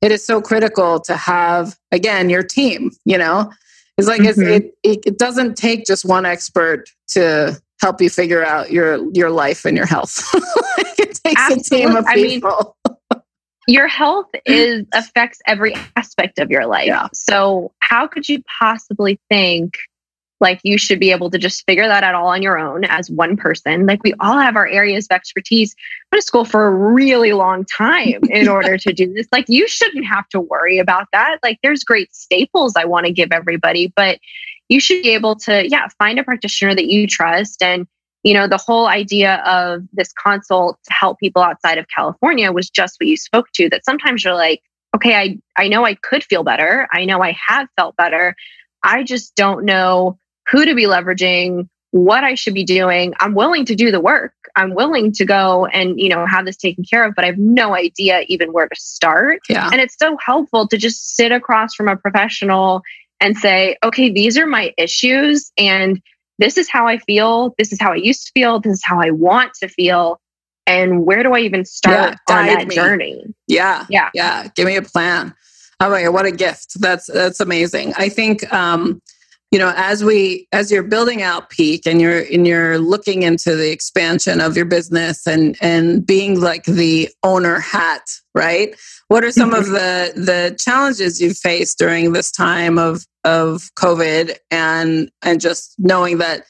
it 0.00 0.12
is 0.12 0.24
so 0.24 0.40
critical 0.40 1.00
to 1.00 1.16
have 1.16 1.76
again 1.90 2.30
your 2.30 2.44
team. 2.44 2.92
You 3.04 3.18
know, 3.18 3.52
it's 3.98 4.06
like 4.06 4.20
mm-hmm. 4.20 4.42
it's, 4.42 4.66
it 4.84 5.00
it 5.04 5.18
doesn't 5.18 5.56
take 5.56 5.84
just 5.84 6.04
one 6.04 6.24
expert 6.24 6.84
to 7.08 7.60
help 7.80 8.00
you 8.00 8.08
figure 8.08 8.44
out 8.44 8.70
your 8.70 9.04
your 9.14 9.30
life 9.30 9.64
and 9.64 9.76
your 9.76 9.86
health. 9.86 10.22
Absolutely. 11.36 11.84
a 11.84 11.86
team 11.88 11.96
of 11.96 12.06
people. 12.06 12.76
I 12.84 12.90
mean, 12.90 13.22
your 13.68 13.88
health 13.88 14.28
is 14.44 14.86
affects 14.92 15.40
every 15.46 15.74
aspect 15.96 16.38
of 16.38 16.50
your 16.50 16.66
life. 16.66 16.86
Yeah. 16.86 17.08
So 17.12 17.72
how 17.80 18.06
could 18.06 18.28
you 18.28 18.42
possibly 18.58 19.18
think 19.28 19.74
like 20.40 20.60
you 20.62 20.76
should 20.76 21.00
be 21.00 21.10
able 21.10 21.30
to 21.30 21.38
just 21.38 21.64
figure 21.64 21.86
that 21.86 22.04
out 22.04 22.14
all 22.14 22.26
on 22.28 22.42
your 22.42 22.58
own 22.58 22.84
as 22.84 23.10
one 23.10 23.36
person? 23.36 23.86
Like 23.86 24.02
we 24.04 24.12
all 24.20 24.38
have 24.38 24.56
our 24.56 24.66
areas 24.66 25.06
of 25.10 25.14
expertise. 25.14 25.74
I 26.12 26.16
went 26.16 26.22
to 26.22 26.26
school 26.26 26.44
for 26.44 26.66
a 26.66 26.70
really 26.70 27.32
long 27.32 27.64
time 27.64 28.20
in 28.30 28.48
order 28.48 28.76
to 28.76 28.92
do 28.92 29.12
this. 29.14 29.26
Like 29.32 29.46
you 29.48 29.66
shouldn't 29.66 30.04
have 30.04 30.28
to 30.30 30.40
worry 30.40 30.78
about 30.78 31.08
that. 31.12 31.38
Like 31.42 31.58
there's 31.62 31.84
great 31.84 32.14
staples 32.14 32.74
I 32.76 32.84
want 32.84 33.06
to 33.06 33.12
give 33.12 33.32
everybody, 33.32 33.92
but 33.94 34.18
you 34.68 34.80
should 34.80 35.02
be 35.02 35.10
able 35.10 35.36
to, 35.36 35.68
yeah, 35.68 35.88
find 35.98 36.18
a 36.18 36.24
practitioner 36.24 36.74
that 36.74 36.86
you 36.86 37.06
trust 37.06 37.62
and 37.62 37.86
you 38.24 38.32
know, 38.32 38.48
the 38.48 38.56
whole 38.56 38.86
idea 38.86 39.36
of 39.44 39.82
this 39.92 40.12
consult 40.12 40.78
to 40.84 40.92
help 40.92 41.20
people 41.20 41.42
outside 41.42 41.78
of 41.78 41.86
California 41.94 42.50
was 42.50 42.70
just 42.70 42.96
what 42.98 43.06
you 43.06 43.16
spoke 43.16 43.46
to 43.54 43.68
that 43.68 43.84
sometimes 43.84 44.24
you're 44.24 44.34
like, 44.34 44.62
okay, 44.96 45.14
I, 45.14 45.38
I 45.62 45.68
know 45.68 45.84
I 45.84 45.94
could 45.94 46.24
feel 46.24 46.42
better. 46.42 46.88
I 46.90 47.04
know 47.04 47.22
I 47.22 47.36
have 47.46 47.68
felt 47.76 47.96
better. 47.96 48.34
I 48.82 49.02
just 49.02 49.34
don't 49.34 49.64
know 49.64 50.18
who 50.50 50.64
to 50.64 50.74
be 50.74 50.84
leveraging, 50.84 51.68
what 51.90 52.24
I 52.24 52.34
should 52.34 52.54
be 52.54 52.64
doing. 52.64 53.14
I'm 53.20 53.34
willing 53.34 53.66
to 53.66 53.74
do 53.74 53.90
the 53.90 54.00
work. 54.00 54.32
I'm 54.56 54.74
willing 54.74 55.12
to 55.12 55.24
go 55.24 55.66
and, 55.66 56.00
you 56.00 56.08
know, 56.08 56.24
have 56.26 56.46
this 56.46 56.56
taken 56.56 56.84
care 56.84 57.04
of, 57.04 57.14
but 57.14 57.24
I 57.24 57.28
have 57.28 57.38
no 57.38 57.74
idea 57.74 58.24
even 58.28 58.52
where 58.52 58.68
to 58.68 58.76
start. 58.76 59.40
Yeah. 59.48 59.68
And 59.70 59.80
it's 59.80 59.96
so 59.98 60.16
helpful 60.24 60.66
to 60.68 60.78
just 60.78 61.14
sit 61.14 61.30
across 61.30 61.74
from 61.74 61.88
a 61.88 61.96
professional 61.96 62.82
and 63.20 63.36
say, 63.36 63.76
okay, 63.84 64.10
these 64.10 64.38
are 64.38 64.46
my 64.46 64.72
issues. 64.78 65.52
And 65.58 66.00
this 66.38 66.58
is 66.58 66.68
how 66.68 66.86
I 66.86 66.98
feel. 66.98 67.54
This 67.58 67.72
is 67.72 67.80
how 67.80 67.92
I 67.92 67.96
used 67.96 68.26
to 68.26 68.32
feel. 68.32 68.60
This 68.60 68.74
is 68.74 68.82
how 68.84 69.00
I 69.00 69.10
want 69.10 69.54
to 69.54 69.68
feel. 69.68 70.20
And 70.66 71.04
where 71.04 71.22
do 71.22 71.34
I 71.34 71.40
even 71.40 71.64
start 71.64 72.18
yeah, 72.28 72.34
on 72.36 72.46
that 72.46 72.68
me. 72.68 72.74
journey? 72.74 73.24
Yeah. 73.46 73.86
Yeah. 73.88 74.10
Yeah. 74.14 74.48
Give 74.54 74.66
me 74.66 74.76
a 74.76 74.82
plan. 74.82 75.34
Oh 75.80 75.90
my 75.90 76.02
God, 76.02 76.14
what 76.14 76.26
a 76.26 76.32
gift. 76.32 76.80
That's 76.80 77.06
that's 77.06 77.40
amazing. 77.40 77.92
I 77.96 78.08
think 78.08 78.50
um, 78.52 79.02
you 79.50 79.58
know, 79.58 79.72
as 79.76 80.02
we 80.02 80.48
as 80.52 80.70
you're 80.70 80.82
building 80.82 81.22
out 81.22 81.48
Pique 81.50 81.86
and 81.86 82.00
you're 82.00 82.22
and 82.32 82.46
you're 82.46 82.78
looking 82.78 83.22
into 83.22 83.54
the 83.54 83.70
expansion 83.70 84.40
of 84.40 84.56
your 84.56 84.64
business 84.66 85.26
and 85.26 85.56
and 85.60 86.04
being 86.04 86.40
like 86.40 86.64
the 86.64 87.08
owner 87.22 87.60
hat, 87.60 88.02
right? 88.34 88.74
What 89.08 89.22
are 89.22 89.30
some 89.30 89.54
of 89.54 89.66
the 89.66 90.12
the 90.16 90.56
challenges 90.58 91.20
you've 91.20 91.36
faced 91.36 91.78
during 91.78 92.12
this 92.12 92.32
time 92.32 92.78
of 92.78 93.06
of 93.22 93.70
COVID 93.78 94.36
and 94.50 95.10
and 95.22 95.40
just 95.40 95.74
knowing 95.78 96.18
that 96.18 96.46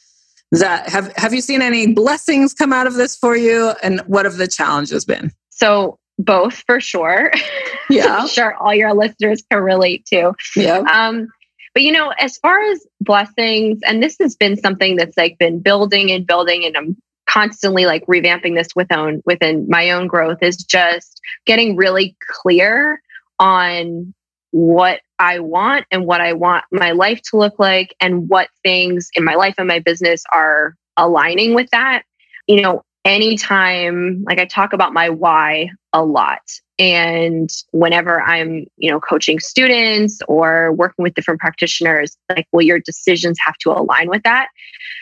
that 0.52 0.88
have 0.88 1.12
have 1.16 1.34
you 1.34 1.40
seen 1.40 1.62
any 1.62 1.92
blessings 1.92 2.54
come 2.54 2.72
out 2.72 2.86
of 2.86 2.94
this 2.94 3.16
for 3.16 3.36
you 3.36 3.72
and 3.82 4.00
what 4.06 4.24
have 4.24 4.36
the 4.36 4.48
challenges 4.48 5.04
been? 5.04 5.30
So 5.50 5.98
both 6.18 6.62
for 6.66 6.80
sure. 6.80 7.32
Yeah. 7.90 8.24
sure 8.24 8.54
all 8.54 8.74
your 8.74 8.94
listeners 8.94 9.44
can 9.50 9.62
relate 9.62 10.06
to. 10.06 10.32
Yeah. 10.56 10.78
Um 10.90 11.28
but 11.74 11.82
you 11.82 11.92
know, 11.92 12.12
as 12.18 12.38
far 12.38 12.62
as 12.62 12.86
blessings, 13.00 13.80
and 13.84 14.02
this 14.02 14.16
has 14.20 14.36
been 14.36 14.56
something 14.56 14.96
that's 14.96 15.16
like 15.16 15.38
been 15.38 15.60
building 15.60 16.10
and 16.10 16.26
building, 16.26 16.64
and 16.64 16.76
I'm 16.76 16.96
constantly 17.26 17.84
like 17.84 18.06
revamping 18.06 18.54
this 18.54 18.68
with 18.76 18.92
own 18.92 19.22
within 19.24 19.66
my 19.68 19.90
own 19.90 20.06
growth 20.06 20.38
is 20.42 20.56
just 20.56 21.20
getting 21.46 21.74
really 21.76 22.16
clear 22.28 23.02
on 23.38 24.14
what 24.50 25.00
I 25.18 25.40
want 25.40 25.86
and 25.90 26.06
what 26.06 26.20
I 26.20 26.34
want 26.34 26.64
my 26.70 26.92
life 26.92 27.20
to 27.30 27.36
look 27.36 27.58
like 27.58 27.94
and 28.00 28.28
what 28.28 28.48
things 28.62 29.08
in 29.14 29.24
my 29.24 29.34
life 29.34 29.54
and 29.58 29.66
my 29.66 29.80
business 29.80 30.22
are 30.32 30.76
aligning 30.96 31.54
with 31.54 31.68
that. 31.70 32.04
You 32.46 32.62
know, 32.62 32.82
anytime 33.04 34.24
like 34.26 34.38
I 34.38 34.46
talk 34.46 34.72
about 34.72 34.92
my 34.92 35.10
why 35.10 35.70
a 35.92 36.04
lot 36.04 36.40
and 36.78 37.48
whenever 37.72 38.20
I'm, 38.20 38.66
you 38.76 38.90
know, 38.90 38.98
coaching 38.98 39.38
students 39.38 40.20
or 40.26 40.72
working 40.72 41.02
with 41.02 41.14
different 41.14 41.40
practitioners, 41.40 42.16
like 42.30 42.46
well 42.52 42.62
your 42.62 42.80
decisions 42.80 43.38
have 43.44 43.56
to 43.58 43.70
align 43.70 44.08
with 44.08 44.22
that. 44.24 44.48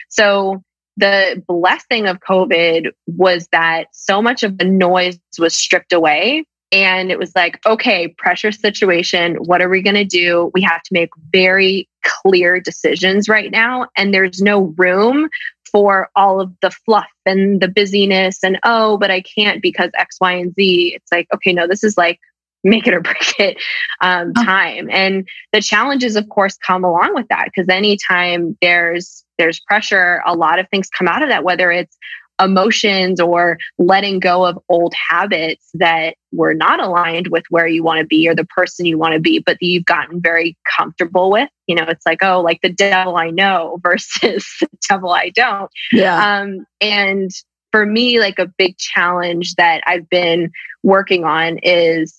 So 0.09 0.61
the 0.97 1.43
blessing 1.47 2.07
of 2.07 2.19
COVID 2.19 2.91
was 3.07 3.47
that 3.51 3.87
so 3.93 4.21
much 4.21 4.43
of 4.43 4.57
the 4.57 4.65
noise 4.65 5.19
was 5.39 5.55
stripped 5.55 5.93
away 5.93 6.45
and 6.73 7.11
it 7.11 7.19
was 7.19 7.31
like, 7.35 7.63
okay, 7.67 8.07
pressure 8.17 8.51
situation. 8.51 9.35
What 9.35 9.61
are 9.61 9.69
we 9.69 9.83
going 9.83 9.95
to 9.95 10.03
do? 10.03 10.49
We 10.55 10.61
have 10.63 10.81
to 10.81 10.89
make 10.91 11.11
very 11.31 11.87
clear 12.03 12.59
decisions 12.59 13.29
right 13.29 13.51
now. 13.51 13.87
And 13.95 14.11
there's 14.11 14.41
no 14.41 14.73
room 14.75 15.29
for 15.73 16.09
all 16.15 16.39
of 16.39 16.53
the 16.61 16.71
fluff 16.71 17.09
and 17.25 17.61
the 17.61 17.67
busyness 17.67 18.41
and, 18.43 18.59
oh, 18.63 18.97
but 18.97 19.11
I 19.11 19.21
can't 19.21 19.61
because 19.61 19.89
X, 19.97 20.17
Y, 20.21 20.31
and 20.31 20.53
Z. 20.53 20.93
It's 20.95 21.11
like, 21.11 21.27
okay, 21.33 21.51
no, 21.51 21.67
this 21.67 21.83
is 21.83 21.97
like 21.97 22.19
make 22.63 22.87
it 22.87 22.93
or 22.93 23.01
break 23.01 23.37
it 23.39 23.57
um, 23.99 24.31
oh. 24.37 24.43
time. 24.45 24.89
And 24.89 25.27
the 25.51 25.61
challenges, 25.61 26.15
of 26.15 26.29
course, 26.29 26.57
come 26.65 26.85
along 26.85 27.13
with 27.13 27.27
that 27.27 27.45
because 27.45 27.67
anytime 27.67 28.57
there's 28.61 29.25
there's 29.37 29.59
pressure, 29.59 30.21
a 30.25 30.35
lot 30.35 30.59
of 30.59 30.69
things 30.69 30.89
come 30.89 31.07
out 31.07 31.23
of 31.23 31.29
that, 31.29 31.43
whether 31.43 31.71
it's 31.71 31.97
emotions 32.43 33.19
or 33.19 33.57
letting 33.77 34.19
go 34.19 34.45
of 34.45 34.59
old 34.69 34.93
habits 34.93 35.69
that 35.73 36.15
were 36.31 36.53
not 36.53 36.81
aligned 36.81 37.27
with 37.27 37.43
where 37.49 37.67
you 37.67 37.83
want 37.83 37.99
to 37.99 38.05
be 38.05 38.27
or 38.27 38.35
the 38.35 38.45
person 38.45 38.85
you 38.85 38.97
want 38.97 39.13
to 39.13 39.19
be, 39.19 39.39
but 39.39 39.57
that 39.59 39.65
you've 39.65 39.85
gotten 39.85 40.21
very 40.21 40.57
comfortable 40.77 41.31
with. 41.31 41.49
You 41.67 41.75
know, 41.75 41.85
it's 41.87 42.05
like, 42.05 42.19
oh, 42.21 42.41
like 42.41 42.61
the 42.61 42.71
devil 42.71 43.17
I 43.17 43.29
know 43.29 43.79
versus 43.83 44.45
the 44.59 44.67
devil 44.89 45.11
I 45.11 45.29
don't. 45.29 45.71
Yeah. 45.91 46.39
Um, 46.41 46.65
and 46.81 47.31
for 47.71 47.85
me, 47.85 48.19
like 48.19 48.39
a 48.39 48.51
big 48.57 48.77
challenge 48.77 49.55
that 49.55 49.81
I've 49.87 50.09
been 50.09 50.51
working 50.83 51.23
on 51.25 51.57
is 51.63 52.15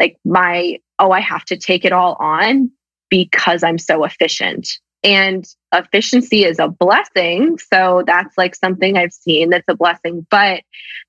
like 0.00 0.16
my, 0.24 0.78
oh, 0.98 1.10
I 1.10 1.20
have 1.20 1.44
to 1.46 1.56
take 1.56 1.84
it 1.84 1.92
all 1.92 2.16
on 2.18 2.70
because 3.10 3.62
I'm 3.62 3.78
so 3.78 4.04
efficient 4.04 4.68
And 5.04 5.46
efficiency 5.72 6.44
is 6.44 6.58
a 6.58 6.68
blessing. 6.68 7.58
So 7.58 8.02
that's 8.06 8.36
like 8.38 8.54
something 8.54 8.96
I've 8.96 9.12
seen 9.12 9.50
that's 9.50 9.64
a 9.68 9.76
blessing. 9.76 10.26
But 10.30 10.38
I 10.38 10.62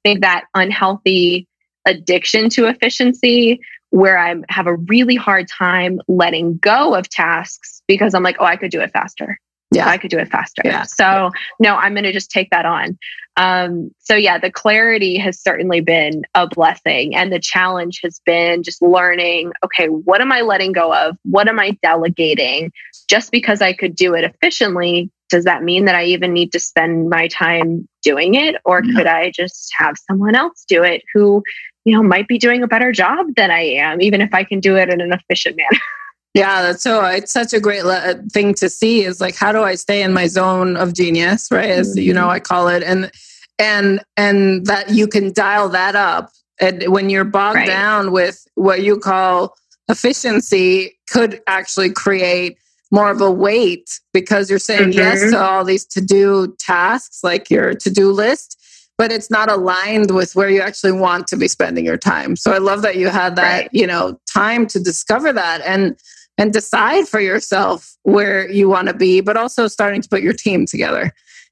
think 0.04 0.22
that 0.22 0.46
unhealthy 0.54 1.48
addiction 1.86 2.50
to 2.50 2.68
efficiency 2.68 3.62
where 3.91 4.18
I 4.18 4.36
have 4.50 4.68
a 4.68 4.76
really 4.76 5.16
hard 5.16 5.48
time 5.48 6.02
letting 6.08 6.58
go 6.58 6.93
of 6.93 7.08
tasks 7.08 7.82
because 7.88 8.14
I'm 8.14 8.24
like, 8.24 8.36
oh, 8.39 8.46
I 8.46 8.58
could 8.58 8.72
do 8.72 8.82
it 8.82 8.91
faster. 8.91 9.39
Yeah. 9.72 9.89
I 9.89 9.97
could 9.97 10.11
do 10.11 10.20
it 10.20 10.30
faster. 10.30 10.61
Yeah. 10.63 10.84
So 10.84 11.32
no, 11.59 11.76
I'm 11.76 11.93
going 11.93 12.03
to 12.03 12.13
just 12.13 12.32
take 12.32 12.49
that 12.51 12.66
on. 12.66 12.97
Um, 13.38 13.91
so 13.99 14.16
yeah, 14.16 14.38
the 14.38 14.51
clarity 14.51 15.18
has 15.18 15.39
certainly 15.39 15.82
been 15.82 16.24
a 16.34 16.47
blessing. 16.47 17.16
And 17.16 17.32
the 17.32 17.39
challenge 17.39 17.99
has 18.03 18.22
been 18.26 18.63
just 18.63 18.82
learning, 18.82 19.51
okay, 19.63 19.88
what 19.88 20.22
am 20.22 20.32
I 20.32 20.41
letting 20.41 20.72
go 20.72 20.93
of? 20.93 21.18
What 21.24 21.47
am 21.47 21.59
I 21.59 21.78
delegating? 21.82 22.72
Just 23.09 23.32
because 23.32 23.61
I 23.61 23.74
could 23.74 23.95
do 23.95 24.13
it 24.13 24.24
efficiently, 24.24 25.11
does 25.30 25.43
that 25.45 25.63
mean 25.63 25.86
that 25.86 25.95
I 25.95 26.05
even 26.05 26.34
need 26.34 26.51
to 26.53 26.59
spend 26.59 27.09
my 27.09 27.28
time 27.28 27.88
doing 28.03 28.36
it? 28.36 28.55
Or 28.63 28.82
yeah. 28.84 28.95
could 28.95 29.07
I 29.07 29.32
just 29.32 29.74
have 29.78 29.95
someone 30.09 30.36
else 30.36 30.63
do 30.68 30.84
it 30.84 31.01
who, 31.13 31.43
you 31.84 31.93
know, 31.93 32.03
might 32.03 32.28
be 32.28 32.38
doing 32.38 32.63
a 32.63 32.68
better 32.68 32.91
job 32.91 33.28
than 33.36 33.51
I 33.51 33.61
am, 33.61 34.01
even 34.01 34.22
if 34.22 34.34
I 34.34 34.43
can 34.43 34.59
do 34.59 34.78
it 34.78 34.89
in 34.89 35.01
an 35.01 35.11
efficient 35.11 35.57
manner? 35.57 35.82
Yeah, 36.36 36.62
that's 36.62 36.84
so 36.84 37.04
it's 37.06 37.32
such 37.32 37.54
a 37.54 37.62
great 37.62 37.86
le- 37.86 38.22
thing 38.32 38.54
to 38.56 38.70
see 38.70 39.04
is 39.04 39.22
like 39.22 39.36
how 39.36 39.52
do 39.52 39.64
I 39.64 39.76
stay 39.76 40.04
in 40.04 40.14
my 40.14 40.28
zone 40.28 40.76
of 40.76 40.94
genius, 40.94 41.48
right? 41.50 41.70
As 41.70 41.92
mm-hmm. 41.92 42.02
you 42.02 42.14
know, 42.14 42.30
I 42.30 42.40
call 42.40 42.68
it 42.68 42.84
and 42.84 43.10
and 43.58 44.04
and 44.18 44.66
that 44.66 44.90
you 44.90 45.08
can 45.08 45.32
dial 45.32 45.70
that 45.70 45.96
up 45.96 46.32
and 46.60 46.84
when 46.90 47.10
you're 47.10 47.24
bogged 47.24 47.56
right. 47.56 47.68
down 47.68 48.12
with 48.12 48.46
what 48.56 48.84
you 48.84 48.98
call 48.98 49.56
efficiency 49.90 50.98
could 51.10 51.42
actually 51.48 51.90
create 51.90 52.58
more 52.92 53.10
of 53.12 53.22
a 53.22 53.32
weight 53.32 54.00
because 54.14 54.50
you're 54.50 54.60
saying 54.60 54.90
mm-hmm. 54.90 55.00
yes 55.00 55.32
to 55.32 55.42
all 55.42 55.64
these 55.64 55.86
to-do 55.86 56.54
tasks 56.60 57.24
like 57.24 57.50
your 57.50 57.74
to-do 57.74 58.12
list 58.12 58.62
but 58.98 59.12
it's 59.12 59.30
not 59.30 59.52
aligned 59.52 60.12
with 60.12 60.36
where 60.36 60.50
you 60.50 60.62
actually 60.62 60.92
want 60.92 61.28
to 61.28 61.38
be 61.38 61.48
spending 61.48 61.86
your 61.86 61.98
time 61.98 62.36
so 62.36 62.52
i 62.52 62.58
love 62.58 62.82
that 62.82 62.96
you 62.96 63.08
had 63.10 63.36
that 63.36 63.62
right. 63.62 63.70
you 63.72 63.88
know 63.88 64.20
time 64.32 64.66
to 64.68 64.80
discover 64.80 65.32
that 65.32 65.62
and 65.62 65.96
and 66.38 66.52
decide 66.52 67.08
for 67.08 67.20
yourself 67.20 67.96
where 68.04 68.50
you 68.52 68.68
want 68.68 68.88
to 68.88 68.94
be, 68.94 69.22
but 69.22 69.38
also 69.38 69.68
starting 69.68 70.02
to 70.02 70.10
put 70.10 70.22
your 70.22 70.34
team 70.34 70.66
together 70.66 71.12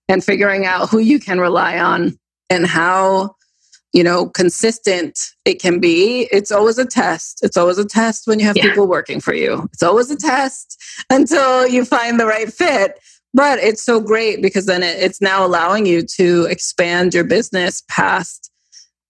and 0.10 0.24
figuring 0.24 0.66
out 0.66 0.90
who 0.90 1.00
you 1.00 1.20
can 1.20 1.40
rely 1.40 1.80
on 1.80 2.18
and 2.50 2.68
how 2.68 3.36
you 3.94 4.04
know 4.04 4.28
consistent 4.28 5.20
it 5.46 5.62
can 5.62 5.80
be. 5.80 6.28
It's 6.32 6.52
always 6.52 6.78
a 6.78 6.86
test. 6.86 7.40
It's 7.44 7.58
always 7.58 7.78
a 7.78 7.86
test 7.86 8.28
when 8.28 8.40
you 8.40 8.46
have 8.46 8.58
yeah. 8.58 8.64
people 8.64 8.88
working 8.88 9.22
for 9.22 9.34
you. 9.34 9.70
It's 9.74 9.84
always 9.84 10.12
a 10.12 10.18
test 10.18 10.82
until 11.10 11.68
you 11.68 11.86
find 11.86 12.20
the 12.20 12.26
right 12.26 12.52
fit 12.52 13.00
but 13.34 13.60
it's 13.60 13.82
so 13.82 14.00
great 14.00 14.42
because 14.42 14.66
then 14.66 14.84
it, 14.84 15.02
it's 15.02 15.22
now 15.22 15.46
allowing 15.46 15.86
you 15.86 16.04
to 16.04 16.46
expand 16.46 17.14
your 17.14 17.24
business 17.24 17.84
past 17.90 18.52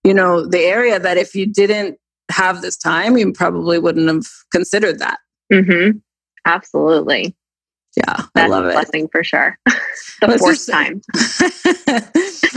you 0.03 0.13
know 0.13 0.45
the 0.45 0.59
area 0.59 0.99
that 0.99 1.17
if 1.17 1.35
you 1.35 1.45
didn't 1.45 1.97
have 2.31 2.61
this 2.61 2.77
time 2.77 3.17
you 3.17 3.31
probably 3.31 3.77
wouldn't 3.77 4.07
have 4.07 4.25
considered 4.51 4.99
that 4.99 5.19
Mm-hmm. 5.51 5.97
Absolutely. 6.45 7.35
Yeah, 7.95 8.03
That's 8.05 8.29
I 8.35 8.47
love 8.47 8.65
it. 8.65 8.73
blessing 8.73 9.07
for 9.11 9.23
sure. 9.23 9.57
the 10.21 10.37
fourth 10.39 10.65
time. 10.67 11.01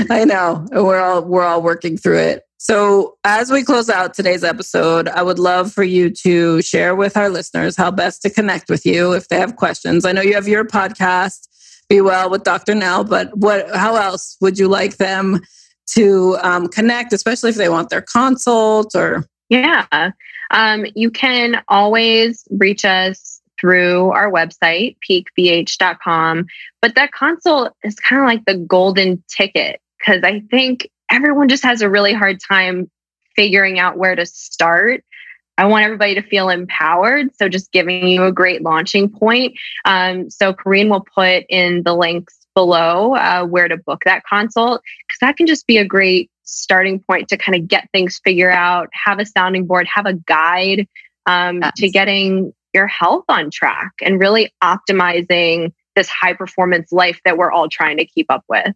I 0.10 0.24
know. 0.24 0.66
We're 0.72 0.98
all 1.00 1.22
we're 1.22 1.44
all 1.44 1.60
working 1.62 1.98
through 1.98 2.18
it. 2.20 2.42
So, 2.58 3.18
as 3.22 3.50
we 3.50 3.62
close 3.62 3.90
out 3.90 4.14
today's 4.14 4.42
episode, 4.42 5.08
I 5.08 5.22
would 5.22 5.38
love 5.38 5.72
for 5.72 5.84
you 5.84 6.08
to 6.22 6.62
share 6.62 6.96
with 6.96 7.16
our 7.16 7.28
listeners 7.28 7.76
how 7.76 7.90
best 7.90 8.22
to 8.22 8.30
connect 8.30 8.70
with 8.70 8.86
you 8.86 9.12
if 9.12 9.28
they 9.28 9.38
have 9.38 9.56
questions. 9.56 10.06
I 10.06 10.12
know 10.12 10.22
you 10.22 10.34
have 10.34 10.48
your 10.48 10.64
podcast, 10.64 11.48
Be 11.90 12.00
Well 12.00 12.30
with 12.30 12.42
Dr. 12.42 12.74
Nell, 12.74 13.04
but 13.04 13.36
what? 13.36 13.68
How 13.74 13.96
else 13.96 14.38
would 14.40 14.58
you 14.58 14.68
like 14.68 14.96
them 14.96 15.40
to 15.90 16.38
um, 16.42 16.66
connect, 16.68 17.12
especially 17.12 17.50
if 17.50 17.56
they 17.56 17.68
want 17.68 17.90
their 17.90 18.02
consult 18.02 18.94
or? 18.96 19.26
Yeah. 19.50 19.86
Um, 20.50 20.86
you 20.94 21.10
can 21.10 21.62
always 21.68 22.46
reach 22.50 22.84
us 22.84 23.40
through 23.60 24.10
our 24.10 24.30
website, 24.30 24.96
piquebh.com. 25.08 26.46
But 26.82 26.94
that 26.94 27.12
consult 27.12 27.72
is 27.82 27.94
kind 27.96 28.22
of 28.22 28.26
like 28.26 28.44
the 28.44 28.58
golden 28.58 29.22
ticket 29.28 29.80
because 29.98 30.22
I 30.22 30.40
think 30.50 30.90
everyone 31.10 31.48
just 31.48 31.64
has 31.64 31.82
a 31.82 31.90
really 31.90 32.12
hard 32.12 32.38
time 32.40 32.90
figuring 33.34 33.78
out 33.78 33.98
where 33.98 34.14
to 34.14 34.26
start. 34.26 35.04
I 35.58 35.64
want 35.66 35.84
everybody 35.84 36.14
to 36.14 36.22
feel 36.22 36.50
empowered. 36.50 37.34
So, 37.36 37.48
just 37.48 37.72
giving 37.72 38.06
you 38.06 38.24
a 38.24 38.32
great 38.32 38.62
launching 38.62 39.08
point. 39.08 39.54
Um, 39.86 40.28
so, 40.28 40.52
Kareen 40.52 40.90
will 40.90 41.06
put 41.14 41.44
in 41.48 41.82
the 41.82 41.94
links 41.94 42.36
below 42.54 43.14
uh, 43.14 43.44
where 43.46 43.68
to 43.68 43.76
book 43.76 44.02
that 44.04 44.22
consult 44.28 44.82
because 45.06 45.18
that 45.20 45.36
can 45.36 45.46
just 45.46 45.66
be 45.66 45.78
a 45.78 45.84
great 45.84 46.30
starting 46.46 47.00
point 47.00 47.28
to 47.28 47.36
kind 47.36 47.56
of 47.56 47.68
get 47.68 47.88
things 47.92 48.20
figured 48.24 48.52
out, 48.52 48.88
have 48.92 49.18
a 49.18 49.26
sounding 49.26 49.66
board, 49.66 49.86
have 49.92 50.06
a 50.06 50.14
guide 50.14 50.88
um, 51.26 51.60
yes. 51.60 51.72
to 51.76 51.90
getting 51.90 52.52
your 52.72 52.86
health 52.86 53.24
on 53.28 53.50
track 53.50 53.92
and 54.02 54.20
really 54.20 54.52
optimizing 54.62 55.72
this 55.94 56.08
high 56.08 56.34
performance 56.34 56.92
life 56.92 57.20
that 57.24 57.38
we're 57.38 57.50
all 57.50 57.68
trying 57.68 57.96
to 57.96 58.04
keep 58.04 58.26
up 58.30 58.44
with. 58.48 58.74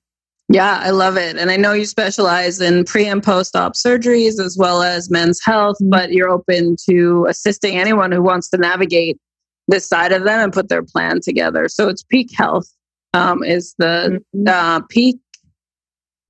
Yeah, 0.52 0.80
I 0.82 0.90
love 0.90 1.16
it. 1.16 1.36
And 1.36 1.48
I 1.50 1.56
know 1.56 1.74
you 1.74 1.84
specialize 1.84 2.60
in 2.60 2.84
pre 2.84 3.06
and 3.06 3.22
post 3.22 3.54
op 3.54 3.74
surgeries 3.74 4.40
as 4.44 4.56
well 4.58 4.82
as 4.82 5.08
men's 5.08 5.40
health, 5.44 5.76
mm-hmm. 5.76 5.90
but 5.90 6.12
you're 6.12 6.28
open 6.28 6.74
to 6.88 7.26
assisting 7.28 7.78
anyone 7.78 8.10
who 8.10 8.20
wants 8.20 8.48
to 8.50 8.56
navigate 8.56 9.16
this 9.68 9.86
side 9.86 10.10
of 10.10 10.24
them 10.24 10.40
and 10.40 10.52
put 10.52 10.68
their 10.68 10.82
plan 10.82 11.20
together. 11.20 11.68
So 11.68 11.88
it's 11.88 12.02
Pique 12.02 12.36
Health 12.36 12.66
um, 13.14 13.44
is 13.44 13.76
the 13.78 14.20
mm-hmm. 14.34 14.48
uh, 14.48 14.80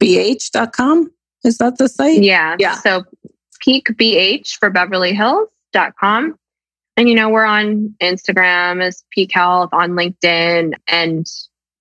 piquebh.com. 0.02 1.10
Is 1.44 1.58
that 1.58 1.78
the 1.78 1.88
site? 1.88 2.22
Yeah. 2.22 2.56
Yeah. 2.58 2.74
So 2.76 3.04
piquebh 3.66 4.46
for 4.58 4.70
Beverly 4.70 5.14
Hills.com. 5.14 6.36
And, 6.96 7.08
you 7.08 7.14
know, 7.14 7.30
we're 7.30 7.44
on 7.44 7.94
Instagram 8.02 8.82
as 8.82 9.04
Pique 9.10 9.32
Health, 9.32 9.70
on 9.72 9.92
LinkedIn, 9.92 10.74
and 10.86 11.26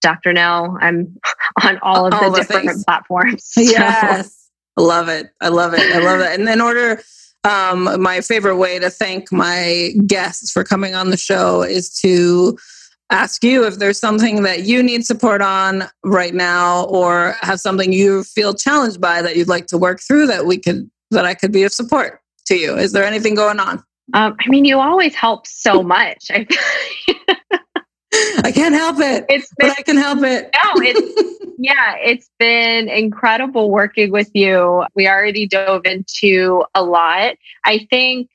Dr. 0.01 0.33
Nell. 0.33 0.77
I'm 0.79 1.17
on 1.63 1.79
all 1.81 2.05
of 2.05 2.13
all 2.13 2.19
the, 2.19 2.29
the, 2.29 2.37
different 2.41 2.67
things. 2.67 2.83
platforms. 2.85 3.43
So. 3.45 3.61
Yes. 3.61 4.49
I 4.77 4.81
love 4.81 5.09
it. 5.09 5.31
I 5.41 5.49
love 5.49 5.73
it. 5.73 5.81
I 5.93 5.99
love 5.99 6.21
it. 6.21 6.39
And 6.39 6.47
in 6.47 6.61
order, 6.61 7.01
um, 7.43 8.01
my 8.01 8.21
favorite 8.21 8.55
way 8.55 8.79
to 8.79 8.89
thank 8.89 9.31
my 9.31 9.91
guests 10.05 10.51
for 10.51 10.63
coming 10.63 10.95
on 10.95 11.09
the 11.09 11.17
show 11.17 11.63
is 11.63 11.89
to 11.99 12.57
ask 13.11 13.43
you 13.43 13.65
if 13.65 13.79
there's 13.79 13.99
something 13.99 14.43
that 14.43 14.63
you 14.63 14.83
need 14.83 15.05
support 15.05 15.41
on 15.41 15.83
right 16.03 16.33
now 16.33 16.85
or 16.85 17.35
have 17.41 17.59
something 17.59 17.91
you 17.91 18.23
feel 18.23 18.53
challenged 18.53 19.01
by 19.01 19.21
that 19.21 19.35
you'd 19.35 19.47
like 19.47 19.67
to 19.67 19.77
work 19.77 19.99
through 19.99 20.27
that 20.27 20.45
we 20.45 20.57
could 20.57 20.89
that 21.11 21.25
I 21.25 21.33
could 21.33 21.51
be 21.51 21.63
of 21.63 21.73
support 21.73 22.21
to 22.45 22.55
you. 22.55 22.75
Is 22.75 22.91
there 22.91 23.03
anything 23.03 23.35
going 23.35 23.59
on? 23.59 23.83
Um, 24.13 24.35
I 24.39 24.49
mean, 24.49 24.65
you 24.65 24.79
always 24.79 25.15
help 25.15 25.47
so 25.47 25.83
much. 25.83 26.31
I, 26.31 26.47
I 28.43 28.51
can't 28.51 28.75
help 28.75 28.99
it. 28.99 29.25
It's 29.29 29.51
been, 29.57 29.69
but 29.69 29.79
I 29.79 29.81
can 29.83 29.97
help 29.97 30.19
it. 30.23 30.49
no, 30.53 30.71
it's 30.77 31.53
yeah, 31.59 31.95
it's 31.97 32.29
been 32.39 32.89
incredible 32.89 33.69
working 33.69 34.11
with 34.11 34.29
you. 34.33 34.83
We 34.95 35.07
already 35.07 35.47
dove 35.47 35.85
into 35.85 36.63
a 36.73 36.83
lot. 36.83 37.35
I 37.65 37.87
think 37.89 38.29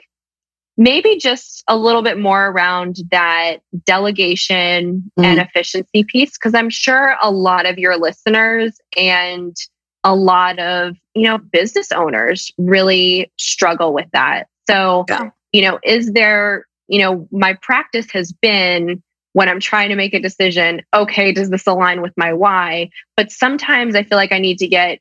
maybe 0.76 1.16
just 1.16 1.62
a 1.68 1.76
little 1.76 2.02
bit 2.02 2.18
more 2.18 2.46
around 2.46 2.96
that 3.10 3.58
delegation 3.84 5.10
mm. 5.18 5.24
and 5.24 5.40
efficiency 5.40 6.04
piece 6.04 6.32
because 6.32 6.54
i'm 6.54 6.70
sure 6.70 7.16
a 7.22 7.30
lot 7.30 7.66
of 7.66 7.78
your 7.78 7.96
listeners 7.96 8.78
and 8.96 9.56
a 10.02 10.14
lot 10.14 10.58
of 10.58 10.96
you 11.14 11.22
know 11.22 11.38
business 11.38 11.92
owners 11.92 12.52
really 12.58 13.30
struggle 13.38 13.92
with 13.92 14.08
that 14.12 14.48
so 14.68 15.04
yeah. 15.08 15.30
you 15.52 15.62
know 15.62 15.78
is 15.82 16.12
there 16.12 16.66
you 16.88 17.00
know 17.00 17.28
my 17.30 17.54
practice 17.62 18.10
has 18.10 18.32
been 18.32 19.02
when 19.32 19.48
i'm 19.48 19.60
trying 19.60 19.88
to 19.88 19.96
make 19.96 20.14
a 20.14 20.20
decision 20.20 20.82
okay 20.92 21.32
does 21.32 21.50
this 21.50 21.66
align 21.66 22.02
with 22.02 22.12
my 22.16 22.32
why 22.32 22.88
but 23.16 23.30
sometimes 23.30 23.94
i 23.94 24.02
feel 24.02 24.18
like 24.18 24.32
i 24.32 24.38
need 24.38 24.58
to 24.58 24.66
get 24.66 24.98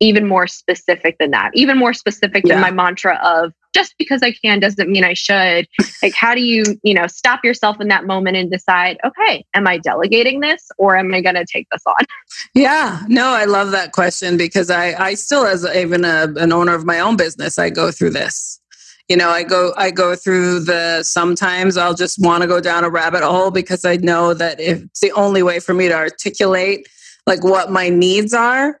even 0.00 0.26
more 0.26 0.46
specific 0.46 1.16
than 1.18 1.30
that 1.30 1.50
even 1.54 1.78
more 1.78 1.94
specific 1.94 2.44
yeah. 2.44 2.54
than 2.54 2.62
my 2.62 2.70
mantra 2.70 3.18
of 3.22 3.52
just 3.74 3.94
because 3.98 4.22
I 4.22 4.32
can 4.32 4.60
doesn't 4.60 4.90
mean 4.90 5.04
I 5.04 5.14
should. 5.14 5.66
Like, 6.02 6.14
how 6.14 6.34
do 6.34 6.40
you, 6.40 6.64
you 6.82 6.94
know, 6.94 7.06
stop 7.06 7.44
yourself 7.44 7.78
in 7.78 7.88
that 7.88 8.06
moment 8.06 8.34
and 8.34 8.50
decide, 8.50 8.96
okay, 9.04 9.44
am 9.52 9.66
I 9.66 9.76
delegating 9.76 10.40
this 10.40 10.70
or 10.78 10.96
am 10.96 11.12
I 11.12 11.20
going 11.20 11.34
to 11.34 11.44
take 11.44 11.66
this 11.70 11.82
on? 11.86 12.06
Yeah, 12.54 13.02
no, 13.06 13.28
I 13.34 13.44
love 13.44 13.70
that 13.72 13.92
question 13.92 14.38
because 14.38 14.70
I, 14.70 14.94
I 14.94 15.12
still, 15.12 15.44
as 15.44 15.66
even 15.76 16.06
a, 16.06 16.32
an 16.36 16.52
owner 16.52 16.74
of 16.74 16.86
my 16.86 16.98
own 16.98 17.18
business, 17.18 17.58
I 17.58 17.68
go 17.68 17.90
through 17.90 18.10
this. 18.10 18.62
You 19.10 19.16
know, 19.18 19.28
I 19.28 19.42
go, 19.42 19.74
I 19.76 19.90
go 19.90 20.14
through 20.14 20.60
the. 20.60 21.02
Sometimes 21.02 21.76
I'll 21.76 21.94
just 21.94 22.18
want 22.18 22.42
to 22.42 22.46
go 22.46 22.60
down 22.60 22.84
a 22.84 22.88
rabbit 22.88 23.22
hole 23.22 23.50
because 23.50 23.84
I 23.84 23.96
know 23.96 24.32
that 24.32 24.58
it's 24.58 25.00
the 25.00 25.12
only 25.12 25.42
way 25.42 25.60
for 25.60 25.74
me 25.74 25.88
to 25.88 25.94
articulate 25.94 26.88
like 27.26 27.44
what 27.44 27.70
my 27.70 27.88
needs 27.88 28.32
are 28.32 28.79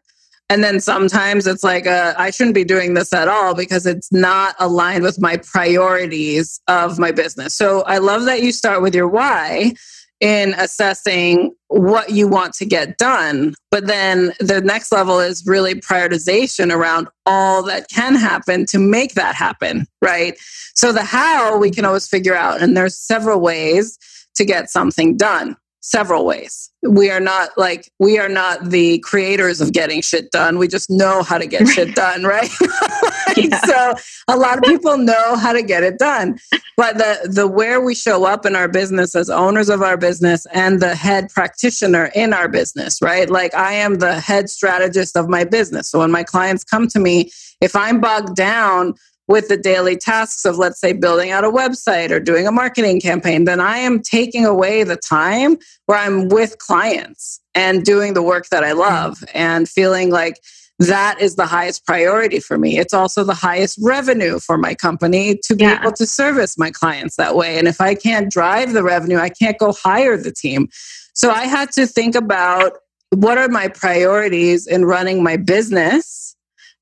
and 0.50 0.64
then 0.64 0.80
sometimes 0.80 1.46
it's 1.46 1.62
like, 1.62 1.86
uh, 1.86 2.12
I 2.18 2.30
shouldn't 2.32 2.56
be 2.56 2.64
doing 2.64 2.94
this 2.94 3.12
at 3.12 3.28
all 3.28 3.54
because 3.54 3.86
it's 3.86 4.10
not 4.10 4.56
aligned 4.58 5.04
with 5.04 5.20
my 5.20 5.36
priorities 5.36 6.60
of 6.66 6.98
my 6.98 7.12
business. 7.12 7.54
So 7.54 7.82
I 7.82 7.98
love 7.98 8.24
that 8.24 8.42
you 8.42 8.50
start 8.50 8.82
with 8.82 8.92
your 8.92 9.06
why 9.06 9.74
in 10.18 10.54
assessing 10.54 11.54
what 11.68 12.10
you 12.10 12.26
want 12.26 12.54
to 12.54 12.66
get 12.66 12.98
done. 12.98 13.54
But 13.70 13.86
then 13.86 14.32
the 14.40 14.60
next 14.60 14.90
level 14.90 15.20
is 15.20 15.46
really 15.46 15.76
prioritization 15.76 16.74
around 16.74 17.08
all 17.26 17.62
that 17.62 17.88
can 17.88 18.16
happen 18.16 18.66
to 18.66 18.78
make 18.78 19.14
that 19.14 19.36
happen, 19.36 19.86
right? 20.02 20.36
So 20.74 20.92
the 20.92 21.04
how 21.04 21.58
we 21.58 21.70
can 21.70 21.84
always 21.84 22.08
figure 22.08 22.34
out, 22.34 22.60
and 22.60 22.76
there's 22.76 22.98
several 22.98 23.40
ways 23.40 23.96
to 24.34 24.44
get 24.44 24.68
something 24.68 25.16
done 25.16 25.56
several 25.80 26.26
ways. 26.26 26.70
We 26.82 27.10
are 27.10 27.20
not 27.20 27.56
like 27.56 27.90
we 27.98 28.18
are 28.18 28.28
not 28.28 28.70
the 28.70 28.98
creators 29.00 29.60
of 29.60 29.72
getting 29.72 30.02
shit 30.02 30.30
done. 30.30 30.58
We 30.58 30.68
just 30.68 30.90
know 30.90 31.22
how 31.22 31.38
to 31.38 31.46
get 31.46 31.66
shit 31.68 31.94
done, 31.94 32.24
right? 32.24 32.50
yeah. 33.36 33.60
So 33.64 33.94
a 34.28 34.36
lot 34.36 34.58
of 34.58 34.64
people 34.64 34.96
know 34.96 35.36
how 35.36 35.52
to 35.52 35.62
get 35.62 35.82
it 35.82 35.98
done. 35.98 36.38
But 36.76 36.98
the 36.98 37.30
the 37.30 37.46
where 37.46 37.80
we 37.80 37.94
show 37.94 38.24
up 38.24 38.46
in 38.46 38.56
our 38.56 38.68
business 38.68 39.14
as 39.14 39.28
owners 39.28 39.68
of 39.68 39.82
our 39.82 39.96
business 39.96 40.46
and 40.52 40.80
the 40.80 40.94
head 40.94 41.28
practitioner 41.30 42.10
in 42.14 42.32
our 42.32 42.48
business, 42.48 43.00
right? 43.02 43.28
Like 43.28 43.54
I 43.54 43.72
am 43.72 43.96
the 43.96 44.20
head 44.20 44.48
strategist 44.48 45.16
of 45.16 45.28
my 45.28 45.44
business. 45.44 45.90
So 45.90 45.98
when 46.00 46.10
my 46.10 46.24
clients 46.24 46.64
come 46.64 46.88
to 46.88 46.98
me, 46.98 47.30
if 47.60 47.76
I'm 47.76 48.00
bogged 48.00 48.34
down 48.34 48.94
with 49.30 49.46
the 49.46 49.56
daily 49.56 49.96
tasks 49.96 50.44
of, 50.44 50.58
let's 50.58 50.80
say, 50.80 50.92
building 50.92 51.30
out 51.30 51.44
a 51.44 51.50
website 51.50 52.10
or 52.10 52.18
doing 52.18 52.48
a 52.48 52.52
marketing 52.52 53.00
campaign, 53.00 53.44
then 53.44 53.60
I 53.60 53.78
am 53.78 54.00
taking 54.02 54.44
away 54.44 54.82
the 54.82 54.96
time 54.96 55.56
where 55.86 55.96
I'm 55.96 56.28
with 56.28 56.58
clients 56.58 57.40
and 57.54 57.84
doing 57.84 58.14
the 58.14 58.22
work 58.22 58.48
that 58.48 58.64
I 58.64 58.70
mm-hmm. 58.70 58.80
love 58.80 59.24
and 59.32 59.68
feeling 59.68 60.10
like 60.10 60.40
that 60.80 61.20
is 61.20 61.36
the 61.36 61.46
highest 61.46 61.86
priority 61.86 62.40
for 62.40 62.58
me. 62.58 62.76
It's 62.78 62.92
also 62.92 63.22
the 63.22 63.34
highest 63.34 63.78
revenue 63.80 64.40
for 64.40 64.58
my 64.58 64.74
company 64.74 65.38
to 65.44 65.54
be 65.54 65.62
yeah. 65.62 65.80
able 65.80 65.92
to 65.92 66.06
service 66.06 66.58
my 66.58 66.72
clients 66.72 67.14
that 67.16 67.36
way. 67.36 67.56
And 67.56 67.68
if 67.68 67.80
I 67.80 67.94
can't 67.94 68.32
drive 68.32 68.72
the 68.72 68.82
revenue, 68.82 69.18
I 69.18 69.28
can't 69.28 69.58
go 69.58 69.72
hire 69.72 70.16
the 70.16 70.32
team. 70.32 70.68
So 71.14 71.30
I 71.30 71.44
had 71.44 71.70
to 71.72 71.86
think 71.86 72.16
about 72.16 72.78
what 73.10 73.38
are 73.38 73.48
my 73.48 73.68
priorities 73.68 74.66
in 74.66 74.86
running 74.86 75.22
my 75.22 75.36
business 75.36 76.29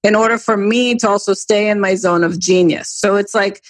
in 0.03 0.15
order 0.15 0.39
for 0.39 0.57
me 0.57 0.95
to 0.97 1.09
also 1.09 1.35
stay 1.35 1.69
in 1.69 1.81
my 1.81 1.95
zone 1.95 2.25
of 2.25 2.39
genius. 2.39 2.89
So 2.89 3.17
it's 3.17 3.35
like 3.35 3.63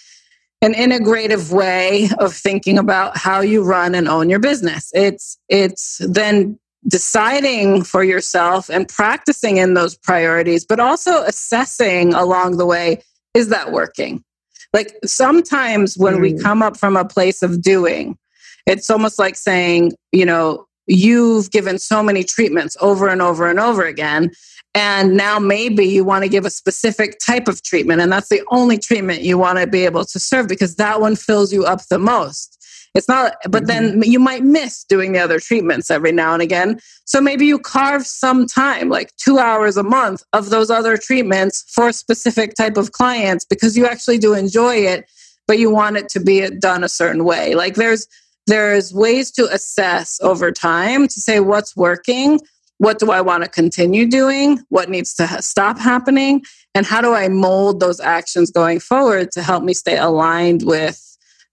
an 0.61 0.75
integrative 0.75 1.53
way 1.53 2.09
of 2.19 2.35
thinking 2.35 2.79
about 2.79 3.17
how 3.17 3.41
you 3.41 3.63
run 3.63 3.95
and 3.95 4.09
own 4.09 4.29
your 4.29 4.41
business. 4.41 4.91
It's 4.93 5.39
it's 5.49 5.99
then 6.01 6.59
deciding 6.87 7.85
for 7.85 8.03
yourself 8.03 8.69
and 8.69 8.89
practicing 8.89 9.59
in 9.59 9.75
those 9.75 9.97
priorities, 9.97 10.65
but 10.65 10.81
also 10.81 11.23
assessing 11.23 12.15
along 12.15 12.57
the 12.57 12.67
way 12.67 13.03
is 13.35 13.49
that 13.49 13.73
working? 13.73 14.25
Like 14.73 14.95
sometimes 15.05 15.97
when 15.97 16.17
mm. 16.17 16.21
we 16.21 16.39
come 16.39 16.63
up 16.63 16.77
from 16.77 16.97
a 16.97 17.05
place 17.05 17.43
of 17.43 17.63
doing, 17.63 18.19
it's 18.67 18.91
almost 18.91 19.19
like 19.19 19.37
saying, 19.37 19.93
you 20.13 20.27
know, 20.27 20.67
you've 20.87 21.51
given 21.51 21.79
so 21.79 22.03
many 22.03 22.25
treatments 22.25 22.77
over 22.81 23.09
and 23.09 23.23
over 23.23 23.49
and 23.49 23.61
over 23.61 23.85
again 23.85 24.31
and 24.79 25.17
now 25.17 25.41
maybe 25.41 25.85
you 25.85 26.05
want 26.05 26.23
to 26.23 26.29
give 26.29 26.45
a 26.45 26.51
specific 26.51 27.19
type 27.19 27.49
of 27.49 27.65
treatment, 27.65 28.01
and 28.01 28.13
that's 28.13 28.29
the 28.29 28.45
only 28.53 28.79
treatment 28.79 29.23
you 29.23 29.37
want 29.37 29.59
to 29.59 29.67
be 29.67 29.85
able 29.85 30.05
to 30.05 30.21
serve 30.21 30.47
because 30.47 30.77
that 30.77 31.01
one 31.01 31.17
fills 31.17 31.53
you 31.53 31.65
up 31.65 31.85
the 31.89 31.99
most. 31.99 32.55
It's 32.95 33.09
not, 33.09 33.35
but 33.51 33.65
mm-hmm. 33.65 33.99
then 33.99 34.03
you 34.05 34.21
might 34.21 34.45
miss 34.45 34.85
doing 34.85 35.11
the 35.13 35.19
other 35.19 35.41
treatments 35.41 35.91
every 35.91 36.13
now 36.13 36.33
and 36.33 36.41
again. 36.41 36.79
So 37.07 37.21
maybe 37.21 37.45
you 37.45 37.59
carve 37.59 38.07
some 38.07 38.47
time, 38.47 38.89
like 38.89 39.11
two 39.17 39.41
hours 39.41 39.77
a 39.77 39.83
month, 39.83 40.23
of 40.33 40.51
those 40.51 40.71
other 40.71 40.97
treatments 40.97 41.65
for 41.75 41.89
a 41.89 41.93
specific 41.93 42.55
type 42.55 42.77
of 42.77 42.93
clients 42.93 43.45
because 43.45 43.77
you 43.77 43.85
actually 43.85 44.19
do 44.19 44.33
enjoy 44.33 44.77
it, 44.77 45.11
but 45.49 45.59
you 45.59 45.71
want 45.71 45.97
it 45.97 46.09
to 46.11 46.21
be 46.21 46.49
done 46.51 46.85
a 46.85 46.89
certain 46.89 47.25
way. 47.25 47.57
Like 47.57 47.75
there's, 47.75 48.07
there's 48.47 48.95
ways 48.95 49.33
to 49.33 49.53
assess 49.53 50.21
over 50.23 50.53
time 50.53 51.09
to 51.09 51.21
say 51.21 51.41
what's 51.41 51.75
working 51.75 52.39
what 52.79 52.99
do 52.99 53.11
I 53.11 53.21
want 53.21 53.45
to 53.45 53.51
continue 53.51 54.07
doing? 54.07 54.61
What 54.69 54.89
needs 54.89 55.15
to 55.15 55.43
stop 55.43 55.79
happening? 55.79 56.43
And 56.75 56.87
how 56.87 57.01
do 57.01 57.13
I 57.13 57.29
mold 57.29 57.81
those 57.81 58.01
actions 58.01 58.51
going 58.51 58.81
forward 58.81 59.33
to 59.33 59.43
help 59.43 59.65
me 59.65 59.75
stay 59.75 59.99
aligned 59.99 60.63
with, 60.63 61.01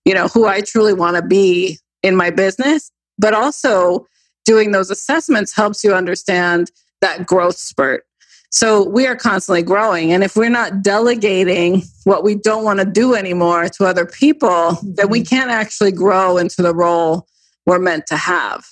you 0.06 0.14
know, 0.14 0.28
who 0.28 0.46
I 0.48 0.62
truly 0.62 0.94
want 0.94 1.16
to 1.18 1.24
be 1.24 1.80
in 2.04 2.16
my 2.16 2.30
business? 2.30 2.92
But 3.18 3.34
also 3.34 4.06
doing 4.46 4.72
those 4.72 4.92
assessments 4.92 5.56
helps 5.56 5.84
you 5.84 5.94
understand 5.94 6.72
that 7.02 7.26
growth 7.26 7.58
spurt. 7.58 8.06
So 8.52 8.88
we 8.88 9.06
are 9.08 9.16
constantly 9.16 9.64
growing. 9.64 10.14
And 10.14 10.24
if 10.24 10.36
we're 10.36 10.50
not 10.50 10.82
delegating 10.82 11.82
what 12.06 12.24
we 12.24 12.36
don't 12.36 12.64
want 12.64 12.80
to 12.80 12.86
do 12.86 13.16
anymore 13.16 13.68
to 13.68 13.86
other 13.86 14.06
people, 14.06 14.78
then 14.82 15.10
we 15.10 15.22
mm-hmm. 15.22 15.36
can't 15.36 15.52
actually 15.52 15.92
grow 15.92 16.38
into 16.38 16.62
the 16.62 16.74
role 16.74 17.28
we're 17.66 17.80
meant 17.80 18.06
to 18.08 18.16
have. 18.16 18.66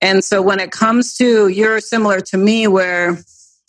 And 0.00 0.24
so 0.24 0.40
when 0.40 0.60
it 0.60 0.70
comes 0.70 1.14
to, 1.18 1.48
you're 1.48 1.80
similar 1.80 2.20
to 2.20 2.36
me 2.38 2.66
where 2.66 3.18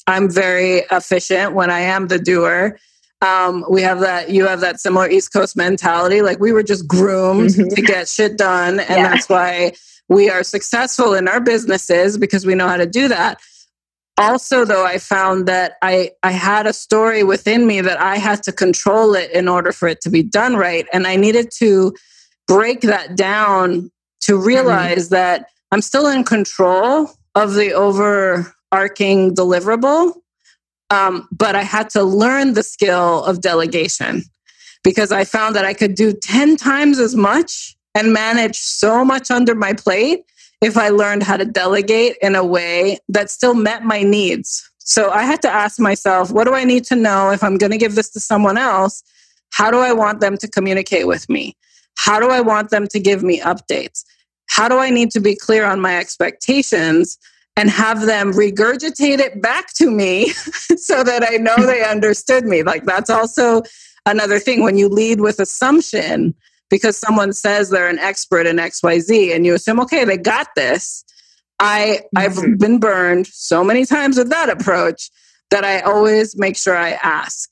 I'm 0.07 0.29
very 0.29 0.83
efficient 0.91 1.53
when 1.53 1.69
I 1.69 1.81
am 1.81 2.07
the 2.07 2.19
doer. 2.19 2.79
Um, 3.21 3.65
we 3.69 3.81
have 3.81 3.99
that, 3.99 4.31
you 4.31 4.47
have 4.47 4.61
that 4.61 4.79
similar 4.79 5.09
East 5.09 5.31
Coast 5.31 5.55
mentality. 5.55 6.21
Like 6.21 6.39
we 6.39 6.51
were 6.51 6.63
just 6.63 6.87
groomed 6.87 7.51
mm-hmm. 7.51 7.75
to 7.75 7.81
get 7.81 8.07
shit 8.07 8.37
done. 8.37 8.79
And 8.79 8.89
yeah. 8.89 9.09
that's 9.09 9.29
why 9.29 9.73
we 10.09 10.29
are 10.29 10.43
successful 10.43 11.13
in 11.13 11.27
our 11.27 11.39
businesses 11.39 12.17
because 12.17 12.45
we 12.45 12.55
know 12.55 12.67
how 12.67 12.77
to 12.77 12.87
do 12.87 13.07
that. 13.09 13.39
Also, 14.17 14.65
though, 14.65 14.85
I 14.85 14.97
found 14.97 15.47
that 15.47 15.73
I, 15.81 16.11
I 16.21 16.31
had 16.31 16.67
a 16.67 16.73
story 16.73 17.23
within 17.23 17.65
me 17.65 17.81
that 17.81 17.99
I 17.99 18.17
had 18.17 18.43
to 18.43 18.51
control 18.51 19.15
it 19.15 19.31
in 19.31 19.47
order 19.47 19.71
for 19.71 19.87
it 19.87 20.01
to 20.01 20.09
be 20.09 20.21
done 20.21 20.55
right. 20.55 20.85
And 20.93 21.07
I 21.07 21.15
needed 21.15 21.49
to 21.57 21.93
break 22.47 22.81
that 22.81 23.15
down 23.15 23.91
to 24.21 24.33
mm-hmm. 24.33 24.45
realize 24.45 25.05
mm-hmm. 25.05 25.15
that 25.15 25.47
I'm 25.71 25.81
still 25.81 26.07
in 26.07 26.23
control 26.23 27.11
of 27.35 27.53
the 27.53 27.73
overarching 27.73 29.33
deliverable, 29.33 30.13
um, 30.89 31.27
but 31.31 31.55
I 31.55 31.63
had 31.63 31.89
to 31.91 32.03
learn 32.03 32.53
the 32.53 32.63
skill 32.63 33.23
of 33.23 33.41
delegation 33.41 34.23
because 34.83 35.11
I 35.11 35.23
found 35.23 35.55
that 35.55 35.65
I 35.65 35.73
could 35.73 35.95
do 35.95 36.13
10 36.13 36.57
times 36.57 36.99
as 36.99 37.15
much 37.15 37.75
and 37.95 38.13
manage 38.13 38.57
so 38.57 39.05
much 39.05 39.31
under 39.31 39.55
my 39.55 39.73
plate 39.73 40.23
if 40.61 40.77
I 40.77 40.89
learned 40.89 41.23
how 41.23 41.37
to 41.37 41.45
delegate 41.45 42.17
in 42.21 42.35
a 42.35 42.45
way 42.45 42.99
that 43.09 43.29
still 43.29 43.53
met 43.53 43.83
my 43.83 44.03
needs. 44.03 44.69
So 44.79 45.09
I 45.09 45.23
had 45.23 45.41
to 45.43 45.49
ask 45.49 45.79
myself, 45.79 46.31
what 46.31 46.45
do 46.45 46.53
I 46.53 46.63
need 46.63 46.83
to 46.85 46.95
know 46.95 47.31
if 47.31 47.43
I'm 47.43 47.57
going 47.57 47.71
to 47.71 47.77
give 47.77 47.95
this 47.95 48.09
to 48.11 48.19
someone 48.19 48.57
else? 48.57 49.03
How 49.51 49.71
do 49.71 49.79
I 49.79 49.93
want 49.93 50.19
them 50.19 50.37
to 50.37 50.47
communicate 50.47 51.07
with 51.07 51.29
me? 51.29 51.55
How 51.97 52.19
do 52.19 52.29
I 52.29 52.41
want 52.41 52.69
them 52.69 52.87
to 52.87 52.99
give 52.99 53.23
me 53.23 53.39
updates? 53.39 54.03
How 54.51 54.67
do 54.67 54.77
I 54.77 54.89
need 54.89 55.11
to 55.11 55.21
be 55.21 55.35
clear 55.35 55.65
on 55.65 55.79
my 55.79 55.97
expectations 55.97 57.17
and 57.55 57.69
have 57.69 58.05
them 58.05 58.33
regurgitate 58.33 59.19
it 59.19 59.41
back 59.41 59.73
to 59.75 59.89
me 59.89 60.29
so 60.75 61.03
that 61.03 61.23
I 61.23 61.37
know 61.37 61.55
they 61.65 61.83
understood 61.83 62.45
me? 62.45 62.61
Like, 62.61 62.83
that's 62.83 63.09
also 63.09 63.63
another 64.05 64.39
thing 64.39 64.61
when 64.61 64.77
you 64.77 64.89
lead 64.89 65.21
with 65.21 65.39
assumption 65.39 66.35
because 66.69 66.97
someone 66.97 67.31
says 67.31 67.69
they're 67.69 67.89
an 67.89 67.99
expert 67.99 68.45
in 68.45 68.57
XYZ 68.57 69.33
and 69.33 69.45
you 69.45 69.53
assume, 69.53 69.79
okay, 69.79 70.03
they 70.03 70.17
got 70.17 70.47
this. 70.55 71.05
I, 71.59 72.01
I've 72.15 72.33
mm-hmm. 72.33 72.55
been 72.55 72.79
burned 72.79 73.27
so 73.27 73.63
many 73.63 73.85
times 73.85 74.17
with 74.17 74.29
that 74.31 74.49
approach 74.49 75.09
that 75.49 75.63
I 75.63 75.79
always 75.79 76.37
make 76.37 76.57
sure 76.57 76.75
I 76.75 76.91
ask. 77.03 77.49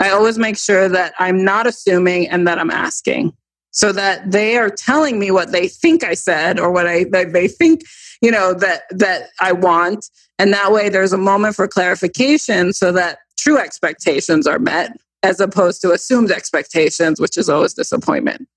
I 0.00 0.10
always 0.10 0.38
make 0.38 0.58
sure 0.58 0.88
that 0.88 1.14
I'm 1.18 1.44
not 1.44 1.68
assuming 1.68 2.28
and 2.28 2.48
that 2.48 2.58
I'm 2.58 2.70
asking 2.70 3.34
so 3.70 3.92
that 3.92 4.30
they 4.30 4.56
are 4.56 4.70
telling 4.70 5.18
me 5.18 5.30
what 5.30 5.52
they 5.52 5.68
think 5.68 6.04
I 6.04 6.14
said 6.14 6.58
or 6.58 6.70
what 6.70 6.86
I 6.86 7.04
they 7.04 7.48
think 7.48 7.82
you 8.20 8.30
know 8.30 8.54
that 8.54 8.82
that 8.90 9.28
I 9.40 9.52
want. 9.52 10.06
And 10.38 10.52
that 10.54 10.72
way 10.72 10.88
there's 10.88 11.12
a 11.12 11.18
moment 11.18 11.54
for 11.54 11.68
clarification 11.68 12.72
so 12.72 12.92
that 12.92 13.18
true 13.38 13.58
expectations 13.58 14.46
are 14.46 14.58
met 14.58 14.96
as 15.22 15.38
opposed 15.38 15.82
to 15.82 15.92
assumed 15.92 16.30
expectations 16.30 17.20
which 17.20 17.36
is 17.36 17.48
always 17.48 17.74
disappointment 17.74 18.48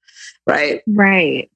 right? 0.48 0.82
Right. 0.88 1.50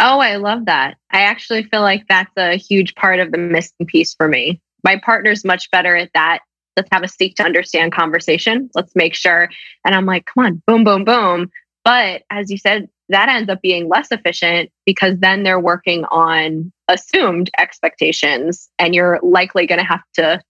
Oh 0.00 0.18
I 0.18 0.36
love 0.36 0.66
that. 0.66 0.96
I 1.10 1.22
actually 1.22 1.64
feel 1.64 1.80
like 1.80 2.04
that's 2.08 2.32
a 2.36 2.56
huge 2.56 2.94
part 2.94 3.20
of 3.20 3.32
the 3.32 3.38
missing 3.38 3.86
piece 3.86 4.14
for 4.14 4.28
me. 4.28 4.60
My 4.82 5.00
partner's 5.02 5.44
much 5.44 5.70
better 5.70 5.96
at 5.96 6.10
that. 6.14 6.40
Let's 6.76 6.88
have 6.92 7.04
a 7.04 7.08
seek 7.08 7.36
to 7.36 7.44
understand 7.44 7.92
conversation. 7.92 8.68
Let's 8.74 8.94
make 8.96 9.14
sure. 9.14 9.48
And 9.84 9.94
I'm 9.94 10.06
like 10.06 10.26
come 10.26 10.44
on 10.44 10.62
boom 10.66 10.84
boom 10.84 11.04
boom 11.04 11.50
but 11.84 12.22
as 12.30 12.50
you 12.50 12.58
said, 12.58 12.88
that 13.10 13.28
ends 13.28 13.50
up 13.50 13.60
being 13.60 13.88
less 13.88 14.08
efficient 14.10 14.70
because 14.86 15.18
then 15.18 15.42
they're 15.42 15.60
working 15.60 16.04
on 16.06 16.72
assumed 16.88 17.50
expectations 17.58 18.70
and 18.78 18.94
you're 18.94 19.20
likely 19.22 19.66
going 19.66 19.78
to 19.78 19.84
have 19.84 20.02
to 20.14 20.40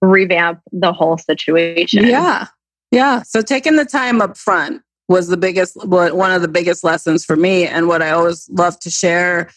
revamp 0.00 0.60
the 0.72 0.92
whole 0.92 1.18
situation. 1.18 2.06
Yeah. 2.06 2.46
Yeah. 2.90 3.22
So 3.22 3.42
taking 3.42 3.76
the 3.76 3.84
time 3.84 4.20
up 4.20 4.36
front 4.36 4.82
was 5.08 5.28
the 5.28 5.36
biggest, 5.36 5.76
one 5.86 6.32
of 6.32 6.40
the 6.40 6.48
biggest 6.48 6.82
lessons 6.84 7.24
for 7.24 7.36
me. 7.36 7.66
And 7.66 7.86
what 7.86 8.02
I 8.02 8.10
always 8.10 8.48
love 8.50 8.78
to 8.80 8.90
share 8.90 9.50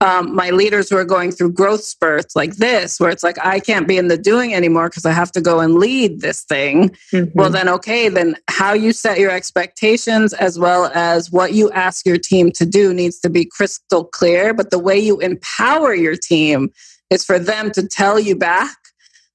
um, 0.00 0.34
my 0.34 0.50
leaders 0.50 0.88
who 0.88 0.96
are 0.96 1.04
going 1.04 1.30
through 1.30 1.52
growth 1.52 1.84
spurts 1.84 2.34
like 2.34 2.56
this, 2.56 2.98
where 2.98 3.10
it's 3.10 3.22
like, 3.22 3.38
I 3.44 3.60
can't 3.60 3.86
be 3.86 3.98
in 3.98 4.08
the 4.08 4.16
doing 4.16 4.54
anymore 4.54 4.88
because 4.88 5.04
I 5.04 5.12
have 5.12 5.30
to 5.32 5.40
go 5.40 5.60
and 5.60 5.74
lead 5.74 6.20
this 6.20 6.42
thing. 6.42 6.90
Mm-hmm. 7.12 7.38
Well, 7.38 7.50
then, 7.50 7.68
okay, 7.68 8.08
then 8.08 8.36
how 8.48 8.72
you 8.72 8.92
set 8.92 9.18
your 9.18 9.30
expectations 9.30 10.32
as 10.32 10.58
well 10.58 10.86
as 10.94 11.30
what 11.30 11.52
you 11.52 11.70
ask 11.72 12.06
your 12.06 12.18
team 12.18 12.50
to 12.52 12.64
do 12.64 12.94
needs 12.94 13.20
to 13.20 13.30
be 13.30 13.44
crystal 13.44 14.04
clear. 14.04 14.54
But 14.54 14.70
the 14.70 14.78
way 14.78 14.98
you 14.98 15.18
empower 15.20 15.94
your 15.94 16.16
team 16.16 16.70
is 17.10 17.24
for 17.24 17.38
them 17.38 17.70
to 17.72 17.86
tell 17.86 18.18
you 18.18 18.36
back 18.36 18.76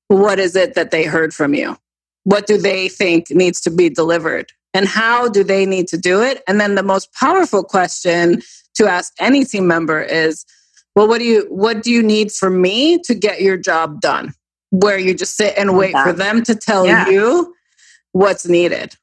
what 0.08 0.40
is 0.40 0.56
it 0.56 0.76
that 0.76 0.92
they 0.92 1.04
heard 1.04 1.34
from 1.34 1.54
you? 1.54 1.78
What 2.24 2.48
do 2.48 2.58
they 2.58 2.90
think 2.90 3.30
needs 3.30 3.62
to 3.62 3.72
be 3.72 3.90
delivered? 3.90 4.52
And 4.76 4.90
how 4.90 5.30
do 5.30 5.42
they 5.42 5.66
need 5.66 5.88
to 5.88 5.98
do 5.98 6.22
it? 6.22 6.44
And 6.50 6.60
then 6.60 6.76
the 6.76 6.84
most 6.84 7.14
powerful 7.14 7.64
question 7.64 8.42
to 8.76 8.88
ask 8.88 9.14
any 9.22 9.46
team 9.46 9.68
member 9.68 10.02
is, 10.02 10.46
well, 10.96 11.08
what 11.08 11.20
do 11.20 11.24
you 11.24 11.48
what 11.50 11.82
do 11.82 11.92
you 11.92 12.04
need 12.04 12.32
from 12.34 12.62
me 12.62 13.00
to 13.00 13.16
get 13.16 13.42
your 13.42 13.56
job 13.56 14.02
done? 14.02 14.34
Where 14.72 15.00
you 15.00 15.14
just 15.14 15.38
sit 15.38 15.58
and 15.58 15.78
wait 15.78 15.96
for 16.04 16.12
them 16.12 16.44
to 16.44 16.56
tell 16.56 16.86
yeah. 16.86 17.08
you 17.08 17.56
what's 18.12 18.46
needed. 18.46 18.96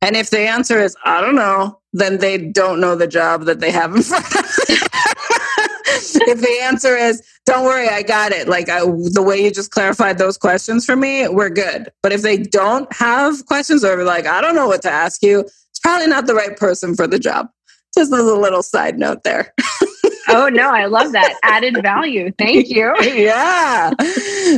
And 0.00 0.16
if 0.16 0.30
the 0.30 0.40
answer 0.40 0.80
is, 0.80 0.96
I 1.04 1.20
don't 1.20 1.36
know, 1.36 1.78
then 1.92 2.18
they 2.18 2.38
don't 2.38 2.80
know 2.80 2.96
the 2.96 3.06
job 3.06 3.44
that 3.44 3.60
they 3.60 3.70
have 3.70 3.94
in 3.94 4.02
front 4.02 4.24
of 4.24 4.32
them. 4.32 4.76
if 5.92 6.40
the 6.40 6.58
answer 6.62 6.96
is, 6.96 7.22
don't 7.46 7.64
worry, 7.64 7.88
I 7.88 8.02
got 8.02 8.32
it, 8.32 8.48
like 8.48 8.68
I, 8.68 8.80
the 8.80 9.24
way 9.24 9.42
you 9.42 9.50
just 9.50 9.70
clarified 9.70 10.18
those 10.18 10.36
questions 10.38 10.84
for 10.84 10.96
me, 10.96 11.28
we're 11.28 11.50
good. 11.50 11.90
But 12.02 12.12
if 12.12 12.22
they 12.22 12.38
don't 12.38 12.92
have 12.92 13.46
questions 13.46 13.84
or 13.84 14.02
like, 14.04 14.26
I 14.26 14.40
don't 14.40 14.54
know 14.54 14.66
what 14.66 14.82
to 14.82 14.90
ask 14.90 15.22
you, 15.22 15.40
it's 15.40 15.80
probably 15.80 16.06
not 16.06 16.26
the 16.26 16.34
right 16.34 16.56
person 16.56 16.94
for 16.94 17.06
the 17.06 17.18
job. 17.18 17.48
Just 17.94 18.12
as 18.12 18.20
a 18.20 18.36
little 18.36 18.62
side 18.62 18.98
note 18.98 19.22
there. 19.22 19.52
oh 20.28 20.48
no, 20.48 20.70
I 20.70 20.86
love 20.86 21.12
that 21.12 21.38
added 21.42 21.82
value. 21.82 22.32
Thank 22.38 22.70
you. 22.70 22.94
yeah, 23.02 23.92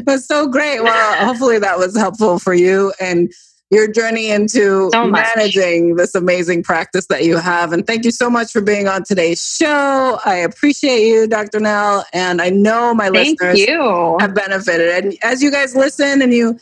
that's 0.06 0.26
so 0.26 0.46
great. 0.46 0.82
Well, 0.82 1.26
hopefully 1.26 1.58
that 1.58 1.78
was 1.78 1.96
helpful 1.96 2.38
for 2.38 2.54
you 2.54 2.92
and 3.00 3.32
your 3.70 3.90
journey 3.90 4.30
into 4.30 4.90
so 4.92 5.06
managing 5.06 5.96
this 5.96 6.14
amazing 6.14 6.62
practice 6.62 7.06
that 7.06 7.24
you 7.24 7.36
have. 7.36 7.72
And 7.72 7.86
thank 7.86 8.04
you 8.04 8.10
so 8.10 8.30
much 8.30 8.52
for 8.52 8.60
being 8.60 8.88
on 8.88 9.04
today's 9.04 9.42
show. 9.42 10.18
I 10.24 10.36
appreciate 10.36 11.06
you, 11.06 11.26
Dr. 11.26 11.60
Nell, 11.60 12.04
and 12.12 12.40
I 12.40 12.50
know 12.50 12.94
my 12.94 13.10
thank 13.10 13.40
listeners 13.40 13.60
you. 13.60 14.16
have 14.20 14.34
benefited. 14.34 15.04
And 15.04 15.16
as 15.22 15.42
you 15.42 15.50
guys 15.50 15.74
listen 15.74 16.22
and 16.22 16.32
you 16.32 16.58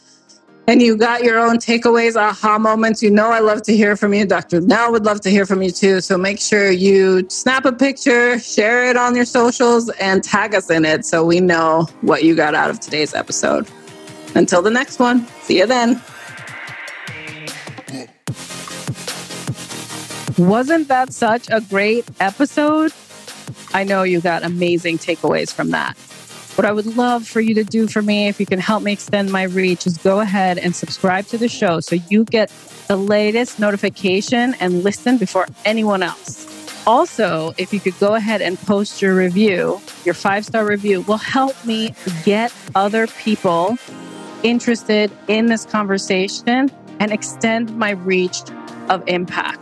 and 0.69 0.81
you 0.81 0.97
got 0.97 1.25
your 1.25 1.41
own 1.41 1.59
takeaways, 1.59 2.15
aha 2.15 2.57
moments, 2.57 3.03
you 3.03 3.11
know 3.11 3.31
I 3.31 3.41
love 3.41 3.63
to 3.63 3.77
hear 3.77 3.97
from 3.97 4.15
you. 4.15 4.25
Dr. 4.25 4.61
Nell 4.61 4.93
would 4.93 5.05
love 5.05 5.21
to 5.23 5.31
hear 5.31 5.45
from 5.45 5.61
you 5.61 5.73
too. 5.73 6.01
So 6.01 6.17
make 6.17 6.39
sure 6.39 6.71
you 6.71 7.29
snap 7.29 7.65
a 7.65 7.73
picture, 7.73 8.39
share 8.39 8.89
it 8.89 8.97
on 8.97 9.17
your 9.17 9.25
socials, 9.25 9.91
and 10.01 10.23
tag 10.23 10.55
us 10.55 10.71
in 10.71 10.85
it 10.85 11.05
so 11.05 11.25
we 11.25 11.41
know 11.41 11.89
what 12.03 12.23
you 12.23 12.37
got 12.37 12.55
out 12.55 12.71
of 12.71 12.79
today's 12.79 13.13
episode. 13.13 13.69
Until 14.37 14.63
the 14.63 14.71
next 14.71 15.01
one, 15.01 15.27
see 15.43 15.59
you 15.59 15.67
then. 15.67 16.01
Wasn't 20.39 20.89
that 20.89 21.13
such 21.13 21.49
a 21.51 21.61
great 21.61 22.07
episode? 22.19 22.93
I 23.75 23.85
know 23.85 24.03
you 24.03 24.21
got 24.21 24.43
amazing 24.43 24.99
takeaways 24.99 25.53
from 25.53 25.71
that. 25.71 25.97
What 26.57 26.65
I 26.65 26.73
would 26.73 26.97
love 26.97 27.27
for 27.27 27.41
you 27.41 27.55
to 27.55 27.65
do 27.65 27.87
for 27.87 28.03
me, 28.03 28.29
if 28.29 28.41
you 28.41 28.47
can 28.47 28.59
help 28.59 28.83
me 28.83 28.93
extend 28.93 29.31
my 29.31 29.45
reach, 29.45 29.87
is 29.87 29.99
go 29.99 30.21
ahead 30.21 30.59
and 30.59 30.75
subscribe 30.75 31.27
to 31.27 31.39
the 31.39 31.49
show 31.49 31.81
so 31.81 31.97
you 32.09 32.25
get 32.25 32.51
the 32.89 32.97
latest 32.97 33.59
notification 33.59 34.55
and 34.61 34.85
listen 34.85 35.19
before 35.19 35.47
anyone 35.65 36.03
else. 36.03 36.49
Also, 36.87 37.53
if 37.59 37.73
you 37.73 37.81
could 37.81 37.99
go 37.99 38.15
ahead 38.15 38.43
and 38.43 38.59
post 38.61 39.01
your 39.01 39.15
review, 39.15 39.81
your 40.05 40.15
five 40.15 40.45
star 40.45 40.65
review 40.65 41.03
will 41.03 41.17
help 41.17 41.55
me 41.65 41.95
get 42.25 42.53
other 42.75 43.07
people 43.07 43.77
interested 44.43 45.11
in 45.29 45.47
this 45.47 45.65
conversation 45.65 46.71
and 47.01 47.13
extend 47.13 47.77
my 47.77 47.91
reach 47.91 48.41
of 48.89 49.03
impact. 49.07 49.62